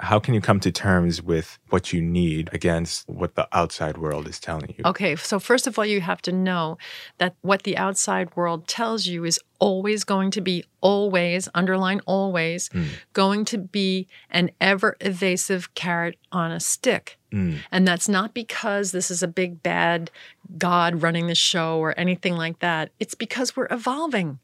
How 0.00 0.18
can 0.18 0.34
you 0.34 0.40
come 0.42 0.60
to 0.60 0.70
terms 0.70 1.22
with 1.22 1.58
what 1.70 1.92
you 1.92 2.02
need 2.02 2.50
against 2.52 3.08
what 3.08 3.34
the 3.34 3.48
outside 3.56 3.96
world 3.96 4.28
is 4.28 4.38
telling 4.38 4.74
you? 4.76 4.82
Okay, 4.84 5.16
so 5.16 5.38
first 5.38 5.66
of 5.66 5.78
all, 5.78 5.86
you 5.86 6.02
have 6.02 6.20
to 6.22 6.32
know 6.32 6.76
that 7.18 7.34
what 7.40 7.62
the 7.62 7.78
outside 7.78 8.34
world 8.36 8.68
tells 8.68 9.06
you 9.06 9.24
is 9.24 9.40
always 9.58 10.04
going 10.04 10.30
to 10.32 10.42
be, 10.42 10.64
always, 10.82 11.48
underline 11.54 12.00
always, 12.04 12.68
Mm. 12.68 12.88
going 13.14 13.44
to 13.46 13.58
be 13.58 14.06
an 14.30 14.50
ever 14.60 14.96
evasive 15.00 15.72
carrot 15.74 16.18
on 16.30 16.52
a 16.52 16.60
stick. 16.60 17.18
Mm, 17.32 17.60
And 17.72 17.88
that's 17.88 18.08
not 18.08 18.34
because 18.34 18.92
this 18.92 19.10
is 19.10 19.22
a 19.22 19.28
big 19.28 19.62
bad 19.62 20.10
God 20.58 21.02
running 21.02 21.26
the 21.26 21.34
show 21.34 21.78
or 21.78 21.98
anything 21.98 22.36
like 22.36 22.58
that. 22.58 22.90
It's 23.00 23.14
because 23.14 23.56
we're 23.56 23.66
evolving. 23.70 24.38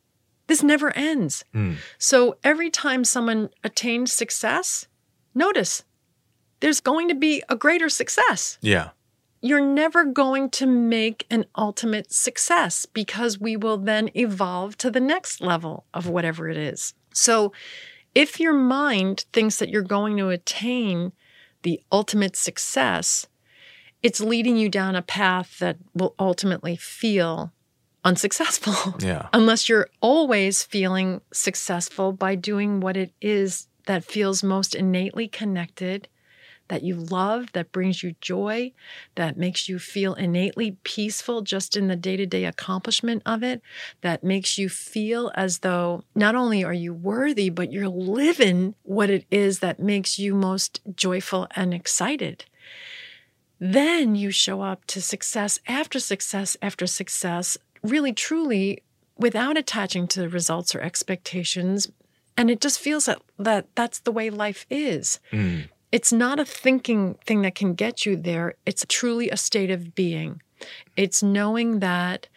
This 0.46 0.62
never 0.62 0.90
ends. 0.96 1.44
mm, 1.54 1.76
So 1.98 2.36
every 2.42 2.70
time 2.70 3.04
someone 3.04 3.50
attains 3.62 4.12
success, 4.12 4.86
notice 5.34 5.84
there's 6.60 6.80
going 6.80 7.08
to 7.08 7.14
be 7.14 7.42
a 7.48 7.56
greater 7.56 7.88
success. 7.88 8.58
yeah. 8.60 8.90
You're 9.44 9.60
never 9.66 10.04
going 10.04 10.50
to 10.50 10.66
make 10.66 11.26
an 11.28 11.46
ultimate 11.58 12.12
success 12.12 12.86
because 12.86 13.40
we 13.40 13.56
will 13.56 13.76
then 13.76 14.08
evolve 14.14 14.78
to 14.78 14.88
the 14.88 15.00
next 15.00 15.40
level 15.40 15.84
of 15.92 16.08
whatever 16.08 16.48
it 16.48 16.56
is. 16.56 16.94
So 17.12 17.52
if 18.14 18.38
your 18.38 18.52
mind 18.52 19.24
thinks 19.32 19.56
that 19.58 19.68
you're 19.68 19.82
going 19.82 20.16
to 20.18 20.28
attain 20.28 21.10
the 21.62 21.80
ultimate 21.90 22.36
success, 22.36 23.26
it's 24.00 24.20
leading 24.20 24.56
you 24.56 24.68
down 24.68 24.94
a 24.94 25.02
path 25.02 25.58
that 25.58 25.78
will 25.92 26.14
ultimately 26.20 26.76
feel 26.76 27.52
unsuccessful 28.04 28.94
Yeah. 29.00 29.28
unless 29.32 29.68
you're 29.68 29.88
always 30.00 30.62
feeling 30.62 31.20
successful 31.32 32.12
by 32.12 32.36
doing 32.36 32.78
what 32.78 32.96
it 32.96 33.12
is 33.20 33.66
that 33.86 34.04
feels 34.04 34.42
most 34.42 34.74
innately 34.74 35.28
connected, 35.28 36.08
that 36.68 36.82
you 36.82 36.94
love, 36.94 37.52
that 37.52 37.72
brings 37.72 38.02
you 38.02 38.14
joy, 38.20 38.72
that 39.16 39.36
makes 39.36 39.68
you 39.68 39.78
feel 39.78 40.14
innately 40.14 40.76
peaceful 40.84 41.42
just 41.42 41.76
in 41.76 41.88
the 41.88 41.96
day 41.96 42.16
to 42.16 42.24
day 42.24 42.44
accomplishment 42.44 43.22
of 43.26 43.42
it, 43.42 43.60
that 44.00 44.24
makes 44.24 44.56
you 44.56 44.68
feel 44.68 45.30
as 45.34 45.58
though 45.58 46.02
not 46.14 46.34
only 46.34 46.64
are 46.64 46.72
you 46.72 46.94
worthy, 46.94 47.50
but 47.50 47.72
you're 47.72 47.88
living 47.88 48.74
what 48.84 49.10
it 49.10 49.26
is 49.30 49.58
that 49.58 49.80
makes 49.80 50.18
you 50.18 50.34
most 50.34 50.80
joyful 50.94 51.46
and 51.54 51.74
excited. 51.74 52.44
Then 53.58 54.14
you 54.14 54.30
show 54.30 54.62
up 54.62 54.84
to 54.86 55.02
success 55.02 55.58
after 55.68 56.00
success 56.00 56.56
after 56.62 56.86
success, 56.86 57.58
really 57.82 58.12
truly 58.12 58.82
without 59.16 59.56
attaching 59.56 60.08
to 60.08 60.20
the 60.20 60.28
results 60.28 60.74
or 60.74 60.80
expectations. 60.80 61.88
And 62.36 62.50
it 62.50 62.60
just 62.60 62.78
feels 62.78 63.06
that, 63.06 63.20
that 63.38 63.66
that's 63.74 64.00
the 64.00 64.12
way 64.12 64.30
life 64.30 64.66
is. 64.70 65.20
Mm, 65.32 65.68
It's 65.90 66.12
not 66.12 66.40
a 66.40 66.44
thinking 66.44 67.14
thing 67.26 67.42
that 67.42 67.54
can 67.54 67.74
get 67.74 68.06
you 68.06 68.16
there. 68.16 68.54
It's 68.64 68.84
truly 68.88 69.28
a 69.30 69.36
state 69.36 69.70
of 69.70 69.94
being. 69.94 70.40
It's 70.96 71.22
knowing 71.22 71.80
that 71.80 72.28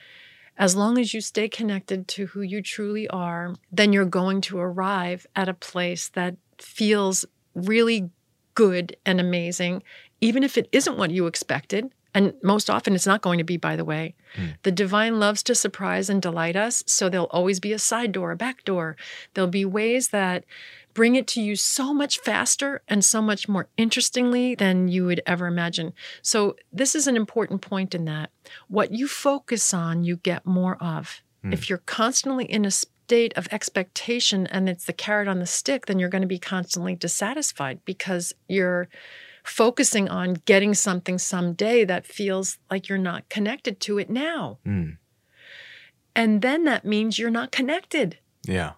as 0.57 0.75
long 0.75 0.97
as 0.97 1.13
you 1.13 1.21
stay 1.21 1.47
connected 1.49 2.07
to 2.09 2.27
who 2.27 2.41
you 2.41 2.61
truly 2.61 3.07
are, 3.09 3.55
then 3.71 3.93
you're 3.93 4.05
going 4.05 4.41
to 4.41 4.57
arrive 4.59 5.25
at 5.35 5.49
a 5.49 5.53
place 5.53 6.09
that 6.09 6.35
feels 6.59 7.25
really 7.53 8.09
good 8.53 8.95
and 9.05 9.19
amazing, 9.19 9.83
even 10.21 10.43
if 10.43 10.57
it 10.57 10.67
isn't 10.71 10.97
what 10.97 11.11
you 11.11 11.27
expected. 11.27 11.91
And 12.15 12.33
most 12.41 12.69
often 12.69 12.95
it's 12.95 13.05
not 13.05 13.21
going 13.21 13.37
to 13.37 13.43
be, 13.43 13.57
by 13.57 13.75
the 13.75 13.85
way. 13.85 14.15
Hmm. 14.35 14.45
The 14.63 14.71
divine 14.71 15.19
loves 15.19 15.43
to 15.43 15.53
surprise 15.53 16.09
and 16.09 16.21
delight 16.21 16.55
us. 16.55 16.81
So 16.87 17.09
there'll 17.09 17.27
always 17.27 17.59
be 17.59 17.73
a 17.73 17.79
side 17.79 18.13
door, 18.13 18.31
a 18.31 18.37
back 18.37 18.63
door. 18.63 18.95
There'll 19.33 19.49
be 19.49 19.65
ways 19.65 20.07
that 20.07 20.45
bring 20.93 21.15
it 21.15 21.27
to 21.27 21.41
you 21.41 21.57
so 21.57 21.93
much 21.93 22.19
faster 22.19 22.81
and 22.87 23.03
so 23.03 23.21
much 23.21 23.49
more 23.49 23.67
interestingly 23.75 24.55
than 24.55 24.87
you 24.87 25.05
would 25.05 25.21
ever 25.27 25.45
imagine. 25.45 25.93
So, 26.21 26.55
this 26.71 26.95
is 26.95 27.05
an 27.05 27.17
important 27.17 27.61
point 27.61 27.93
in 27.93 28.05
that. 28.05 28.31
What 28.69 28.93
you 28.93 29.07
focus 29.07 29.73
on, 29.73 30.05
you 30.05 30.15
get 30.15 30.45
more 30.45 30.77
of. 30.81 31.21
Hmm. 31.43 31.51
If 31.51 31.69
you're 31.69 31.79
constantly 31.79 32.45
in 32.45 32.63
a 32.63 32.71
state 32.71 33.37
of 33.37 33.49
expectation 33.51 34.47
and 34.47 34.69
it's 34.69 34.85
the 34.85 34.93
carrot 34.93 35.27
on 35.27 35.39
the 35.39 35.45
stick, 35.45 35.85
then 35.85 35.99
you're 35.99 36.09
going 36.09 36.21
to 36.21 36.27
be 36.27 36.39
constantly 36.39 36.95
dissatisfied 36.95 37.79
because 37.83 38.33
you're 38.47 38.87
focusing 39.45 40.09
on 40.09 40.33
getting 40.45 40.73
something 40.73 41.17
someday 41.17 41.85
that 41.85 42.05
feels 42.05 42.57
like 42.69 42.89
you're 42.89 42.97
not 42.97 43.27
connected 43.29 43.79
to 43.81 43.97
it 43.97 44.09
now. 44.09 44.57
mm, 44.65 44.97
And 46.15 46.41
then 46.41 46.63
that 46.65 46.85
means 46.85 47.19
you're 47.19 47.29
not 47.29 47.51
connected. 47.51 48.17
yeah. 48.43 48.73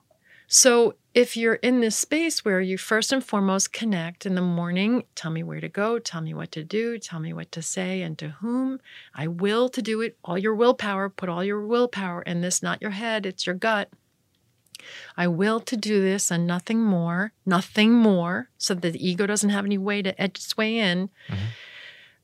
So 0.49 0.95
if 1.14 1.35
you're 1.35 1.56
in 1.56 1.81
this 1.81 1.98
space 1.98 2.45
where 2.45 2.61
you 2.61 2.77
first 2.77 3.11
and 3.11 3.22
foremost 3.22 3.73
connect 3.73 4.26
in 4.26 4.35
the 4.35 4.41
morning, 4.41 5.03
tell 5.14 5.30
me 5.30 5.44
where 5.44 5.60
to 5.60 5.68
go, 5.68 5.99
tell 5.99 6.22
me 6.22 6.34
what 6.34 6.53
to 6.53 6.64
do, 6.64 6.98
tell 6.98 7.19
me 7.19 7.34
what 7.34 7.52
to 7.52 7.61
say 7.61 8.02
and 8.02 8.18
to 8.19 8.30
whom. 8.39 8.80
I 9.14 9.27
will 9.27 9.68
to 9.68 9.81
do 9.81 9.99
it. 9.99 10.18
All 10.23 10.38
your 10.38 10.56
willpower, 10.56 11.10
put 11.10 11.27
all 11.27 11.44
your 11.44 11.65
willpower 11.65 12.22
in 12.22 12.39
this, 12.39 12.64
not 12.64 12.81
your 12.81 12.91
head, 12.91 13.26
it's 13.26 13.45
your 13.45 13.56
gut. 13.56 13.89
I 15.16 15.28
will 15.28 15.60
to 15.62 15.78
do 15.78 16.02
this 16.02 16.32
and 16.32 16.46
nothing 16.46 16.82
more, 16.82 17.34
nothing 17.46 17.94
more, 17.94 18.50
so 18.58 18.74
that 18.74 18.94
the 18.94 19.08
ego 19.08 19.26
doesn't 19.26 19.50
have 19.50 19.66
any 19.66 19.78
way 19.78 20.02
to 20.02 20.20
edge 20.22 20.38
its 20.38 20.58
way 20.58 20.78
in. 20.78 21.10
Mm-hmm. 21.30 21.46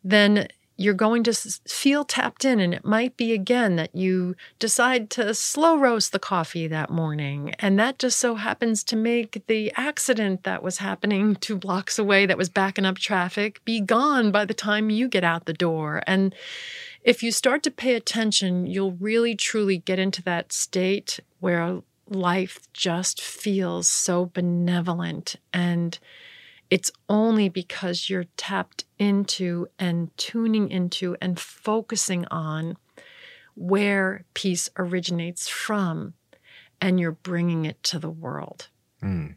Then 0.04 0.48
you're 0.76 0.94
going 0.94 1.24
to 1.24 1.34
feel 1.68 2.04
tapped 2.04 2.46
in. 2.46 2.60
And 2.60 2.74
it 2.74 2.86
might 2.86 3.16
be 3.16 3.32
again 3.32 3.76
that 3.76 3.96
you 3.96 4.36
decide 4.60 5.10
to 5.12 5.34
slow 5.34 5.78
roast 5.78 6.12
the 6.12 6.20
coffee 6.20 6.68
that 6.68 6.90
morning. 6.90 7.54
And 7.60 7.78
that 7.80 8.00
just 8.00 8.20
so 8.20 8.36
happens 8.36 8.84
to 8.86 8.96
make 8.96 9.46
the 9.48 9.72
accident 9.76 10.44
that 10.44 10.64
was 10.64 10.80
happening 10.80 11.36
two 11.42 11.56
blocks 11.56 12.00
away 12.00 12.26
that 12.26 12.38
was 12.38 12.50
backing 12.50 12.86
up 12.86 12.98
traffic 12.98 13.64
be 13.66 13.82
gone 13.82 14.32
by 14.32 14.46
the 14.46 14.54
time 14.54 14.90
you 14.90 15.08
get 15.08 15.24
out 15.24 15.46
the 15.46 15.54
door. 15.54 16.02
And 16.08 16.34
if 17.04 17.22
you 17.22 17.32
start 17.32 17.64
to 17.64 17.72
pay 17.72 17.96
attention, 17.96 18.66
you'll 18.66 18.94
really 18.94 19.36
truly 19.36 19.78
get 19.78 20.00
into 20.00 20.24
that 20.24 20.52
state 20.52 21.20
where 21.40 21.82
life 22.10 22.60
just 22.74 23.22
feels 23.22 23.88
so 23.88 24.26
benevolent 24.26 25.36
and 25.54 26.00
it's 26.70 26.92
only 27.08 27.50
because 27.50 28.10
you're 28.10 28.26
tapped 28.36 28.86
into 28.98 29.68
and 29.78 30.16
tuning 30.18 30.72
into 30.72 31.16
and 31.22 31.40
focusing 31.40 32.26
on 32.32 32.78
where 33.56 34.26
peace 34.34 34.70
originates 34.78 35.48
from 35.48 36.14
and 36.82 37.00
you're 37.00 37.12
bringing 37.12 37.66
it 37.66 37.82
to 37.84 38.00
the 38.00 38.10
world. 38.10 38.70
Mm, 39.04 39.36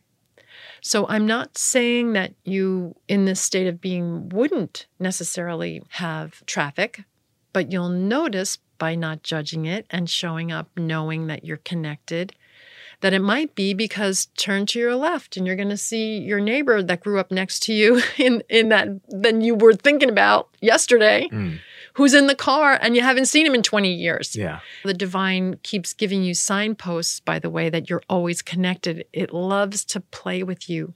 So 0.81 1.07
I'm 1.09 1.27
not 1.27 1.59
saying 1.59 2.15
that 2.15 2.35
you, 2.45 2.97
in 3.07 3.27
this 3.27 3.41
state 3.41 3.67
of 3.67 3.81
being, 3.81 4.31
wouldn't 4.31 4.87
necessarily 4.99 5.83
have 5.91 6.45
traffic, 6.47 7.05
But 7.53 7.71
you'll 7.71 7.89
notice 7.89 8.59
by 8.79 8.95
not 8.95 9.23
judging 9.23 9.67
it 9.67 9.87
and 9.91 10.09
showing 10.09 10.51
up 10.53 10.71
knowing 10.77 11.27
that 11.27 11.45
you're 11.45 11.57
connected 11.59 12.35
that 13.01 13.13
it 13.13 13.21
might 13.21 13.55
be 13.55 13.75
because 13.75 14.29
turn 14.37 14.67
to 14.67 14.79
your 14.79 14.97
left 14.97 15.37
and 15.37 15.47
you're 15.47 15.57
going 15.57 15.69
to 15.69 15.77
see 15.77 16.19
your 16.19 16.41
neighbor 16.41 16.83
that 16.83 17.01
grew 17.01 17.19
up 17.19 17.31
next 17.31 17.61
to 17.65 17.73
you 17.73 18.03
in 18.17 18.43
in 18.49 18.69
that 18.71 18.89
than 19.09 19.41
you 19.41 19.55
were 19.55 19.75
thinking 19.75 20.09
about 20.09 20.49
yesterday. 20.61 21.29
Mm 21.33 21.59
who's 21.97 22.13
in 22.13 22.27
the 22.27 22.35
car 22.35 22.79
and 22.83 22.95
you 22.95 23.01
haven't 23.01 23.25
seen 23.25 23.47
him 23.47 23.55
in 23.55 23.63
20 23.63 23.91
years. 23.91 24.37
Yeah. 24.37 24.61
The 24.85 24.93
divine 24.93 25.57
keeps 25.63 25.95
giving 25.95 26.23
you 26.23 26.35
signposts, 26.35 27.21
by 27.21 27.39
the 27.39 27.49
way, 27.49 27.71
that 27.71 27.89
you're 27.89 28.03
always 28.11 28.43
connected. 28.43 29.07
It 29.15 29.33
loves 29.33 29.83
to 29.87 30.01
play 30.01 30.43
with 30.43 30.69
you. 30.69 30.93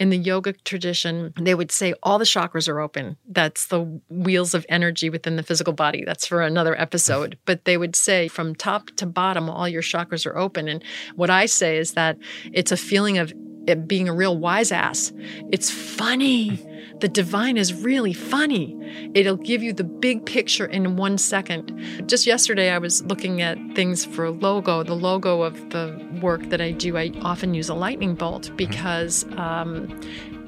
In 0.00 0.10
the 0.10 0.18
yoga 0.18 0.52
tradition, 0.52 1.32
they 1.40 1.54
would 1.54 1.70
say 1.70 1.94
all 2.02 2.18
the 2.18 2.24
chakras 2.24 2.68
are 2.68 2.80
open. 2.80 3.16
That's 3.28 3.68
the 3.68 3.82
wheels 4.08 4.52
of 4.52 4.66
energy 4.68 5.08
within 5.08 5.36
the 5.36 5.44
physical 5.44 5.74
body. 5.74 6.02
That's 6.04 6.26
for 6.26 6.42
another 6.42 6.78
episode. 6.78 7.38
but 7.44 7.64
they 7.64 7.76
would 7.76 7.94
say 7.94 8.26
from 8.26 8.56
top 8.56 8.88
to 8.96 9.06
bottom, 9.06 9.48
all 9.48 9.68
your 9.68 9.82
chakras 9.82 10.26
are 10.26 10.36
open. 10.36 10.66
And 10.66 10.82
what 11.14 11.30
I 11.30 11.46
say 11.46 11.76
is 11.76 11.92
that 11.92 12.18
it's 12.52 12.72
a 12.72 12.76
feeling 12.76 13.18
of 13.18 13.32
it 13.66 13.86
being 13.86 14.08
a 14.08 14.14
real 14.14 14.36
wise 14.36 14.72
ass. 14.72 15.12
It's 15.50 15.70
funny. 15.70 16.60
The 17.02 17.08
divine 17.08 17.56
is 17.56 17.74
really 17.74 18.12
funny. 18.12 18.78
It'll 19.12 19.36
give 19.36 19.60
you 19.60 19.72
the 19.72 19.82
big 19.82 20.24
picture 20.24 20.66
in 20.66 20.94
one 20.94 21.18
second. 21.18 21.76
Just 22.06 22.28
yesterday, 22.28 22.70
I 22.70 22.78
was 22.78 23.02
looking 23.06 23.42
at 23.42 23.58
things 23.74 24.04
for 24.04 24.26
a 24.26 24.30
logo. 24.30 24.84
The 24.84 24.94
logo 24.94 25.42
of 25.42 25.70
the 25.70 26.00
work 26.22 26.48
that 26.50 26.60
I 26.60 26.70
do, 26.70 26.96
I 26.96 27.10
often 27.22 27.54
use 27.54 27.68
a 27.68 27.74
lightning 27.74 28.14
bolt 28.14 28.44
mm-hmm. 28.44 28.54
because 28.54 29.24
um, 29.36 30.00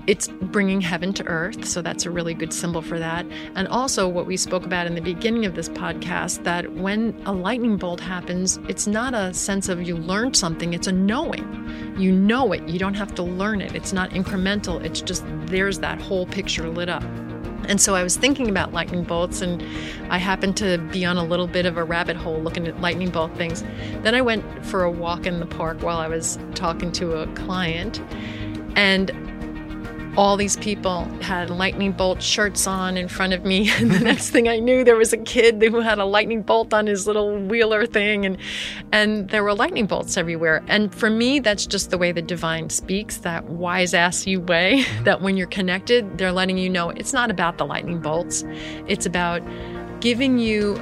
it's 0.06 0.28
bringing 0.28 0.80
heaven 0.80 1.12
to 1.14 1.26
earth. 1.26 1.64
So 1.64 1.82
that's 1.82 2.06
a 2.06 2.10
really 2.10 2.34
good 2.34 2.52
symbol 2.52 2.82
for 2.82 2.98
that. 2.98 3.26
And 3.54 3.66
also, 3.68 4.08
what 4.08 4.26
we 4.26 4.36
spoke 4.36 4.66
about 4.66 4.86
in 4.86 4.94
the 4.94 5.00
beginning 5.00 5.46
of 5.46 5.54
this 5.54 5.68
podcast 5.68 6.44
that 6.44 6.70
when 6.72 7.20
a 7.26 7.32
lightning 7.32 7.76
bolt 7.76 8.00
happens, 8.00 8.58
it's 8.68 8.86
not 8.86 9.14
a 9.14 9.32
sense 9.32 9.68
of 9.68 9.82
you 9.82 9.96
learned 9.96 10.36
something, 10.36 10.74
it's 10.74 10.86
a 10.86 10.92
knowing. 10.92 11.94
You 11.98 12.12
know 12.12 12.52
it, 12.52 12.68
you 12.68 12.78
don't 12.78 12.94
have 12.94 13.14
to 13.14 13.22
learn 13.22 13.60
it. 13.60 13.74
It's 13.74 13.92
not 13.92 14.10
incremental, 14.10 14.82
it's 14.84 15.00
just 15.00 15.24
there's 15.46 15.78
that 15.80 16.00
whole 16.00 16.26
picture 16.26 16.68
lit 16.68 16.88
up. 16.88 17.04
And 17.66 17.80
so 17.80 17.94
I 17.94 18.02
was 18.02 18.16
thinking 18.16 18.50
about 18.50 18.74
lightning 18.74 19.04
bolts, 19.04 19.40
and 19.40 19.62
I 20.10 20.18
happened 20.18 20.56
to 20.58 20.76
be 20.92 21.04
on 21.06 21.16
a 21.16 21.24
little 21.24 21.46
bit 21.46 21.64
of 21.64 21.78
a 21.78 21.84
rabbit 21.84 22.16
hole 22.16 22.38
looking 22.42 22.66
at 22.66 22.78
lightning 22.82 23.08
bolt 23.08 23.34
things. 23.36 23.62
Then 24.02 24.14
I 24.14 24.20
went 24.20 24.44
for 24.66 24.84
a 24.84 24.90
walk 24.90 25.24
in 25.24 25.40
the 25.40 25.46
park 25.46 25.82
while 25.82 25.96
I 25.96 26.08
was 26.08 26.38
talking 26.54 26.92
to 26.92 27.22
a 27.22 27.26
client, 27.28 28.02
and 28.76 29.10
all 30.16 30.36
these 30.36 30.56
people 30.58 31.04
had 31.20 31.50
lightning 31.50 31.90
bolt 31.90 32.22
shirts 32.22 32.66
on 32.66 32.96
in 32.96 33.08
front 33.08 33.32
of 33.32 33.44
me. 33.44 33.70
And 33.84 33.90
the 33.90 34.00
next 34.00 34.30
thing 34.30 34.48
i 34.48 34.58
knew 34.58 34.84
there 34.84 34.96
was 34.96 35.12
a 35.12 35.18
kid 35.18 35.60
who 35.62 35.80
had 35.80 35.98
a 35.98 36.04
lightning 36.04 36.42
bolt 36.42 36.72
on 36.72 36.86
his 36.86 37.06
little 37.06 37.38
wheeler 37.38 37.86
thing. 37.86 38.24
And 38.24 38.38
and 38.92 39.28
there 39.30 39.42
were 39.42 39.54
lightning 39.54 39.86
bolts 39.86 40.16
everywhere. 40.16 40.62
And 40.68 40.94
for 40.94 41.10
me 41.10 41.40
that's 41.40 41.66
just 41.66 41.90
the 41.90 41.98
way 41.98 42.12
the 42.12 42.22
divine 42.22 42.70
speaks 42.70 43.18
that 43.18 43.44
wise 43.44 43.94
assy 43.94 44.36
way 44.36 44.84
mm-hmm. 44.84 45.04
that 45.04 45.20
when 45.20 45.36
you're 45.36 45.48
connected 45.48 46.18
they're 46.18 46.32
letting 46.32 46.58
you 46.58 46.70
know 46.70 46.90
it's 46.90 47.12
not 47.12 47.30
about 47.30 47.58
the 47.58 47.66
lightning 47.66 48.00
bolts. 48.00 48.44
It's 48.86 49.06
about 49.06 49.42
giving 50.00 50.38
you 50.38 50.80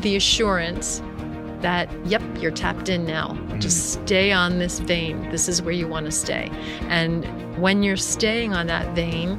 the 0.00 0.16
assurance 0.16 1.00
that, 1.64 1.88
yep, 2.04 2.20
you're 2.38 2.50
tapped 2.50 2.90
in 2.90 3.06
now. 3.06 3.28
Mm. 3.28 3.58
Just 3.58 3.94
stay 3.94 4.32
on 4.32 4.58
this 4.58 4.80
vein. 4.80 5.30
This 5.30 5.48
is 5.48 5.62
where 5.62 5.72
you 5.72 5.88
want 5.88 6.04
to 6.04 6.12
stay. 6.12 6.50
And 6.88 7.24
when 7.56 7.82
you're 7.82 7.96
staying 7.96 8.52
on 8.52 8.66
that 8.66 8.94
vein, 8.94 9.38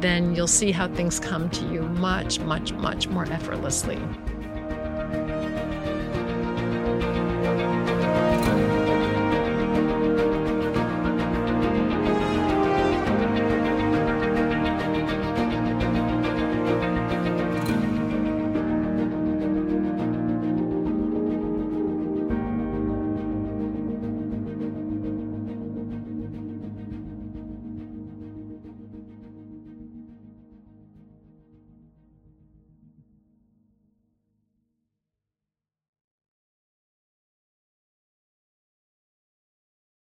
then 0.00 0.36
you'll 0.36 0.46
see 0.46 0.70
how 0.70 0.86
things 0.86 1.18
come 1.18 1.50
to 1.50 1.64
you 1.72 1.82
much, 1.82 2.38
much, 2.38 2.72
much 2.74 3.08
more 3.08 3.24
effortlessly. 3.24 3.98